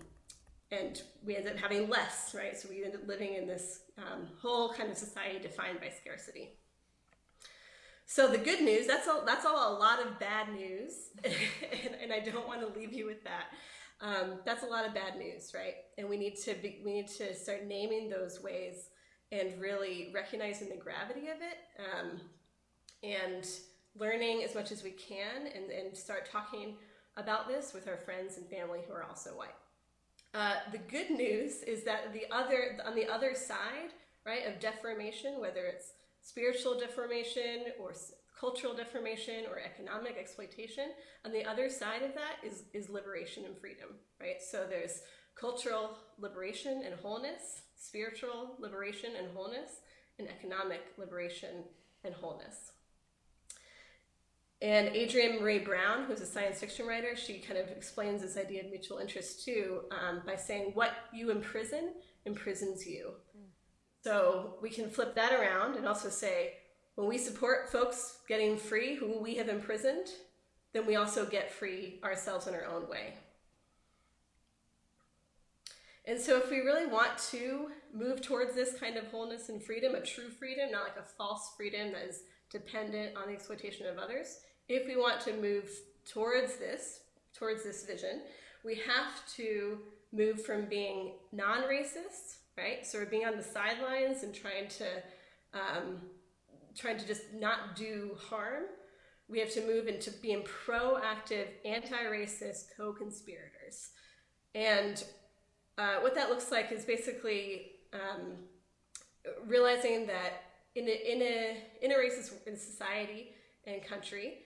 and 0.71 1.01
we 1.25 1.37
end 1.37 1.49
up 1.49 1.57
having 1.57 1.89
less, 1.89 2.35
right? 2.37 2.57
So 2.57 2.69
we 2.69 2.85
end 2.85 2.95
up 2.95 3.07
living 3.07 3.35
in 3.35 3.47
this 3.47 3.83
um, 3.99 4.27
whole 4.41 4.73
kind 4.73 4.91
of 4.91 4.97
society 4.97 5.39
defined 5.39 5.81
by 5.81 5.89
scarcity. 5.89 6.59
So 8.07 8.29
the 8.29 8.39
good 8.39 8.61
news, 8.63 8.87
that's 8.87 9.09
all, 9.09 9.25
that's 9.25 9.45
all 9.45 9.77
a 9.77 9.79
lot 9.79 10.01
of 10.01 10.19
bad 10.21 10.53
news, 10.53 11.11
and, 11.25 11.95
and 12.03 12.13
I 12.13 12.21
don't 12.21 12.47
want 12.47 12.61
to 12.61 12.79
leave 12.79 12.93
you 12.93 13.07
with 13.07 13.25
that. 13.25 13.47
Um, 14.01 14.41
that's 14.45 14.63
a 14.63 14.67
lot 14.67 14.87
of 14.87 14.95
bad 14.95 15.17
news, 15.19 15.53
right? 15.55 15.75
And 15.99 16.09
we 16.09 16.17
need 16.17 16.37
to 16.45 16.55
be, 16.55 16.81
we 16.85 16.93
need 16.93 17.09
to 17.19 17.35
start 17.35 17.67
naming 17.67 18.09
those 18.09 18.43
ways 18.43 18.91
and 19.33 19.61
really 19.61 20.11
recognizing 20.15 20.69
the 20.69 20.77
gravity 20.77 21.29
of 21.29 21.37
it 21.39 21.59
um, 21.79 22.21
and 23.03 23.47
learning 23.99 24.43
as 24.43 24.55
much 24.55 24.71
as 24.71 24.83
we 24.83 24.91
can 24.91 25.49
and, 25.55 25.71
and 25.71 25.97
start 25.97 26.29
talking 26.31 26.75
about 27.17 27.49
this 27.49 27.73
with 27.73 27.89
our 27.89 27.97
friends 27.97 28.37
and 28.37 28.47
family 28.47 28.81
who 28.87 28.95
are 28.95 29.05
also 29.05 29.31
white. 29.31 29.55
Uh, 30.35 30.57
the 30.71 30.79
good 30.79 31.11
news 31.11 31.63
is 31.63 31.83
that 31.85 32.13
the 32.13 32.25
other 32.31 32.79
on 32.85 32.95
the 32.95 33.09
other 33.09 33.35
side, 33.35 33.95
right, 34.27 34.47
of 34.47 34.61
deformation, 34.61 35.41
whether 35.41 35.65
it's 35.65 35.93
spiritual 36.21 36.79
deformation 36.79 37.73
or 37.81 37.95
cultural 38.39 38.75
deformation 38.75 39.45
or 39.51 39.59
economic 39.59 40.17
exploitation. 40.19 40.91
On 41.25 41.33
the 41.33 41.45
other 41.45 41.71
side 41.71 42.03
of 42.03 42.15
that 42.15 42.37
is, 42.45 42.65
is 42.75 42.91
liberation 42.91 43.45
and 43.47 43.57
freedom, 43.57 43.89
right? 44.21 44.43
So 44.43 44.67
there's 44.69 45.01
cultural 45.35 45.97
liberation 46.19 46.83
and 46.85 46.95
wholeness, 47.01 47.63
spiritual 47.77 48.57
liberation 48.59 49.11
and 49.19 49.29
wholeness, 49.35 49.81
and 50.19 50.29
economic 50.29 50.81
liberation 50.97 51.65
and 52.05 52.15
wholeness. 52.15 52.73
And 54.63 54.89
Adrienne 54.89 55.39
Maree 55.39 55.65
Brown, 55.65 56.05
who's 56.05 56.23
a 56.23 56.27
science 56.27 56.61
fiction 56.61 56.87
writer, 56.87 57.15
she 57.15 57.39
kind 57.41 57.59
of 57.61 57.69
explains 57.69 58.23
this 58.23 58.39
idea 58.39 58.65
of 58.65 58.71
mutual 58.71 58.99
interest 58.99 59.45
too 59.45 59.83
um, 59.91 60.23
by 60.25 60.37
saying 60.37 60.71
what 60.73 60.93
you 61.13 61.31
imprison 61.31 61.93
imprisons 62.25 62.87
you. 62.87 63.13
So 64.03 64.55
we 64.63 64.71
can 64.71 64.89
flip 64.89 65.15
that 65.15 65.33
around 65.33 65.77
and 65.77 65.87
also 65.87 66.09
say, 66.09 66.55
when 66.95 67.09
we 67.09 67.19
support 67.19 67.71
folks 67.71 68.19
getting 68.29 68.57
free 68.57 68.95
who 68.95 69.21
we 69.21 69.35
have 69.35 69.49
imprisoned, 69.49 70.07
then 70.73 70.87
we 70.87 70.97
also 70.97 71.27
get 71.27 71.53
free 71.53 72.01
ourselves 72.03 72.47
in 72.47 72.55
our 72.55 72.65
own 72.65 72.89
way. 72.89 73.15
And 76.07 76.21
so, 76.21 76.37
if 76.37 76.51
we 76.51 76.59
really 76.59 76.87
want 76.87 77.19
to 77.31 77.69
move 77.93 78.23
towards 78.23 78.55
this 78.55 78.79
kind 78.79 78.97
of 78.97 79.07
wholeness 79.09 79.49
and 79.49 79.63
freedom, 79.63 79.95
a 79.95 80.01
true 80.01 80.31
freedom, 80.31 80.71
not 80.71 80.85
like 80.85 80.97
a 80.99 81.09
false 81.19 81.53
freedom 81.57 81.93
that 81.93 82.09
is 82.09 82.23
dependent 82.51 83.17
on 83.17 83.27
the 83.27 83.35
exploitation 83.35 83.87
of 83.87 83.99
others, 83.99 84.39
if 84.69 84.87
we 84.87 84.97
want 84.97 85.21
to 85.23 85.33
move 85.33 85.69
towards 86.11 86.57
this, 86.57 87.01
towards 87.37 87.65
this 87.65 87.85
vision, 87.85 88.23
we 88.65 88.77
have 88.77 89.27
to 89.37 89.79
move 90.13 90.45
from 90.45 90.67
being 90.67 91.15
non 91.33 91.63
racist, 91.63 92.37
right? 92.57 92.87
So, 92.87 92.99
we're 92.99 93.07
being 93.07 93.27
on 93.27 93.37
the 93.37 93.43
sidelines 93.43 94.23
and 94.23 94.35
trying 94.35 94.69
to. 94.69 94.87
Um, 95.55 96.01
trying 96.77 96.99
to 96.99 97.07
just 97.07 97.33
not 97.33 97.75
do 97.75 98.11
harm 98.29 98.65
we 99.29 99.41
have 99.41 99.53
to 99.53 99.67
move 99.67 99.89
into 99.89 100.11
being 100.11 100.45
proactive 100.45 101.47
anti-racist 101.65 102.67
co-conspirators 102.77 103.91
and 104.55 105.05
uh, 105.79 105.97
what 106.01 106.15
that 106.15 106.31
looks 106.31 106.51
like 106.51 106.73
is 106.73 106.85
basically 106.85 107.73
um, 107.93 108.33
realizing 109.47 110.07
that 110.07 110.45
in 110.75 110.89
a, 110.89 111.13
in 111.13 111.23
a, 111.23 111.57
in 111.83 111.93
a 111.93 111.95
racist 111.95 112.33
society 112.59 113.33
and 113.67 113.83
country, 113.85 114.39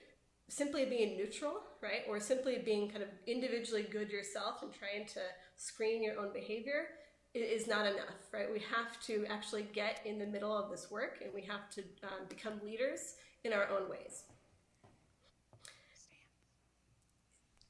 simply 0.47 0.85
being 0.85 1.17
neutral, 1.17 1.61
right, 1.81 2.03
or 2.09 2.19
simply 2.19 2.57
being 2.57 2.89
kind 2.89 3.01
of 3.01 3.09
individually 3.27 3.83
good 3.83 4.09
yourself 4.09 4.61
and 4.63 4.71
trying 4.73 5.05
to 5.07 5.19
screen 5.57 6.03
your 6.03 6.19
own 6.19 6.33
behavior 6.33 6.87
is 7.33 7.67
not 7.67 7.85
enough, 7.85 8.27
right? 8.33 8.51
We 8.51 8.59
have 8.59 9.01
to 9.03 9.25
actually 9.29 9.65
get 9.73 10.01
in 10.05 10.19
the 10.19 10.25
middle 10.25 10.55
of 10.55 10.69
this 10.69 10.91
work 10.91 11.19
and 11.23 11.33
we 11.33 11.41
have 11.43 11.69
to 11.71 11.81
um, 12.03 12.25
become 12.27 12.53
leaders 12.63 13.15
in 13.45 13.53
our 13.53 13.69
own 13.69 13.89
ways. 13.89 14.23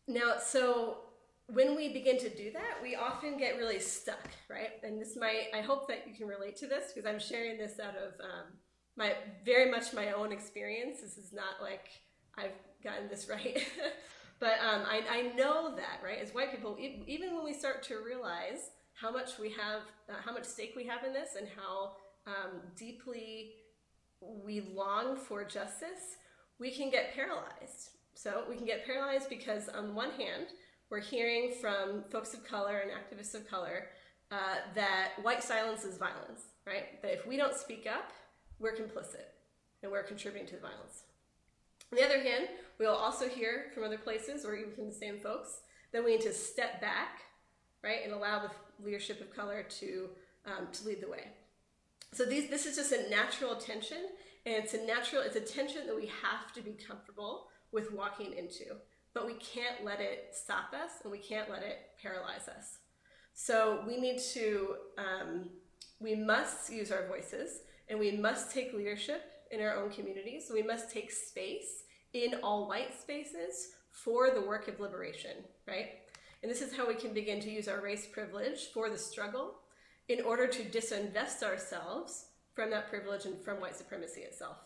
Now, 0.08 0.38
so 0.44 0.98
when 1.48 1.76
we 1.76 1.92
begin 1.92 2.18
to 2.20 2.30
do 2.30 2.52
that, 2.52 2.82
we 2.82 2.96
often 2.96 3.38
get 3.38 3.58
really 3.58 3.80
stuck, 3.80 4.30
right? 4.50 4.72
And 4.84 5.02
this 5.02 5.18
might, 5.18 5.48
I 5.54 5.62
hope 5.62 5.88
that 5.88 6.08
you 6.08 6.16
can 6.16 6.28
relate 6.28 6.56
to 6.58 6.68
this 6.68 6.94
because 6.94 7.10
I'm 7.10 7.20
sharing 7.20 7.58
this 7.58 7.80
out 7.80 7.96
of 7.96 8.14
um, 8.22 8.54
my 8.98 9.14
very 9.46 9.70
much 9.70 9.94
my 9.94 10.12
own 10.12 10.32
experience. 10.32 11.02
This 11.02 11.18
is 11.18 11.34
not 11.34 11.62
like 11.62 11.90
I've 12.38 12.52
gotten 12.84 13.10
this 13.10 13.28
right. 13.30 13.66
but 14.40 14.54
um, 14.60 14.84
I, 14.86 15.02
I 15.10 15.22
know 15.36 15.76
that, 15.76 16.00
right, 16.04 16.20
as 16.22 16.34
white 16.34 16.52
people, 16.52 16.78
even 16.80 17.36
when 17.36 17.44
we 17.44 17.54
start 17.54 17.84
to 17.84 17.98
realize 18.06 18.72
how 18.94 19.12
much 19.12 19.40
we 19.40 19.50
have, 19.52 19.82
uh, 20.10 20.22
how 20.24 20.34
much 20.34 20.46
stake 20.46 20.74
we 20.76 20.86
have 20.86 21.04
in 21.04 21.14
this, 21.14 21.30
and 21.38 21.48
how 21.56 21.94
um, 22.28 22.62
deeply 22.76 23.54
we 24.22 24.62
long 24.74 25.18
for 25.18 25.44
justice, 25.44 26.18
we 26.60 26.72
can 26.72 26.92
get 26.92 27.14
paralyzed. 27.16 27.90
So 28.14 28.44
we 28.48 28.56
can 28.56 28.66
get 28.66 28.86
paralyzed 28.86 29.30
because, 29.30 29.70
on 29.70 29.96
one 29.96 30.12
hand, 30.12 30.48
we're 30.92 31.00
hearing 31.00 31.54
from 31.60 32.04
folks 32.12 32.34
of 32.34 32.44
color 32.44 32.80
and 32.80 32.92
activists 32.92 33.34
of 33.34 33.50
color 33.50 33.88
uh, 34.30 34.58
that 34.76 35.14
white 35.22 35.42
silence 35.42 35.86
is 35.86 35.98
violence, 35.98 36.42
right? 36.68 37.02
That 37.02 37.14
if 37.14 37.26
we 37.26 37.38
don't 37.38 37.56
speak 37.56 37.88
up, 37.92 38.12
we're 38.60 38.76
complicit 38.76 39.26
and 39.82 39.92
we're 39.92 40.04
contributing 40.04 40.48
to 40.50 40.56
the 40.56 40.62
violence. 40.62 41.04
On 41.92 41.98
the 41.98 42.06
other 42.06 42.20
hand, 42.22 42.50
we'll 42.78 42.94
also 42.94 43.28
hear 43.28 43.72
from 43.74 43.84
other 43.84 43.98
places 43.98 44.46
or 44.46 44.56
even 44.56 44.72
from 44.74 44.86
the 44.88 44.94
same 44.94 45.20
folks 45.20 45.62
that 45.94 46.04
we 46.04 46.12
need 46.12 46.22
to 46.22 46.34
step 46.34 46.80
back, 46.82 47.22
right, 47.84 48.00
and 48.04 48.14
allow 48.14 48.40
the 48.40 48.52
leadership 48.84 49.22
of 49.22 49.34
color 49.34 49.64
to, 49.64 50.10
um, 50.46 50.68
to 50.74 50.86
lead 50.86 51.02
the 51.02 51.10
way. 51.10 51.28
So 52.14 52.26
these, 52.26 52.50
this 52.50 52.66
is 52.66 52.76
just 52.76 52.92
a 52.92 53.10
natural 53.10 53.56
tension, 53.56 53.98
and 54.46 54.56
it's 54.56 54.74
a 54.74 54.86
natural, 54.86 55.22
it's 55.22 55.38
a 55.38 55.42
tension 55.42 55.88
that 55.88 55.96
we 55.96 56.08
have 56.08 56.54
to 56.54 56.62
be 56.62 56.72
comfortable 56.72 57.48
with 57.72 57.94
walking 57.94 58.34
into 58.34 58.76
but 59.14 59.26
we 59.26 59.34
can't 59.36 59.84
let 59.84 60.00
it 60.00 60.30
stop 60.34 60.74
us 60.74 60.92
and 61.04 61.12
we 61.12 61.18
can't 61.18 61.50
let 61.50 61.64
it 61.64 61.80
paralyze 62.02 62.48
us. 62.48 62.80
So 63.34 63.84
we 63.88 64.00
need 64.00 64.20
to, 64.34 64.76
um, 64.98 65.50
we 66.00 66.16
must 66.16 66.72
use 66.72 66.92
our 66.92 67.08
voices 67.08 67.62
and 67.90 68.00
we 68.00 68.12
must 68.12 68.52
take 68.52 68.74
leadership 68.74 69.24
in 69.52 69.62
our 69.62 69.76
own 69.76 69.90
communities. 69.90 70.50
we 70.54 70.64
must 70.64 70.92
take 70.92 71.12
space 71.12 71.84
in 72.14 72.36
all 72.42 72.68
white 72.68 73.00
spaces 73.00 73.70
for 73.92 74.32
the 74.32 74.42
work 74.42 74.68
of 74.68 74.80
liberation, 74.80 75.38
right? 75.68 75.90
And 76.42 76.50
this 76.50 76.62
is 76.62 76.76
how 76.76 76.88
we 76.88 76.96
can 76.96 77.14
begin 77.14 77.40
to 77.42 77.52
use 77.52 77.68
our 77.68 77.82
race 77.82 78.08
privilege 78.08 78.72
for 78.74 78.90
the 78.90 78.98
struggle 78.98 79.56
in 80.08 80.22
order 80.22 80.48
to 80.48 80.64
disinvest 80.64 81.44
ourselves 81.44 82.28
from 82.54 82.70
that 82.72 82.90
privilege 82.90 83.26
and 83.26 83.42
from 83.44 83.62
white 83.62 83.76
supremacy 83.76 84.22
itself. 84.22 84.58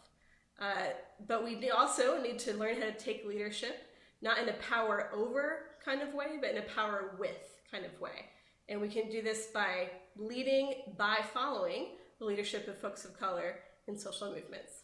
Uh, 0.59 0.91
but 1.27 1.43
we 1.43 1.69
also 1.69 2.21
need 2.21 2.39
to 2.39 2.53
learn 2.53 2.75
how 2.75 2.85
to 2.85 2.93
take 2.93 3.25
leadership 3.25 3.84
not 4.21 4.37
in 4.37 4.49
a 4.49 4.53
power 4.53 5.09
over 5.13 5.59
kind 5.83 6.01
of 6.01 6.13
way, 6.13 6.37
but 6.41 6.51
in 6.51 6.57
a 6.57 6.61
power 6.63 7.15
with 7.19 7.55
kind 7.71 7.85
of 7.85 7.99
way. 7.99 8.25
And 8.67 8.81
we 8.81 8.87
can 8.87 9.09
do 9.09 9.21
this 9.21 9.47
by 9.47 9.89
leading, 10.17 10.73
by 10.97 11.19
following 11.33 11.89
the 12.19 12.25
leadership 12.25 12.67
of 12.67 12.77
folks 12.77 13.05
of 13.05 13.19
color 13.19 13.59
in 13.87 13.97
social 13.97 14.29
movements. 14.29 14.81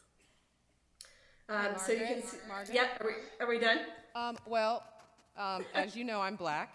Um, 1.49 1.73
so 1.77 1.91
you 1.91 2.05
can 2.05 2.23
see, 2.23 2.37
Margaret? 2.47 2.73
yeah, 2.73 2.87
are 2.99 3.07
we, 3.07 3.13
are 3.45 3.49
we 3.49 3.59
done? 3.59 3.79
Um, 4.15 4.37
well, 4.45 4.83
um, 5.37 5.65
as 5.73 5.95
you 5.95 6.03
know, 6.03 6.21
I'm 6.21 6.35
black. 6.35 6.73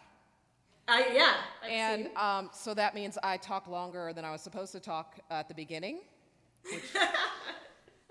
Uh, 0.89 1.03
yeah. 1.13 1.35
I've 1.63 1.71
and 1.71 2.17
um, 2.17 2.51
so 2.53 2.75
that 2.75 2.95
means 2.95 3.19
I 3.23 3.39
talk 3.39 3.67
longer 3.67 4.13
than 4.15 4.25
I 4.25 4.33
was 4.33 4.41
supposed 4.41 4.73
to 4.73 4.81
talk 4.81 5.19
at 5.31 5.49
the 5.49 5.55
beginning, 5.55 6.01
which 6.71 6.83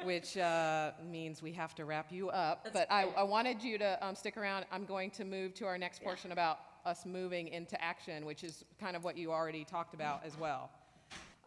which 0.05 0.37
uh, 0.37 0.91
means 1.09 1.41
we 1.41 1.51
have 1.51 1.75
to 1.75 1.85
wrap 1.85 2.11
you 2.11 2.29
up. 2.29 2.63
That's 2.63 2.75
but 2.75 2.91
I, 2.91 3.07
I, 3.17 3.23
wanted 3.23 3.63
you 3.63 3.77
to 3.79 4.05
um, 4.05 4.15
stick 4.15 4.37
around. 4.37 4.65
I'm 4.71 4.85
going 4.85 5.09
to 5.11 5.25
move 5.25 5.53
to 5.55 5.65
our 5.65 5.77
next 5.77 6.03
portion 6.03 6.29
yeah. 6.29 6.33
about 6.33 6.59
us 6.85 7.05
moving 7.05 7.47
into 7.47 7.81
action, 7.83 8.25
which 8.25 8.43
is 8.43 8.63
kind 8.79 8.95
of 8.95 9.03
what 9.03 9.17
you 9.17 9.31
already 9.31 9.65
talked 9.65 9.93
about 9.93 10.21
as 10.23 10.37
well. 10.37 10.69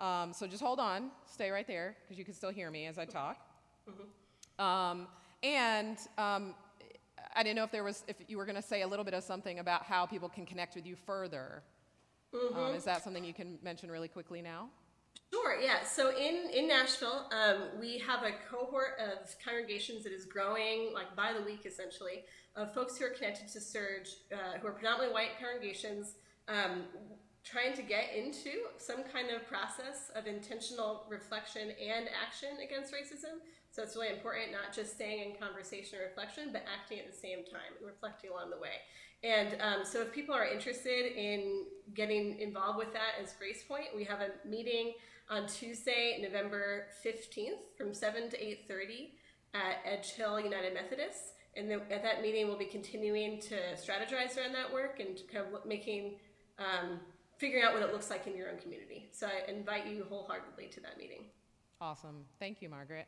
Um, 0.00 0.32
so 0.32 0.46
just 0.46 0.62
hold 0.62 0.80
on, 0.80 1.10
stay 1.26 1.50
right 1.50 1.66
there, 1.66 1.96
because 2.02 2.18
you 2.18 2.24
can 2.24 2.34
still 2.34 2.50
hear 2.50 2.70
me 2.70 2.86
as 2.86 2.98
I 2.98 3.04
talk. 3.04 3.38
Mm-hmm. 3.88 4.64
Um, 4.64 5.06
and 5.42 5.98
um, 6.18 6.54
I 7.34 7.42
didn't 7.42 7.56
know 7.56 7.64
if 7.64 7.72
there 7.72 7.84
was, 7.84 8.04
if 8.08 8.16
you 8.26 8.36
were 8.36 8.44
going 8.44 8.56
to 8.56 8.62
say 8.62 8.82
a 8.82 8.86
little 8.86 9.04
bit 9.04 9.14
of 9.14 9.22
something 9.22 9.60
about 9.60 9.84
how 9.84 10.06
people 10.06 10.28
can 10.28 10.44
connect 10.44 10.74
with 10.74 10.86
you 10.86 10.96
further. 11.06 11.62
Mm-hmm. 12.34 12.76
is 12.76 12.84
that 12.84 13.02
something 13.02 13.24
you 13.24 13.32
can 13.32 13.58
mention 13.62 13.90
really 13.90 14.08
quickly 14.08 14.42
now? 14.42 14.68
Sure, 15.32 15.60
yeah. 15.60 15.84
So 15.84 16.16
in, 16.16 16.50
in 16.50 16.68
Nashville, 16.68 17.28
um, 17.32 17.78
we 17.78 17.98
have 17.98 18.22
a 18.22 18.32
cohort 18.50 18.98
of 18.98 19.34
congregations 19.44 20.04
that 20.04 20.12
is 20.12 20.24
growing 20.24 20.92
like 20.94 21.14
by 21.14 21.32
the 21.32 21.44
week 21.44 21.66
essentially 21.66 22.24
of 22.56 22.72
folks 22.72 22.96
who 22.96 23.04
are 23.04 23.10
connected 23.10 23.48
to 23.48 23.58
SURJ, 23.58 24.08
uh, 24.32 24.58
who 24.60 24.68
are 24.68 24.72
predominantly 24.72 25.12
white 25.12 25.38
congregations, 25.38 26.14
um, 26.48 26.84
trying 27.44 27.72
to 27.74 27.82
get 27.82 28.14
into 28.16 28.50
some 28.78 29.04
kind 29.04 29.30
of 29.30 29.46
process 29.46 30.10
of 30.16 30.26
intentional 30.26 31.06
reflection 31.08 31.72
and 31.76 32.08
action 32.12 32.58
against 32.64 32.92
racism. 32.92 33.40
So 33.70 33.82
it's 33.82 33.96
really 33.96 34.08
important 34.08 34.50
not 34.50 34.74
just 34.74 34.94
staying 34.94 35.30
in 35.30 35.36
conversation 35.36 35.98
or 35.98 36.08
reflection, 36.08 36.50
but 36.52 36.64
acting 36.66 36.98
at 36.98 37.06
the 37.06 37.16
same 37.16 37.44
time 37.44 37.76
and 37.78 37.86
reflecting 37.86 38.30
along 38.30 38.50
the 38.50 38.58
way. 38.58 38.80
And 39.24 39.56
um, 39.60 39.84
so 39.84 40.02
if 40.02 40.12
people 40.12 40.34
are 40.34 40.46
interested 40.46 41.12
in 41.16 41.64
getting 41.94 42.38
involved 42.38 42.78
with 42.78 42.92
that 42.92 43.20
as 43.20 43.30
GracePointe, 43.30 43.96
we 43.96 44.04
have 44.04 44.20
a 44.20 44.48
meeting 44.48 44.94
on 45.28 45.46
Tuesday, 45.46 46.18
November 46.22 46.86
15th 47.04 47.76
from 47.76 47.92
7 47.92 48.30
to 48.30 48.36
8.30 48.36 49.10
at 49.54 49.76
Edge 49.84 50.12
Hill 50.12 50.40
United 50.40 50.72
Methodist. 50.72 51.34
And 51.56 51.70
then 51.70 51.80
at 51.90 52.02
that 52.02 52.22
meeting, 52.22 52.46
we'll 52.46 52.58
be 52.58 52.66
continuing 52.66 53.40
to 53.40 53.56
strategize 53.74 54.38
around 54.38 54.54
that 54.54 54.72
work 54.72 55.00
and 55.00 55.18
kind 55.32 55.44
of 55.52 55.66
making, 55.66 56.18
um, 56.58 57.00
figuring 57.38 57.64
out 57.64 57.74
what 57.74 57.82
it 57.82 57.92
looks 57.92 58.10
like 58.10 58.26
in 58.26 58.36
your 58.36 58.48
own 58.48 58.58
community. 58.58 59.08
So 59.12 59.26
I 59.26 59.50
invite 59.50 59.86
you 59.86 60.06
wholeheartedly 60.08 60.68
to 60.74 60.80
that 60.80 60.96
meeting. 60.98 61.24
Awesome. 61.80 62.24
Thank 62.38 62.62
you, 62.62 62.68
Margaret. 62.68 63.06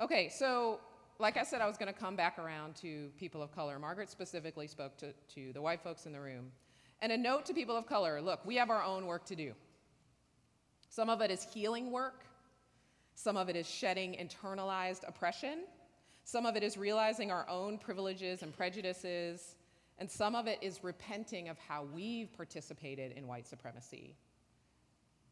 Okay, 0.00 0.28
so 0.28 0.80
like 1.24 1.38
I 1.38 1.42
said, 1.42 1.62
I 1.62 1.66
was 1.66 1.78
going 1.78 1.90
to 1.90 1.98
come 1.98 2.16
back 2.16 2.38
around 2.38 2.76
to 2.82 3.08
people 3.18 3.40
of 3.40 3.50
color. 3.50 3.78
Margaret 3.78 4.10
specifically 4.10 4.66
spoke 4.66 4.98
to, 4.98 5.14
to 5.34 5.54
the 5.54 5.62
white 5.62 5.82
folks 5.82 6.04
in 6.04 6.12
the 6.12 6.20
room. 6.20 6.52
And 7.00 7.10
a 7.10 7.16
note 7.16 7.46
to 7.46 7.54
people 7.54 7.78
of 7.78 7.86
color 7.86 8.20
look, 8.20 8.44
we 8.44 8.56
have 8.56 8.68
our 8.68 8.82
own 8.82 9.06
work 9.06 9.24
to 9.26 9.34
do. 9.34 9.54
Some 10.90 11.08
of 11.08 11.22
it 11.22 11.30
is 11.30 11.42
healing 11.42 11.90
work, 11.90 12.26
some 13.14 13.38
of 13.38 13.48
it 13.48 13.56
is 13.56 13.66
shedding 13.66 14.14
internalized 14.20 15.08
oppression, 15.08 15.64
some 16.24 16.44
of 16.44 16.56
it 16.56 16.62
is 16.62 16.76
realizing 16.76 17.30
our 17.30 17.48
own 17.48 17.78
privileges 17.78 18.42
and 18.42 18.54
prejudices, 18.54 19.56
and 19.98 20.10
some 20.10 20.34
of 20.34 20.46
it 20.46 20.58
is 20.60 20.84
repenting 20.84 21.48
of 21.48 21.56
how 21.56 21.86
we've 21.94 22.36
participated 22.36 23.12
in 23.12 23.26
white 23.26 23.46
supremacy. 23.46 24.14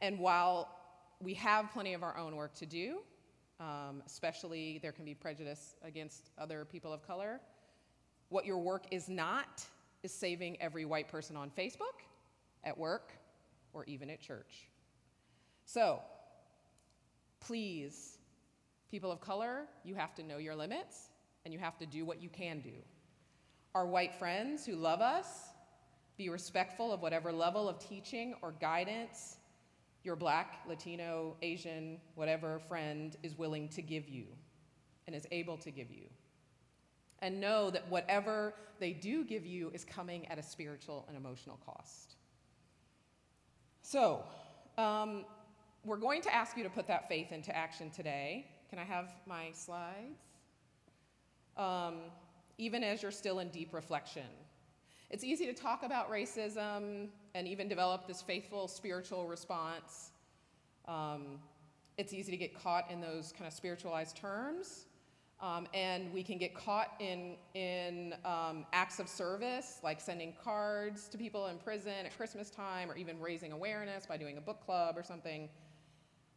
And 0.01 0.18
while 0.18 0.70
we 1.20 1.34
have 1.34 1.70
plenty 1.70 1.93
of 1.93 2.03
our 2.03 2.16
own 2.16 2.34
work 2.34 2.55
to 2.55 2.66
do, 2.66 3.01
um, 3.63 4.03
especially 4.07 4.79
there 4.83 4.93
can 4.93 5.05
be 5.05 5.15
prejudice 5.15 5.77
against 5.85 6.31
other 6.37 6.65
people 6.65 6.93
of 6.93 7.07
color, 7.07 7.41
what 8.29 8.45
your 8.45 8.59
work 8.59 8.87
is 8.91 9.09
not 9.09 9.65
is 10.03 10.13
saving 10.13 10.61
every 10.61 10.85
white 10.85 11.09
person 11.09 11.37
on 11.37 11.51
Facebook, 11.51 12.03
at 12.65 12.77
work, 12.77 13.13
or 13.73 13.85
even 13.85 14.11
at 14.11 14.21
church. 14.21 14.69
So, 15.65 16.01
please, 17.41 18.19
people 18.91 19.13
of 19.13 19.21
color, 19.21 19.67
you 19.85 19.95
have 19.95 20.15
to 20.17 20.23
know 20.23 20.39
your 20.39 20.57
limits 20.57 21.11
and 21.45 21.55
you 21.55 21.61
have 21.61 21.79
to 21.79 21.87
do 21.87 22.05
what 22.05 22.21
you 22.21 22.29
can 22.29 22.61
do. 22.61 22.75
Our 23.75 23.87
white 23.87 24.15
friends 24.15 24.67
who 24.67 24.75
love 24.75 25.01
us, 25.01 25.27
be 26.17 26.29
respectful 26.29 26.93
of 26.93 27.01
whatever 27.01 27.33
level 27.33 27.69
of 27.69 27.79
teaching 27.79 28.35
or 28.43 28.53
guidance 28.61 29.37
your 30.05 30.16
black, 30.16 30.61
Latino, 30.68 31.36
Asian, 31.42 31.98
whatever 32.14 32.59
friend 32.59 33.16
is 33.22 33.38
willing 33.38 33.68
to 33.68 33.82
give 33.82 34.09
you 34.09 34.24
and 35.07 35.14
is 35.14 35.26
able 35.30 35.57
to 35.59 35.70
give 35.70 35.90
you. 35.90 36.05
And 37.20 37.40
know 37.40 37.70
that 37.70 37.88
whatever 37.88 38.55
they 38.80 38.92
do 38.92 39.24
give 39.24 39.46
you 39.46 39.70
is 39.72 39.84
coming 39.84 40.26
at 40.28 40.38
a 40.38 40.42
spiritual 40.42 41.05
and 41.09 41.16
emotional 41.16 41.61
cost. 41.64 42.16
So, 43.82 44.24
um, 44.76 45.24
we're 45.84 45.96
going 45.96 46.22
to 46.22 46.34
ask 46.34 46.57
you 46.57 46.62
to 46.62 46.70
put 46.70 46.86
that 46.88 47.09
faith 47.09 47.32
into 47.32 47.55
action 47.57 47.90
today. 47.90 48.46
Can 48.70 48.78
I 48.78 48.84
have 48.84 49.12
my 49.26 49.50
slides? 49.53 50.20
Um, 51.57 51.96
even 52.59 52.82
as 52.84 53.03
you're 53.03 53.11
still 53.11 53.40
in 53.40 53.48
deep 53.48 53.74
reflection. 53.74 54.26
It's 55.13 55.25
easy 55.25 55.45
to 55.45 55.53
talk 55.53 55.83
about 55.83 56.11
racism 56.11 57.09
and 57.35 57.47
even 57.47 57.69
develop 57.69 58.07
this 58.07 58.23
faithful 58.23 58.67
spiritual 58.67 59.27
response. 59.27 60.11
Um, 60.89 61.39
it's 61.99 62.15
easy 62.15 62.31
to 62.31 62.39
get 62.39 62.59
caught 62.59 62.91
in 62.91 63.03
those 63.03 63.31
kind 63.37 63.47
of 63.47 63.53
spiritualized 63.53 64.17
terms. 64.17 64.87
Um, 65.39 65.67
and 65.75 66.11
we 66.15 66.23
can 66.23 66.39
get 66.39 66.55
caught 66.55 66.95
in, 66.99 67.37
in 67.53 68.15
um, 68.25 68.65
acts 68.73 69.01
of 69.01 69.09
service, 69.09 69.81
like 69.85 70.01
sending 70.01 70.33
cards 70.43 71.09
to 71.09 71.19
people 71.19 71.49
in 71.49 71.59
prison 71.59 72.07
at 72.07 72.17
Christmas 72.17 72.49
time, 72.49 72.91
or 72.91 72.97
even 72.97 73.21
raising 73.21 73.53
awareness 73.53 74.07
by 74.07 74.17
doing 74.17 74.39
a 74.39 74.41
book 74.41 74.65
club 74.65 74.97
or 74.97 75.03
something. 75.03 75.51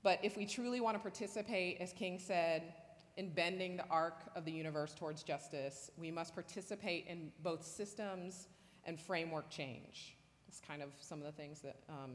But 0.03 0.19
if 0.21 0.35
we 0.35 0.45
truly 0.45 0.81
want 0.81 0.95
to 0.95 0.99
participate, 0.99 1.77
as 1.79 1.93
King 1.93 2.19
said, 2.19 2.73
in 3.15 3.29
bending 3.29 3.77
the 3.77 3.87
arc 3.89 4.23
of 4.35 4.43
the 4.43 4.51
universe 4.51 4.93
towards 4.93 5.23
justice, 5.23 5.91
we 5.97 6.11
must 6.11 6.33
participate 6.33 7.05
in 7.07 7.31
both 7.41 7.65
systems 7.65 8.49
and 8.85 8.99
framework 8.99 9.49
change. 9.49 10.15
It's 10.47 10.59
kind 10.59 10.81
of 10.81 10.89
some 10.99 11.19
of 11.19 11.25
the 11.25 11.31
things 11.31 11.61
that 11.61 11.77
um, 11.89 12.11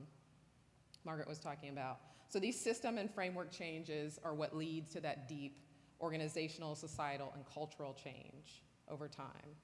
Margaret 1.04 1.28
was 1.28 1.38
talking 1.38 1.70
about. 1.70 1.98
So 2.28 2.38
these 2.38 2.58
system 2.58 2.98
and 2.98 3.10
framework 3.10 3.50
changes 3.50 4.18
are 4.24 4.34
what 4.34 4.56
leads 4.56 4.92
to 4.92 5.00
that 5.00 5.28
deep 5.28 5.58
organizational, 6.00 6.74
societal, 6.74 7.32
and 7.34 7.44
cultural 7.52 7.92
change 7.92 8.62
over 8.88 9.08
time. 9.08 9.56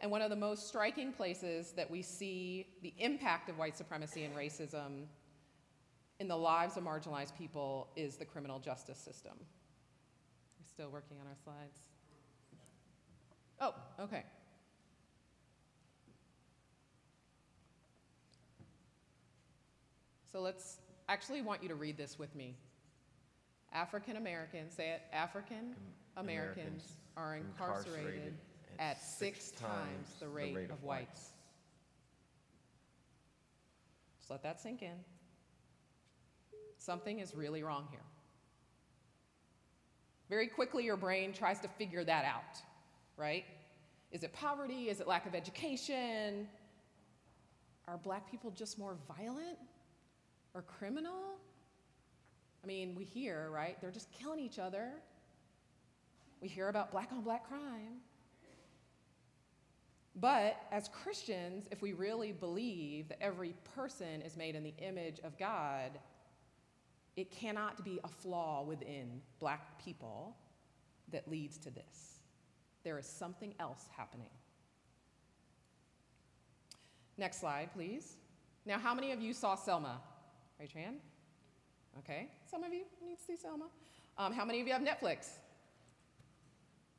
And 0.00 0.10
one 0.10 0.22
of 0.22 0.30
the 0.30 0.36
most 0.36 0.66
striking 0.66 1.12
places 1.12 1.72
that 1.72 1.90
we 1.90 2.02
see 2.02 2.66
the 2.82 2.94
impact 2.98 3.48
of 3.48 3.58
white 3.58 3.76
supremacy 3.76 4.24
and 4.24 4.34
racism 4.34 5.04
in 6.18 6.28
the 6.28 6.36
lives 6.36 6.76
of 6.76 6.84
marginalized 6.84 7.36
people 7.36 7.88
is 7.96 8.16
the 8.16 8.24
criminal 8.24 8.58
justice 8.58 8.98
system. 8.98 9.32
We're 9.38 10.66
still 10.66 10.90
working 10.90 11.16
on 11.20 11.26
our 11.26 11.36
slides. 11.44 11.80
Oh, 13.60 13.74
okay. 14.02 14.24
So 20.32 20.40
let's 20.40 20.78
actually 21.08 21.42
want 21.42 21.62
you 21.62 21.68
to 21.68 21.74
read 21.74 21.96
this 21.96 22.18
with 22.18 22.34
me. 22.36 22.56
African 23.72 24.16
Americans, 24.16 24.74
say 24.74 24.90
it, 24.90 25.02
African 25.12 25.74
Americans 26.16 26.92
are 27.16 27.36
incarcerated 27.36 28.34
at 28.78 29.02
six 29.02 29.50
times 29.52 30.14
the 30.20 30.28
rate 30.28 30.70
of 30.70 30.82
whites. 30.82 31.30
Just 34.18 34.30
let 34.30 34.42
that 34.42 34.60
sink 34.60 34.82
in. 34.82 34.96
Something 36.78 37.18
is 37.18 37.34
really 37.34 37.62
wrong 37.62 37.86
here. 37.90 38.00
Very 40.28 40.46
quickly, 40.46 40.84
your 40.84 40.96
brain 40.96 41.32
tries 41.32 41.58
to 41.60 41.68
figure 41.68 42.04
that 42.04 42.24
out, 42.24 42.62
right? 43.16 43.44
Is 44.12 44.22
it 44.22 44.32
poverty? 44.32 44.88
Is 44.88 45.00
it 45.00 45.08
lack 45.08 45.26
of 45.26 45.34
education? 45.34 46.48
Are 47.88 47.98
black 47.98 48.30
people 48.30 48.52
just 48.52 48.78
more 48.78 48.96
violent? 49.08 49.58
Or 50.54 50.62
criminal. 50.62 51.38
I 52.62 52.66
mean, 52.66 52.94
we 52.94 53.04
hear, 53.04 53.48
right? 53.50 53.80
They're 53.80 53.90
just 53.90 54.10
killing 54.12 54.40
each 54.40 54.58
other. 54.58 54.90
We 56.40 56.48
hear 56.48 56.68
about 56.68 56.90
black 56.90 57.10
on 57.12 57.22
black 57.22 57.48
crime. 57.48 58.00
But 60.16 60.60
as 60.70 60.88
Christians, 60.88 61.66
if 61.70 61.80
we 61.80 61.92
really 61.92 62.32
believe 62.32 63.08
that 63.08 63.22
every 63.22 63.54
person 63.74 64.22
is 64.22 64.36
made 64.36 64.54
in 64.54 64.62
the 64.62 64.74
image 64.78 65.20
of 65.24 65.38
God, 65.38 65.98
it 67.16 67.30
cannot 67.30 67.84
be 67.84 68.00
a 68.04 68.08
flaw 68.08 68.62
within 68.62 69.20
black 69.38 69.82
people 69.82 70.36
that 71.12 71.30
leads 71.30 71.58
to 71.58 71.70
this. 71.70 72.20
There 72.82 72.98
is 72.98 73.06
something 73.06 73.54
else 73.60 73.84
happening. 73.96 74.30
Next 77.16 77.40
slide, 77.40 77.70
please. 77.74 78.16
Now, 78.64 78.78
how 78.78 78.94
many 78.94 79.12
of 79.12 79.20
you 79.20 79.32
saw 79.32 79.54
Selma? 79.54 80.00
Raise 80.60 80.74
your 80.74 80.84
hand. 80.84 80.96
Okay, 82.00 82.28
some 82.50 82.62
of 82.62 82.70
you 82.70 82.84
need 83.02 83.16
to 83.16 83.24
see 83.24 83.34
Selma. 83.34 83.64
Um, 84.18 84.34
how 84.34 84.44
many 84.44 84.60
of 84.60 84.66
you 84.66 84.74
have 84.74 84.82
Netflix? 84.82 85.28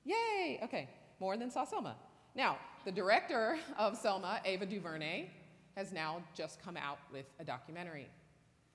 Yay! 0.03 0.59
Okay, 0.63 0.89
more 1.19 1.37
than 1.37 1.51
saw 1.51 1.63
Selma. 1.63 1.95
Now, 2.33 2.57
the 2.85 2.91
director 2.91 3.59
of 3.77 3.95
Selma, 3.95 4.41
Ava 4.45 4.65
DuVernay, 4.65 5.29
has 5.75 5.91
now 5.91 6.23
just 6.33 6.59
come 6.59 6.75
out 6.75 6.97
with 7.13 7.27
a 7.39 7.43
documentary. 7.43 8.07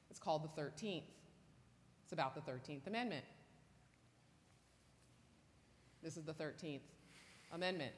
It's 0.09 0.21
called 0.21 0.49
The 0.57 0.63
13th. 0.63 1.03
It's 2.05 2.13
about 2.13 2.37
the 2.37 2.53
13th 2.53 2.87
Amendment. 2.87 3.25
This 6.01 6.17
is 6.17 6.23
the 6.23 6.35
13th 6.35 6.79
Amendment. 7.51 7.93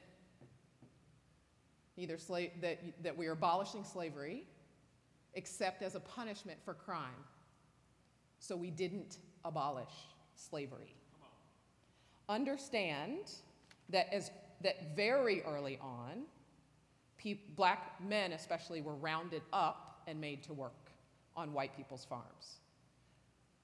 Either 1.97 2.17
that, 2.61 2.79
that 3.03 3.15
we 3.15 3.27
are 3.27 3.33
abolishing 3.33 3.83
slavery 3.83 4.47
except 5.33 5.81
as 5.81 5.95
a 5.95 5.99
punishment 5.99 6.59
for 6.63 6.73
crime. 6.73 7.23
So 8.39 8.55
we 8.55 8.71
didn't 8.71 9.17
abolish 9.45 9.93
slavery. 10.35 10.95
Understand 12.27 13.31
that, 13.89 14.11
as, 14.13 14.31
that 14.61 14.95
very 14.95 15.41
early 15.43 15.77
on, 15.81 16.23
pe- 17.17 17.39
black 17.55 17.99
men 18.01 18.31
especially 18.33 18.81
were 18.81 18.95
rounded 18.95 19.41
up 19.51 20.01
and 20.07 20.19
made 20.19 20.43
to 20.43 20.53
work 20.53 20.91
on 21.35 21.53
white 21.53 21.75
people's 21.75 22.05
farms. 22.05 22.59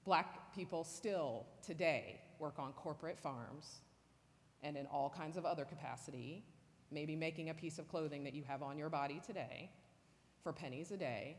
Black 0.04 0.54
people 0.54 0.84
still 0.84 1.46
today 1.64 2.20
work 2.38 2.58
on 2.58 2.72
corporate 2.72 3.18
farms 3.18 3.80
and 4.62 4.76
in 4.76 4.86
all 4.86 5.12
kinds 5.16 5.36
of 5.36 5.44
other 5.44 5.64
capacity, 5.64 6.44
maybe 6.90 7.16
making 7.16 7.50
a 7.50 7.54
piece 7.54 7.78
of 7.78 7.88
clothing 7.88 8.24
that 8.24 8.34
you 8.34 8.42
have 8.42 8.62
on 8.62 8.78
your 8.78 8.88
body 8.88 9.20
today 9.24 9.70
for 10.42 10.52
pennies 10.52 10.92
a 10.92 10.96
day, 10.96 11.36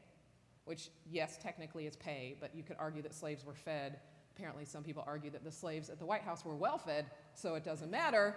which, 0.68 0.89
yes, 1.09 1.38
technically 1.41 1.88
is 1.88 1.95
pay, 1.95 2.36
but 2.39 2.53
you 2.53 2.63
could 2.63 2.76
argue 2.78 3.01
that 3.01 3.13
slaves 3.13 3.45
were 3.45 3.53
fed. 3.53 3.99
Apparently, 4.36 4.65
some 4.65 4.84
people 4.84 5.03
argue 5.07 5.32
that 5.32 5.43
the 5.43 5.51
slaves 5.51 5.89
at 5.89 5.97
the 5.97 6.05
White 6.05 6.22
House 6.22 6.43
were 6.43 6.55
well 6.55 6.78
fed, 6.78 7.05
so 7.34 7.55
it 7.55 7.63
doesn't 7.63 7.89
matter. 7.89 8.36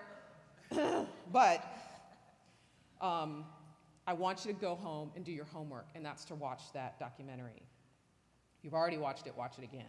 but 1.32 1.64
um, 3.00 3.44
I 4.06 4.12
want 4.12 4.44
you 4.44 4.52
to 4.52 4.58
go 4.58 4.74
home 4.74 5.10
and 5.16 5.24
do 5.24 5.32
your 5.32 5.44
homework, 5.44 5.88
and 5.94 6.04
that's 6.04 6.24
to 6.26 6.34
watch 6.34 6.72
that 6.72 6.98
documentary. 6.98 7.62
If 8.58 8.64
you've 8.64 8.74
already 8.74 8.98
watched 8.98 9.26
it, 9.26 9.36
watch 9.36 9.58
it 9.58 9.64
again. 9.64 9.84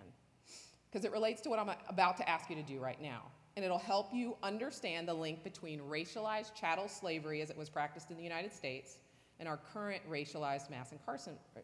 Because 0.89 1.05
it 1.05 1.11
relates 1.11 1.41
to 1.41 1.49
what 1.49 1.59
I'm 1.59 1.69
about 1.87 2.17
to 2.17 2.29
ask 2.29 2.49
you 2.49 2.55
to 2.55 2.63
do 2.63 2.79
right 2.79 3.01
now. 3.01 3.23
And 3.55 3.63
it'll 3.63 3.77
help 3.77 4.13
you 4.13 4.35
understand 4.43 5.07
the 5.07 5.13
link 5.13 5.43
between 5.43 5.79
racialized 5.81 6.55
chattel 6.55 6.87
slavery 6.87 7.41
as 7.41 7.49
it 7.49 7.57
was 7.57 7.69
practiced 7.69 8.09
in 8.09 8.17
the 8.17 8.23
United 8.23 8.51
States 8.51 8.97
and 9.41 9.49
our 9.49 9.57
current 9.73 10.01
racialized 10.09 10.69
mass 10.69 10.93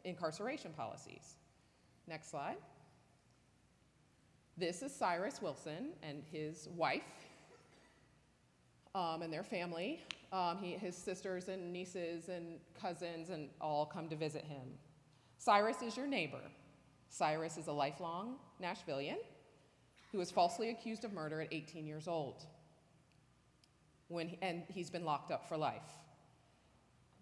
incarceration 0.04 0.74
policies. 0.74 1.36
Next 2.08 2.32
slide. 2.32 2.58
This 4.58 4.82
is 4.82 4.94
Cyrus 4.94 5.44
Wilson 5.44 5.90
and 6.02 6.24
his 6.32 6.68
wife 6.76 7.04
um, 8.96 9.22
and 9.22 9.32
their 9.32 9.44
family. 9.44 10.02
Um, 10.34 10.58
he, 10.60 10.72
his 10.72 10.98
sisters 10.98 11.50
and 11.50 11.72
nieces 11.72 12.30
and 12.30 12.58
cousins 12.82 13.30
and 13.30 13.48
all 13.62 13.86
come 13.86 14.10
to 14.10 14.16
visit 14.16 14.44
him. 14.44 14.68
Cyrus 15.38 15.84
is 15.84 15.96
your 15.96 16.08
neighbor. 16.08 16.42
Cyrus 17.10 17.58
is 17.58 17.68
a 17.68 17.72
lifelong 17.72 18.38
Nashvillian 18.60 19.18
who 20.12 20.18
was 20.18 20.32
falsely 20.32 20.72
accused 20.72 21.06
of 21.06 21.14
murder 21.14 21.42
at 21.42 21.50
18 21.54 21.86
years 21.86 22.08
old. 22.08 22.44
When, 24.08 24.36
and 24.42 24.64
he's 24.68 24.90
been 24.90 25.06
locked 25.06 25.32
up 25.32 25.48
for 25.48 25.58
life. 25.58 25.92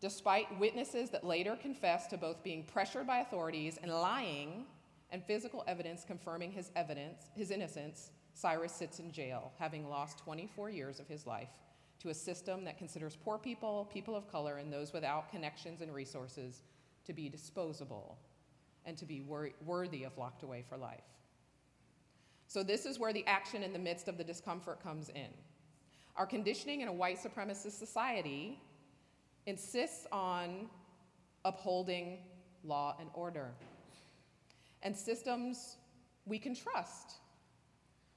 Despite 0.01 0.59
witnesses 0.59 1.09
that 1.11 1.23
later 1.23 1.55
confessed 1.55 2.09
to 2.11 2.17
both 2.17 2.43
being 2.43 2.63
pressured 2.63 3.07
by 3.07 3.19
authorities 3.19 3.79
and 3.81 3.91
lying, 3.91 4.65
and 5.11 5.23
physical 5.23 5.63
evidence 5.67 6.03
confirming 6.05 6.51
his 6.51 6.71
evidence, 6.75 7.29
his 7.35 7.51
innocence, 7.51 8.11
Cyrus 8.33 8.73
sits 8.73 8.99
in 8.99 9.11
jail, 9.11 9.53
having 9.57 9.87
lost 9.89 10.19
24 10.19 10.69
years 10.69 10.99
of 10.99 11.07
his 11.07 11.25
life 11.25 11.49
to 11.99 12.09
a 12.09 12.13
system 12.13 12.65
that 12.65 12.77
considers 12.77 13.15
poor 13.15 13.37
people, 13.37 13.89
people 13.91 14.15
of 14.15 14.29
color, 14.29 14.57
and 14.57 14.71
those 14.71 14.91
without 14.91 15.31
connections 15.31 15.81
and 15.81 15.93
resources 15.93 16.63
to 17.05 17.13
be 17.13 17.29
disposable. 17.29 18.17
and 18.87 18.95
to 18.95 19.05
be 19.05 19.21
wor- 19.21 19.49
worthy 19.65 20.03
of 20.03 20.15
locked 20.15 20.43
away 20.43 20.61
for 20.61 20.77
life. 20.77 21.01
So, 22.47 22.61
this 22.61 22.85
is 22.85 22.99
where 22.99 23.11
the 23.11 23.25
action 23.25 23.63
in 23.63 23.73
the 23.73 23.79
midst 23.79 24.07
of 24.07 24.19
the 24.19 24.23
discomfort 24.23 24.79
comes 24.79 25.09
in. 25.09 25.33
Our 26.15 26.27
conditioning 26.27 26.81
in 26.81 26.87
a 26.87 26.93
white 26.93 27.17
supremacist 27.17 27.79
society 27.79 28.61
insists 29.45 30.07
on 30.11 30.67
upholding 31.43 32.19
law 32.63 32.95
and 32.99 33.09
order 33.13 33.51
and 34.85 34.95
systems 34.95 35.77
we 36.25 36.39
can 36.39 36.55
trust. 36.55 37.15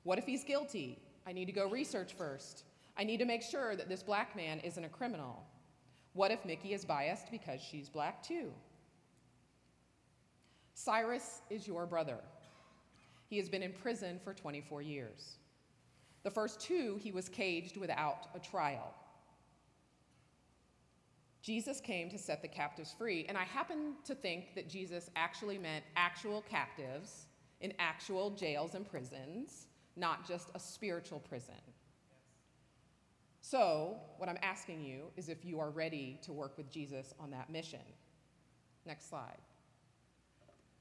What 0.04 0.18
if 0.18 0.24
he's 0.24 0.44
guilty? 0.44 0.98
I 1.26 1.32
need 1.32 1.46
to 1.46 1.52
go 1.52 1.68
research 1.68 2.12
first. 2.12 2.64
I 2.96 3.04
need 3.04 3.18
to 3.18 3.24
make 3.24 3.42
sure 3.42 3.74
that 3.74 3.88
this 3.88 4.02
black 4.02 4.36
man 4.36 4.60
isn't 4.60 4.84
a 4.84 4.88
criminal. 4.88 5.44
What 6.12 6.30
if 6.30 6.44
Mickey 6.44 6.72
is 6.72 6.84
biased 6.84 7.30
because 7.30 7.60
she's 7.60 7.88
black 7.88 8.22
too? 8.22 8.52
Cyrus 10.74 11.40
is 11.50 11.66
your 11.66 11.86
brother. 11.86 12.18
He 13.28 13.36
has 13.38 13.48
been 13.48 13.62
in 13.62 13.72
prison 13.72 14.20
for 14.22 14.32
24 14.32 14.82
years. 14.82 15.36
The 16.22 16.30
first 16.30 16.60
two, 16.60 16.98
he 17.02 17.12
was 17.12 17.28
caged 17.28 17.76
without 17.76 18.28
a 18.34 18.38
trial. 18.38 18.94
Jesus 21.48 21.80
came 21.80 22.10
to 22.10 22.18
set 22.18 22.42
the 22.42 22.48
captives 22.48 22.94
free, 22.98 23.24
and 23.26 23.38
I 23.38 23.44
happen 23.44 23.94
to 24.04 24.14
think 24.14 24.54
that 24.54 24.68
Jesus 24.68 25.08
actually 25.16 25.56
meant 25.56 25.82
actual 25.96 26.42
captives 26.42 27.24
in 27.62 27.72
actual 27.78 28.28
jails 28.32 28.74
and 28.74 28.86
prisons, 28.86 29.68
not 29.96 30.28
just 30.28 30.50
a 30.54 30.60
spiritual 30.60 31.20
prison. 31.20 31.54
So, 33.40 33.96
what 34.18 34.28
I'm 34.28 34.36
asking 34.42 34.84
you 34.84 35.04
is 35.16 35.30
if 35.30 35.42
you 35.42 35.58
are 35.58 35.70
ready 35.70 36.20
to 36.24 36.34
work 36.34 36.58
with 36.58 36.70
Jesus 36.70 37.14
on 37.18 37.30
that 37.30 37.48
mission. 37.48 37.80
Next 38.84 39.08
slide. 39.08 39.38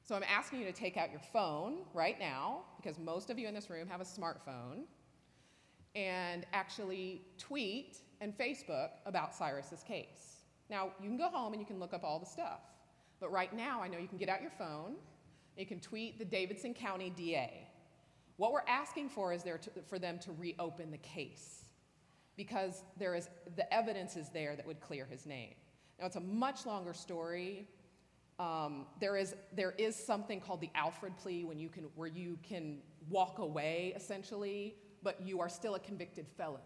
So, 0.03 0.15
I'm 0.15 0.23
asking 0.23 0.59
you 0.59 0.65
to 0.65 0.73
take 0.73 0.97
out 0.97 1.11
your 1.11 1.21
phone 1.31 1.77
right 1.93 2.19
now, 2.19 2.63
because 2.75 2.99
most 2.99 3.29
of 3.29 3.39
you 3.39 3.47
in 3.47 3.53
this 3.53 3.69
room 3.69 3.87
have 3.87 4.01
a 4.01 4.03
smartphone, 4.03 4.81
and 5.95 6.45
actually 6.51 7.21
tweet 7.37 7.99
and 8.19 8.37
Facebook 8.37 8.89
about 9.05 9.33
Cyrus's 9.33 9.81
case. 9.81 10.36
Now, 10.69 10.91
you 11.01 11.07
can 11.07 11.17
go 11.17 11.29
home 11.29 11.53
and 11.53 11.61
you 11.61 11.65
can 11.65 11.79
look 11.79 11.93
up 11.93 12.03
all 12.03 12.19
the 12.19 12.25
stuff, 12.25 12.61
but 13.19 13.31
right 13.31 13.53
now, 13.55 13.81
I 13.81 13.87
know 13.87 13.97
you 13.97 14.07
can 14.07 14.17
get 14.17 14.29
out 14.29 14.41
your 14.41 14.51
phone, 14.51 14.95
you 15.57 15.65
can 15.65 15.79
tweet 15.79 16.19
the 16.19 16.25
Davidson 16.25 16.73
County 16.73 17.11
DA. 17.15 17.67
What 18.35 18.51
we're 18.51 18.67
asking 18.67 19.09
for 19.09 19.33
is 19.33 19.43
there 19.43 19.57
to, 19.57 19.71
for 19.87 19.97
them 19.97 20.19
to 20.19 20.31
reopen 20.33 20.91
the 20.91 20.99
case 20.99 21.65
because 22.35 22.83
there 22.97 23.15
is, 23.15 23.29
the 23.55 23.71
evidence 23.73 24.15
is 24.15 24.29
there 24.29 24.55
that 24.55 24.65
would 24.67 24.79
clear 24.79 25.05
his 25.05 25.25
name. 25.25 25.55
Now, 25.99 26.05
it's 26.05 26.15
a 26.15 26.21
much 26.21 26.67
longer 26.67 26.93
story. 26.93 27.67
Um, 28.37 28.85
there, 28.99 29.17
is, 29.17 29.35
there 29.53 29.73
is 29.79 29.95
something 29.95 30.39
called 30.39 30.61
the 30.61 30.69
Alford 30.75 31.17
plea 31.17 31.43
when 31.43 31.57
you 31.57 31.69
can, 31.69 31.85
where 31.95 32.07
you 32.07 32.37
can 32.47 32.77
walk 33.09 33.39
away, 33.39 33.93
essentially, 33.95 34.75
but 35.01 35.19
you 35.25 35.41
are 35.41 35.49
still 35.49 35.73
a 35.73 35.79
convicted 35.79 36.27
felon. 36.37 36.61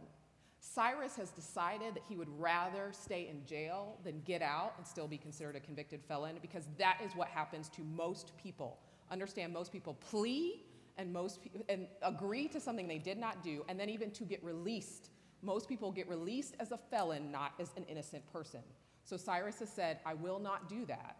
Cyrus 0.61 1.15
has 1.17 1.31
decided 1.31 1.95
that 1.95 2.03
he 2.07 2.15
would 2.15 2.29
rather 2.39 2.91
stay 2.93 3.27
in 3.27 3.43
jail 3.45 3.97
than 4.03 4.21
get 4.21 4.41
out 4.41 4.75
and 4.77 4.87
still 4.87 5.07
be 5.07 5.17
considered 5.17 5.55
a 5.55 5.59
convicted 5.59 6.01
felon 6.07 6.37
because 6.41 6.67
that 6.77 6.99
is 7.03 7.13
what 7.15 7.27
happens 7.27 7.67
to 7.69 7.81
most 7.81 8.31
people. 8.37 8.79
Understand, 9.11 9.51
most 9.51 9.73
people 9.73 9.95
plea 9.95 10.63
and 10.97 11.11
most 11.11 11.39
and 11.67 11.87
agree 12.03 12.47
to 12.47 12.59
something 12.59 12.87
they 12.87 12.99
did 12.99 13.17
not 13.17 13.43
do, 13.43 13.65
and 13.67 13.79
then 13.79 13.89
even 13.89 14.11
to 14.11 14.23
get 14.23 14.43
released 14.43 15.09
most 15.41 15.67
people 15.67 15.91
get 15.91 16.07
released 16.07 16.55
as 16.59 16.71
a 16.71 16.77
felon, 16.77 17.31
not 17.31 17.53
as 17.59 17.71
an 17.75 17.83
innocent 17.85 18.23
person. 18.31 18.61
So 19.03 19.17
Cyrus 19.17 19.59
has 19.59 19.69
said, 19.69 19.99
I 20.05 20.13
will 20.13 20.39
not 20.39 20.69
do 20.69 20.85
that 20.85 21.17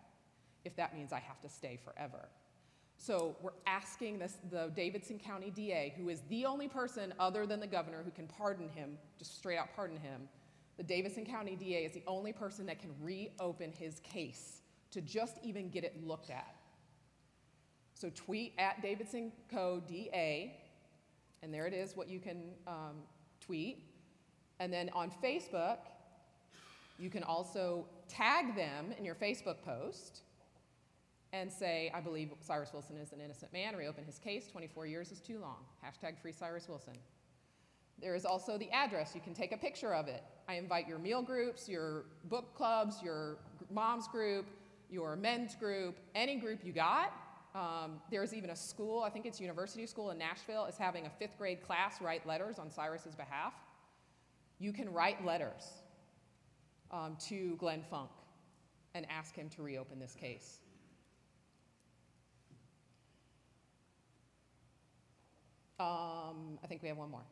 if 0.63 0.75
that 0.75 0.95
means 0.95 1.11
I 1.11 1.19
have 1.19 1.41
to 1.41 1.49
stay 1.49 1.79
forever. 1.83 2.29
So 3.01 3.35
we're 3.41 3.49
asking 3.65 4.19
this, 4.19 4.37
the 4.51 4.71
Davidson 4.75 5.17
County 5.17 5.49
DA, 5.49 5.91
who 5.97 6.09
is 6.09 6.21
the 6.29 6.45
only 6.45 6.67
person 6.67 7.15
other 7.19 7.47
than 7.47 7.59
the 7.59 7.65
governor 7.65 8.03
who 8.05 8.11
can 8.11 8.27
pardon 8.27 8.69
him, 8.69 8.95
just 9.17 9.35
straight 9.35 9.57
out 9.57 9.69
pardon 9.75 9.97
him. 9.97 10.29
The 10.77 10.83
Davidson 10.83 11.25
County 11.25 11.55
DA 11.55 11.83
is 11.83 11.93
the 11.93 12.03
only 12.05 12.31
person 12.31 12.67
that 12.67 12.79
can 12.79 12.91
reopen 13.01 13.71
his 13.71 14.01
case 14.01 14.61
to 14.91 15.01
just 15.01 15.37
even 15.41 15.69
get 15.69 15.83
it 15.83 16.05
looked 16.05 16.29
at. 16.29 16.53
So 17.95 18.11
tweet 18.13 18.53
at 18.59 18.83
Davidson 18.83 19.31
Co. 19.51 19.81
DA, 19.87 20.55
and 21.41 21.51
there 21.51 21.65
it 21.65 21.73
is 21.73 21.97
what 21.97 22.07
you 22.07 22.19
can 22.19 22.51
um, 22.67 22.97
tweet. 23.39 23.83
And 24.59 24.71
then 24.71 24.91
on 24.93 25.11
Facebook, 25.23 25.77
you 26.99 27.09
can 27.09 27.23
also 27.23 27.87
tag 28.07 28.55
them 28.55 28.93
in 28.95 29.03
your 29.03 29.15
Facebook 29.15 29.63
post 29.65 30.21
and 31.33 31.51
say, 31.51 31.91
I 31.93 32.01
believe 32.01 32.31
Cyrus 32.41 32.71
Wilson 32.73 32.97
is 32.97 33.13
an 33.13 33.21
innocent 33.21 33.53
man, 33.53 33.75
reopen 33.75 34.03
his 34.03 34.19
case, 34.19 34.47
24 34.47 34.85
years 34.85 35.11
is 35.11 35.19
too 35.19 35.39
long. 35.39 35.57
Hashtag 35.83 36.19
free 36.21 36.31
Cyrus 36.31 36.67
Wilson. 36.67 36.93
There 38.01 38.15
is 38.15 38.25
also 38.25 38.57
the 38.57 38.69
address. 38.71 39.13
You 39.15 39.21
can 39.21 39.33
take 39.33 39.51
a 39.51 39.57
picture 39.57 39.93
of 39.93 40.07
it. 40.07 40.23
I 40.47 40.55
invite 40.55 40.87
your 40.87 40.97
meal 40.97 41.21
groups, 41.21 41.69
your 41.69 42.05
book 42.25 42.55
clubs, 42.55 43.01
your 43.03 43.37
mom's 43.69 44.07
group, 44.07 44.47
your 44.89 45.15
men's 45.15 45.55
group, 45.55 45.97
any 46.15 46.35
group 46.35 46.59
you 46.63 46.73
got. 46.73 47.13
Um, 47.53 48.01
there's 48.09 48.33
even 48.33 48.49
a 48.49 48.55
school, 48.55 49.03
I 49.03 49.09
think 49.09 49.25
it's 49.25 49.39
University 49.39 49.85
School 49.85 50.11
in 50.11 50.17
Nashville, 50.17 50.65
is 50.65 50.77
having 50.77 51.05
a 51.05 51.09
fifth 51.09 51.37
grade 51.37 51.61
class 51.61 52.01
write 52.01 52.25
letters 52.25 52.59
on 52.59 52.71
Cyrus's 52.71 53.15
behalf 53.15 53.53
you 54.61 54.71
can 54.71 54.93
write 54.93 55.25
letters 55.25 55.63
um, 56.91 57.17
to 57.27 57.55
Glenn 57.55 57.81
Funk 57.89 58.11
and 58.93 59.07
ask 59.09 59.35
him 59.35 59.49
to 59.49 59.63
reopen 59.63 59.97
this 59.97 60.13
case. 60.13 60.59
Um, 65.81 66.59
I 66.63 66.67
think 66.67 66.83
we 66.83 66.89
have 66.89 66.97
one 66.97 67.09
more. 67.09 67.25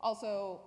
Also, 0.00 0.60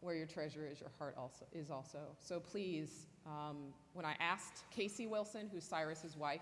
where 0.00 0.14
your 0.14 0.26
treasure 0.26 0.66
is, 0.66 0.80
your 0.80 0.90
heart 0.98 1.14
also 1.18 1.44
is 1.52 1.70
also. 1.70 1.98
So 2.18 2.40
please, 2.40 3.06
um, 3.26 3.56
when 3.92 4.06
I 4.06 4.16
asked 4.18 4.64
Casey 4.70 5.06
Wilson, 5.06 5.48
who's 5.52 5.64
Cyrus's 5.64 6.16
wife, 6.16 6.40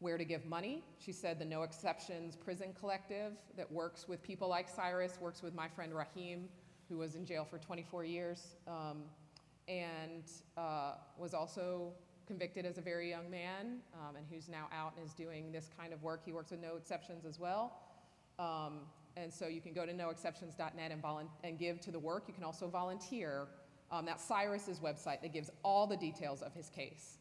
where 0.00 0.18
to 0.18 0.24
give 0.24 0.44
money. 0.44 0.84
She 0.98 1.10
said 1.10 1.38
the 1.38 1.44
No 1.44 1.62
Exceptions 1.62 2.36
Prison 2.36 2.74
Collective 2.78 3.32
that 3.56 3.70
works 3.72 4.06
with 4.06 4.22
people 4.22 4.48
like 4.48 4.68
Cyrus, 4.68 5.18
works 5.20 5.42
with 5.42 5.54
my 5.54 5.68
friend 5.68 5.94
Rahim, 5.94 6.48
who 6.90 6.98
was 6.98 7.14
in 7.14 7.24
jail 7.24 7.46
for 7.48 7.58
24 7.58 8.04
years, 8.04 8.54
um, 8.68 9.04
and 9.66 10.24
uh, 10.56 10.92
was 11.18 11.34
also 11.34 11.92
convicted 12.28 12.64
as 12.64 12.78
a 12.78 12.80
very 12.80 13.10
young 13.10 13.28
man, 13.28 13.78
um, 13.94 14.14
and 14.14 14.24
who's 14.30 14.48
now 14.48 14.68
out 14.72 14.92
and 14.96 15.04
is 15.04 15.12
doing 15.14 15.50
this 15.50 15.68
kind 15.76 15.92
of 15.92 16.02
work. 16.02 16.20
He 16.24 16.32
works 16.32 16.52
with 16.52 16.60
No 16.60 16.76
Exceptions 16.76 17.24
as 17.24 17.40
well. 17.40 17.72
Um, 18.38 18.82
and 19.16 19.32
so 19.32 19.48
you 19.48 19.60
can 19.60 19.72
go 19.72 19.84
to 19.84 19.92
noexceptions.net 19.92 20.92
and, 20.92 21.02
volu- 21.02 21.26
and 21.42 21.58
give 21.58 21.80
to 21.80 21.90
the 21.90 21.98
work. 21.98 22.24
You 22.28 22.34
can 22.34 22.44
also 22.44 22.68
volunteer. 22.68 23.48
Um, 23.90 24.04
that's 24.06 24.22
Cyrus's 24.22 24.78
website 24.78 25.22
that 25.22 25.32
gives 25.32 25.50
all 25.64 25.88
the 25.88 25.96
details 25.96 26.42
of 26.42 26.54
his 26.54 26.68
case 26.68 27.18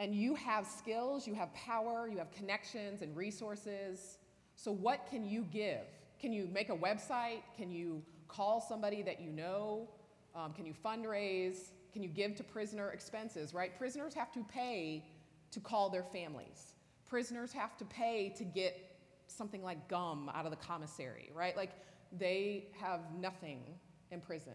and 0.00 0.14
you 0.14 0.34
have 0.34 0.66
skills, 0.66 1.26
you 1.26 1.34
have 1.34 1.52
power, 1.52 2.08
you 2.10 2.16
have 2.16 2.32
connections 2.32 3.02
and 3.02 3.14
resources. 3.14 4.18
So, 4.56 4.72
what 4.72 5.06
can 5.10 5.26
you 5.26 5.46
give? 5.52 5.84
Can 6.18 6.32
you 6.32 6.48
make 6.50 6.70
a 6.70 6.76
website? 6.76 7.42
Can 7.56 7.70
you 7.70 8.02
call 8.26 8.62
somebody 8.66 9.02
that 9.02 9.20
you 9.20 9.30
know? 9.30 9.88
Um, 10.34 10.54
can 10.54 10.64
you 10.64 10.72
fundraise? 10.72 11.68
Can 11.92 12.02
you 12.02 12.08
give 12.08 12.34
to 12.36 12.44
prisoner 12.44 12.90
expenses, 12.90 13.54
right? 13.54 13.76
Prisoners 13.76 14.14
have 14.14 14.32
to 14.32 14.44
pay 14.44 15.04
to 15.50 15.60
call 15.60 15.90
their 15.90 16.04
families. 16.04 16.74
Prisoners 17.08 17.52
have 17.52 17.76
to 17.78 17.84
pay 17.84 18.32
to 18.36 18.44
get 18.44 18.96
something 19.26 19.62
like 19.62 19.88
gum 19.88 20.30
out 20.34 20.44
of 20.44 20.50
the 20.50 20.56
commissary, 20.56 21.30
right? 21.34 21.56
Like 21.56 21.70
they 22.16 22.68
have 22.80 23.00
nothing 23.18 23.62
in 24.10 24.20
prison. 24.20 24.54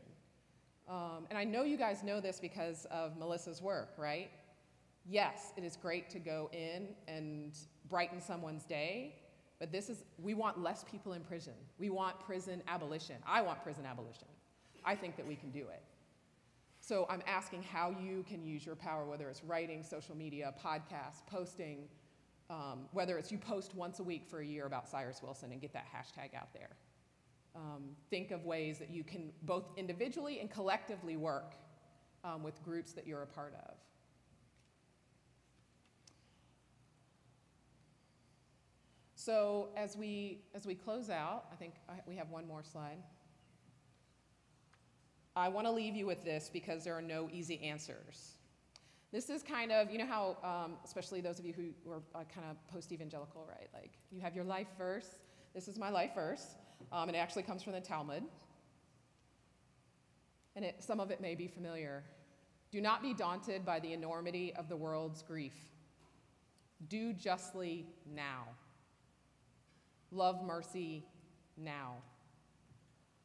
Um, 0.88 1.26
and 1.30 1.38
I 1.38 1.44
know 1.44 1.64
you 1.64 1.78
guys 1.78 2.04
know 2.04 2.22
this 2.22 2.40
because 2.40 2.86
of 2.92 3.18
Melissa's 3.18 3.62
work, 3.62 3.90
right? 3.98 4.30
yes, 5.08 5.54
it 5.56 5.64
is 5.64 5.76
great 5.76 6.10
to 6.12 6.20
go 6.20 6.50
in 6.52 6.88
and 7.08 7.58
brighten 7.90 8.20
someone's 8.20 8.64
day, 8.64 9.16
but 9.60 9.72
this 9.72 9.90
is, 9.90 10.04
we 10.22 10.34
want 10.34 10.60
less 10.62 10.84
people 10.90 11.14
in 11.14 11.22
prison. 11.22 11.54
We 11.78 11.90
want 11.90 12.20
prison 12.20 12.62
abolition. 12.68 13.18
I 13.26 13.42
want 13.42 13.64
prison 13.64 13.86
abolition. 13.86 14.28
I 14.84 14.96
think 14.96 15.16
that 15.18 15.26
we 15.26 15.36
can 15.36 15.52
do 15.52 15.62
it. 15.62 15.82
So 16.86 17.08
I'm 17.10 17.24
asking 17.26 17.64
how 17.64 17.96
you 18.00 18.24
can 18.30 18.46
use 18.46 18.64
your 18.64 18.76
power, 18.76 19.06
whether 19.06 19.28
it's 19.28 19.44
writing, 19.44 19.82
social 19.82 20.16
media, 20.16 20.54
podcasts, 20.64 21.26
posting, 21.26 21.88
um, 22.52 22.82
whether 22.92 23.18
it's 23.18 23.32
you 23.32 23.40
post 23.40 23.74
once 23.74 24.00
a 24.00 24.04
week 24.04 24.24
for 24.30 24.42
a 24.42 24.46
year 24.46 24.68
about 24.68 24.88
Cyrus 24.88 25.24
Wilson 25.24 25.52
and 25.52 25.60
get 25.60 25.74
that 25.74 25.88
hashtag 25.88 26.36
out 26.36 26.54
there. 26.54 26.76
Um, 27.56 27.96
think 28.12 28.30
of 28.30 28.46
ways 28.46 28.78
that 28.78 28.92
you 28.92 29.04
can 29.04 29.32
both 29.42 29.64
individually 29.78 30.40
and 30.40 30.52
collectively 30.52 31.18
work 31.18 31.56
um, 32.24 32.44
with 32.44 32.64
groups 32.64 32.94
that 32.94 33.08
you're 33.08 33.24
a 33.24 33.28
part 33.28 33.56
of. 33.68 33.74
So 39.16 39.70
as 39.76 39.98
we, 39.98 40.44
as 40.54 40.68
we 40.68 40.76
close 40.76 41.10
out, 41.10 41.46
I 41.52 41.56
think 41.56 41.74
we 42.06 42.16
have 42.16 42.30
one 42.30 42.48
more 42.48 42.62
slide. 42.64 43.00
I 45.36 45.50
want 45.50 45.68
to 45.68 45.72
leave 45.72 45.96
you 45.96 46.06
with 46.06 46.24
this 46.24 46.50
because 46.52 46.84
there 46.84 46.96
are 46.98 47.02
no 47.02 47.30
easy 47.32 47.62
answers. 47.62 48.36
This 49.12 49.30
is 49.30 49.44
kind 49.44 49.72
of, 49.72 49.92
you 49.92 49.98
know 49.98 50.06
how, 50.06 50.38
um, 50.44 50.74
especially 50.84 51.22
those 51.22 51.40
of 51.40 51.46
you 51.46 51.54
who 51.54 51.92
are 51.92 52.02
uh, 52.14 52.24
kind 52.34 52.48
of 52.50 52.58
post 52.68 52.92
evangelical, 52.92 53.46
right? 53.48 53.68
Like 53.74 53.92
you 54.12 54.22
have 54.22 54.36
your 54.36 54.46
life 54.46 54.68
verse. 54.78 55.20
This 55.54 55.68
is 55.68 55.78
my 55.78 55.90
life 55.90 56.16
verse. 56.16 56.56
Um, 56.92 57.10
and 57.10 57.16
it 57.16 57.20
actually 57.20 57.44
comes 57.44 57.64
from 57.64 57.74
the 57.74 57.82
Talmud. 57.82 58.24
And 60.56 60.66
it, 60.66 60.84
some 60.84 61.00
of 61.00 61.12
it 61.12 61.22
may 61.22 61.36
be 61.36 61.48
familiar. 61.48 62.04
Do 62.72 62.82
not 62.82 63.02
be 63.02 63.14
daunted 63.14 63.66
by 63.66 63.80
the 63.80 63.94
enormity 63.94 64.54
of 64.56 64.70
the 64.70 64.76
world's 64.76 65.22
grief. 65.22 65.56
Do 66.88 67.14
justly 67.14 67.86
now. 68.14 68.48
Love 70.12 70.44
mercy 70.44 71.06
now. 71.58 71.96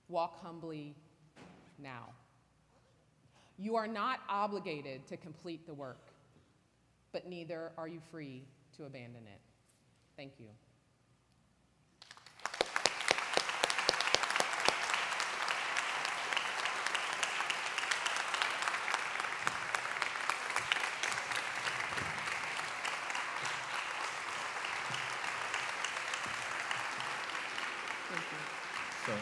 Walk 0.09 0.41
humbly 0.41 0.97
now. 1.83 2.09
You 3.59 3.77
are 3.77 3.87
not 3.87 4.21
obligated 4.29 5.07
to 5.09 5.17
complete 5.17 5.67
the 5.67 5.75
work, 5.75 6.07
but 7.13 7.29
neither 7.29 7.73
are 7.77 7.89
you 7.89 8.01
free 8.11 8.43
to 8.77 8.85
abandon 8.85 9.23
it. 9.27 9.41
Thank 10.17 10.33
you. 10.39 10.47
So, 29.07 29.13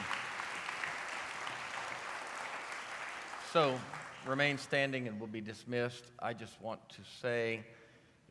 so 3.53 3.80
remain 4.26 4.59
standing 4.59 5.09
and 5.09 5.18
we'll 5.18 5.28
be 5.28 5.40
dismissed. 5.40 6.05
I 6.18 6.34
just 6.34 6.61
want 6.61 6.86
to 6.90 7.01
say 7.22 7.61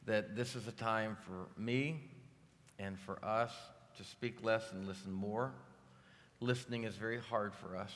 that 0.05 0.35
this 0.35 0.55
is 0.55 0.67
a 0.67 0.71
time 0.71 1.17
for 1.25 1.47
me 1.59 2.01
and 2.77 2.99
for 2.99 3.23
us 3.25 3.51
to 3.97 4.03
speak 4.03 4.43
less 4.43 4.71
and 4.71 4.87
listen 4.87 5.11
more. 5.11 5.53
Listening 6.39 6.83
is 6.83 6.95
very 6.95 7.19
hard 7.19 7.53
for 7.55 7.75
us, 7.75 7.91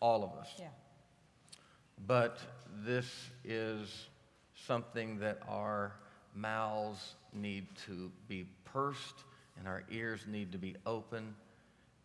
all 0.00 0.24
of 0.24 0.32
us. 0.32 0.48
Yeah. 0.58 0.66
But 2.06 2.40
this 2.84 3.06
is 3.44 4.08
something 4.66 5.18
that 5.20 5.38
our 5.48 5.92
mouths 6.34 7.14
need 7.32 7.66
to 7.86 8.10
be 8.26 8.46
pursed 8.64 9.24
and 9.56 9.68
our 9.68 9.84
ears 9.90 10.24
need 10.28 10.52
to 10.52 10.58
be 10.58 10.76
open, 10.86 11.34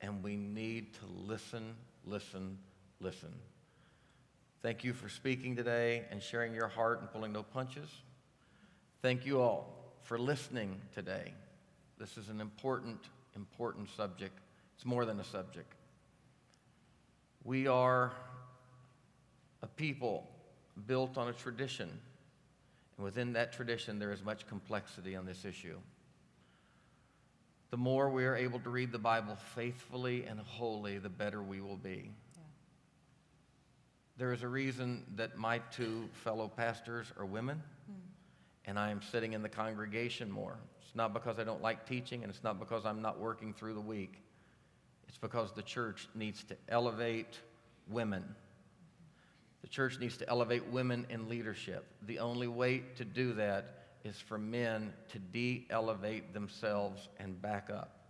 and 0.01 0.23
we 0.23 0.35
need 0.35 0.93
to 0.95 1.05
listen, 1.05 1.75
listen, 2.05 2.57
listen. 2.99 3.33
Thank 4.63 4.85
you 4.85 4.93
for 4.93 5.09
speaking 5.09 5.57
today 5.57 6.05
and 6.09 6.23
sharing 6.23 6.53
your 6.53 6.69
heart 6.69 7.01
and 7.01 7.11
pulling 7.11 7.33
no 7.33 7.43
punches. 7.43 7.89
Thank 9.01 9.25
you 9.25 9.41
all 9.41 9.67
for 10.03 10.17
listening 10.17 10.79
today. 10.95 11.33
This 11.99 12.17
is 12.17 12.29
an 12.29 12.39
important, 12.39 12.97
important 13.35 13.89
subject. 13.89 14.39
It's 14.77 14.85
more 14.85 15.03
than 15.03 15.19
a 15.19 15.23
subject. 15.25 15.73
We 17.43 17.67
are 17.67 18.13
a 19.61 19.67
people 19.67 20.29
built 20.87 21.17
on 21.17 21.27
a 21.27 21.33
tradition, 21.33 21.89
and 22.97 23.03
within 23.03 23.33
that 23.33 23.51
tradition, 23.51 23.99
there 23.99 24.13
is 24.13 24.23
much 24.23 24.47
complexity 24.47 25.13
on 25.17 25.25
this 25.25 25.43
issue. 25.43 25.75
The 27.69 27.77
more 27.77 28.09
we 28.09 28.23
are 28.23 28.37
able 28.37 28.61
to 28.61 28.69
read 28.69 28.93
the 28.93 28.97
Bible 28.97 29.35
faithfully 29.55 30.23
and 30.23 30.39
wholly, 30.39 30.99
the 30.99 31.09
better 31.09 31.43
we 31.43 31.59
will 31.59 31.75
be. 31.75 32.11
There 34.17 34.31
is 34.31 34.43
a 34.43 34.47
reason 34.47 35.03
that 35.15 35.37
my 35.37 35.59
two 35.71 36.07
fellow 36.23 36.47
pastors 36.47 37.11
are 37.17 37.25
women, 37.25 37.61
mm. 37.89 37.95
and 38.65 38.77
I 38.77 38.91
am 38.91 39.01
sitting 39.01 39.33
in 39.33 39.41
the 39.41 39.49
congregation 39.49 40.29
more. 40.29 40.59
It's 40.81 40.95
not 40.95 41.13
because 41.13 41.39
I 41.39 41.43
don't 41.43 41.61
like 41.63 41.87
teaching, 41.87 42.23
and 42.23 42.29
it's 42.29 42.43
not 42.43 42.59
because 42.59 42.85
I'm 42.85 43.01
not 43.01 43.19
working 43.19 43.53
through 43.53 43.73
the 43.73 43.81
week. 43.81 44.21
It's 45.07 45.17
because 45.17 45.51
the 45.51 45.63
church 45.63 46.07
needs 46.13 46.43
to 46.43 46.55
elevate 46.69 47.39
women. 47.87 48.23
The 49.61 49.67
church 49.67 49.99
needs 49.99 50.17
to 50.17 50.29
elevate 50.29 50.67
women 50.67 51.07
in 51.09 51.27
leadership. 51.27 51.85
The 52.05 52.19
only 52.19 52.47
way 52.47 52.83
to 52.97 53.05
do 53.05 53.33
that 53.33 53.83
is 54.03 54.19
for 54.19 54.37
men 54.37 54.93
to 55.09 55.19
de 55.19 55.65
elevate 55.69 56.33
themselves 56.33 57.09
and 57.19 57.41
back 57.41 57.69
up. 57.71 58.01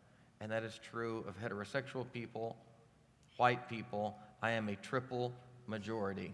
And 0.41 0.51
that 0.51 0.63
is 0.63 0.79
true 0.83 1.23
of 1.27 1.39
heterosexual 1.39 2.05
people, 2.11 2.57
white 3.37 3.69
people. 3.69 4.17
I 4.41 4.51
am 4.51 4.67
a 4.67 4.75
triple 4.75 5.31
majority. 5.67 6.33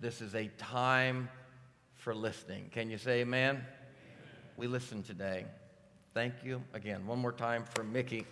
This 0.00 0.20
is 0.20 0.34
a 0.34 0.48
time 0.58 1.28
for 1.96 2.14
listening. 2.14 2.70
Can 2.72 2.90
you 2.90 2.98
say 2.98 3.20
amen? 3.20 3.56
amen? 3.56 3.66
We 4.56 4.66
listen 4.66 5.02
today. 5.02 5.44
Thank 6.14 6.34
you 6.44 6.62
again. 6.72 7.06
One 7.06 7.18
more 7.18 7.32
time 7.32 7.64
for 7.74 7.84
Mickey. 7.84 8.26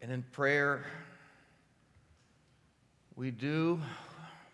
And 0.00 0.12
in 0.12 0.22
prayer, 0.30 0.84
we 3.16 3.30
do 3.30 3.80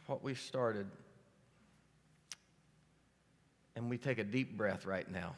what 0.07 0.23
we 0.23 0.35
started 0.35 0.87
and 3.83 3.91
we 3.91 3.99
take 3.99 4.19
a 4.19 4.25
deep 4.25 4.57
breath 4.57 4.87
right 4.87 5.11
now. 5.11 5.35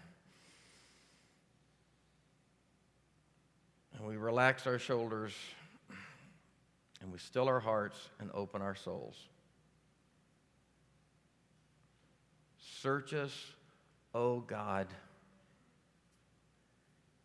And 3.97 4.07
we 4.07 4.19
relax 4.19 4.67
our 4.67 4.79
shoulders 4.79 5.33
and 7.01 7.11
we 7.11 7.19
still 7.19 7.49
our 7.49 7.59
hearts 7.59 7.97
and 8.21 8.31
open 8.35 8.61
our 8.61 8.75
souls. 8.75 9.17
Search 12.83 13.15
us, 13.15 13.33
O 14.15 14.21
oh 14.21 14.41
God, 14.41 14.89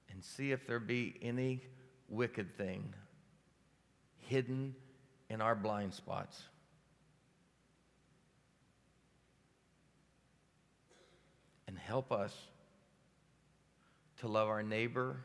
and 0.09 0.23
see 0.23 0.53
if 0.53 0.65
there 0.65 0.79
be 0.79 1.19
any 1.21 1.59
wicked 2.07 2.55
thing 2.55 2.93
hidden 4.19 4.73
in 5.29 5.41
our 5.41 5.55
blind 5.55 5.93
spots. 5.93 6.43
And 11.69 11.77
help 11.77 12.11
us 12.11 12.35
to 14.17 14.27
love 14.27 14.49
our 14.49 14.63
neighbor 14.63 15.17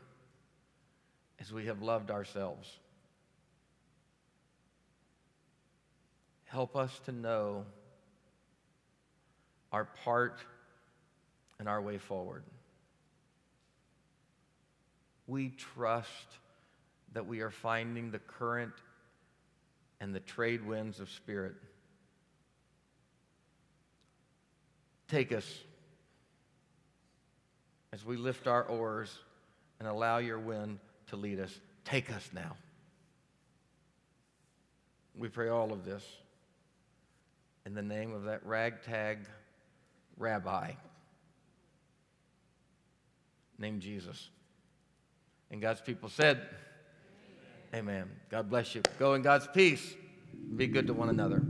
as 1.41 1.51
we 1.51 1.65
have 1.65 1.81
loved 1.81 2.11
ourselves. 2.11 2.69
Help 6.43 6.75
us 6.75 7.01
to 7.05 7.11
know 7.11 7.65
our 9.71 9.85
part 10.03 10.39
and 11.57 11.67
our 11.67 11.81
way 11.81 11.97
forward. 11.97 12.43
We 15.25 15.49
trust 15.49 16.27
that 17.13 17.25
we 17.25 17.41
are 17.41 17.49
finding 17.49 18.11
the 18.11 18.19
current 18.19 18.73
and 19.99 20.13
the 20.13 20.19
trade 20.19 20.63
winds 20.63 20.99
of 20.99 21.09
spirit. 21.09 21.55
Take 25.07 25.31
us 25.31 25.51
as 27.95 28.05
we 28.05 28.17
lift 28.17 28.45
our 28.45 28.63
oars 28.63 29.17
and 29.79 29.87
allow 29.87 30.17
your 30.17 30.37
wind 30.37 30.79
to 31.07 31.15
lead 31.15 31.39
us. 31.39 31.61
Take 31.85 32.11
us 32.11 32.29
now. 32.33 32.57
We 35.17 35.29
pray 35.29 35.47
all 35.47 35.71
of 35.71 35.85
this 35.85 36.03
in 37.65 37.73
the 37.73 37.81
name 37.81 38.13
of 38.13 38.25
that 38.25 38.45
ragtag 38.45 39.19
rabbi 40.17 40.73
named 43.57 43.81
Jesus. 43.81 44.29
And 45.49 45.61
God's 45.61 45.79
people 45.79 46.09
said, 46.09 46.41
Amen. 47.73 48.03
Amen. 48.03 48.11
God 48.29 48.49
bless 48.49 48.75
you. 48.75 48.81
Go 48.99 49.13
in 49.13 49.21
God's 49.21 49.47
peace. 49.53 49.95
Be 50.57 50.67
good 50.67 50.87
to 50.87 50.93
one 50.93 51.07
another. 51.07 51.41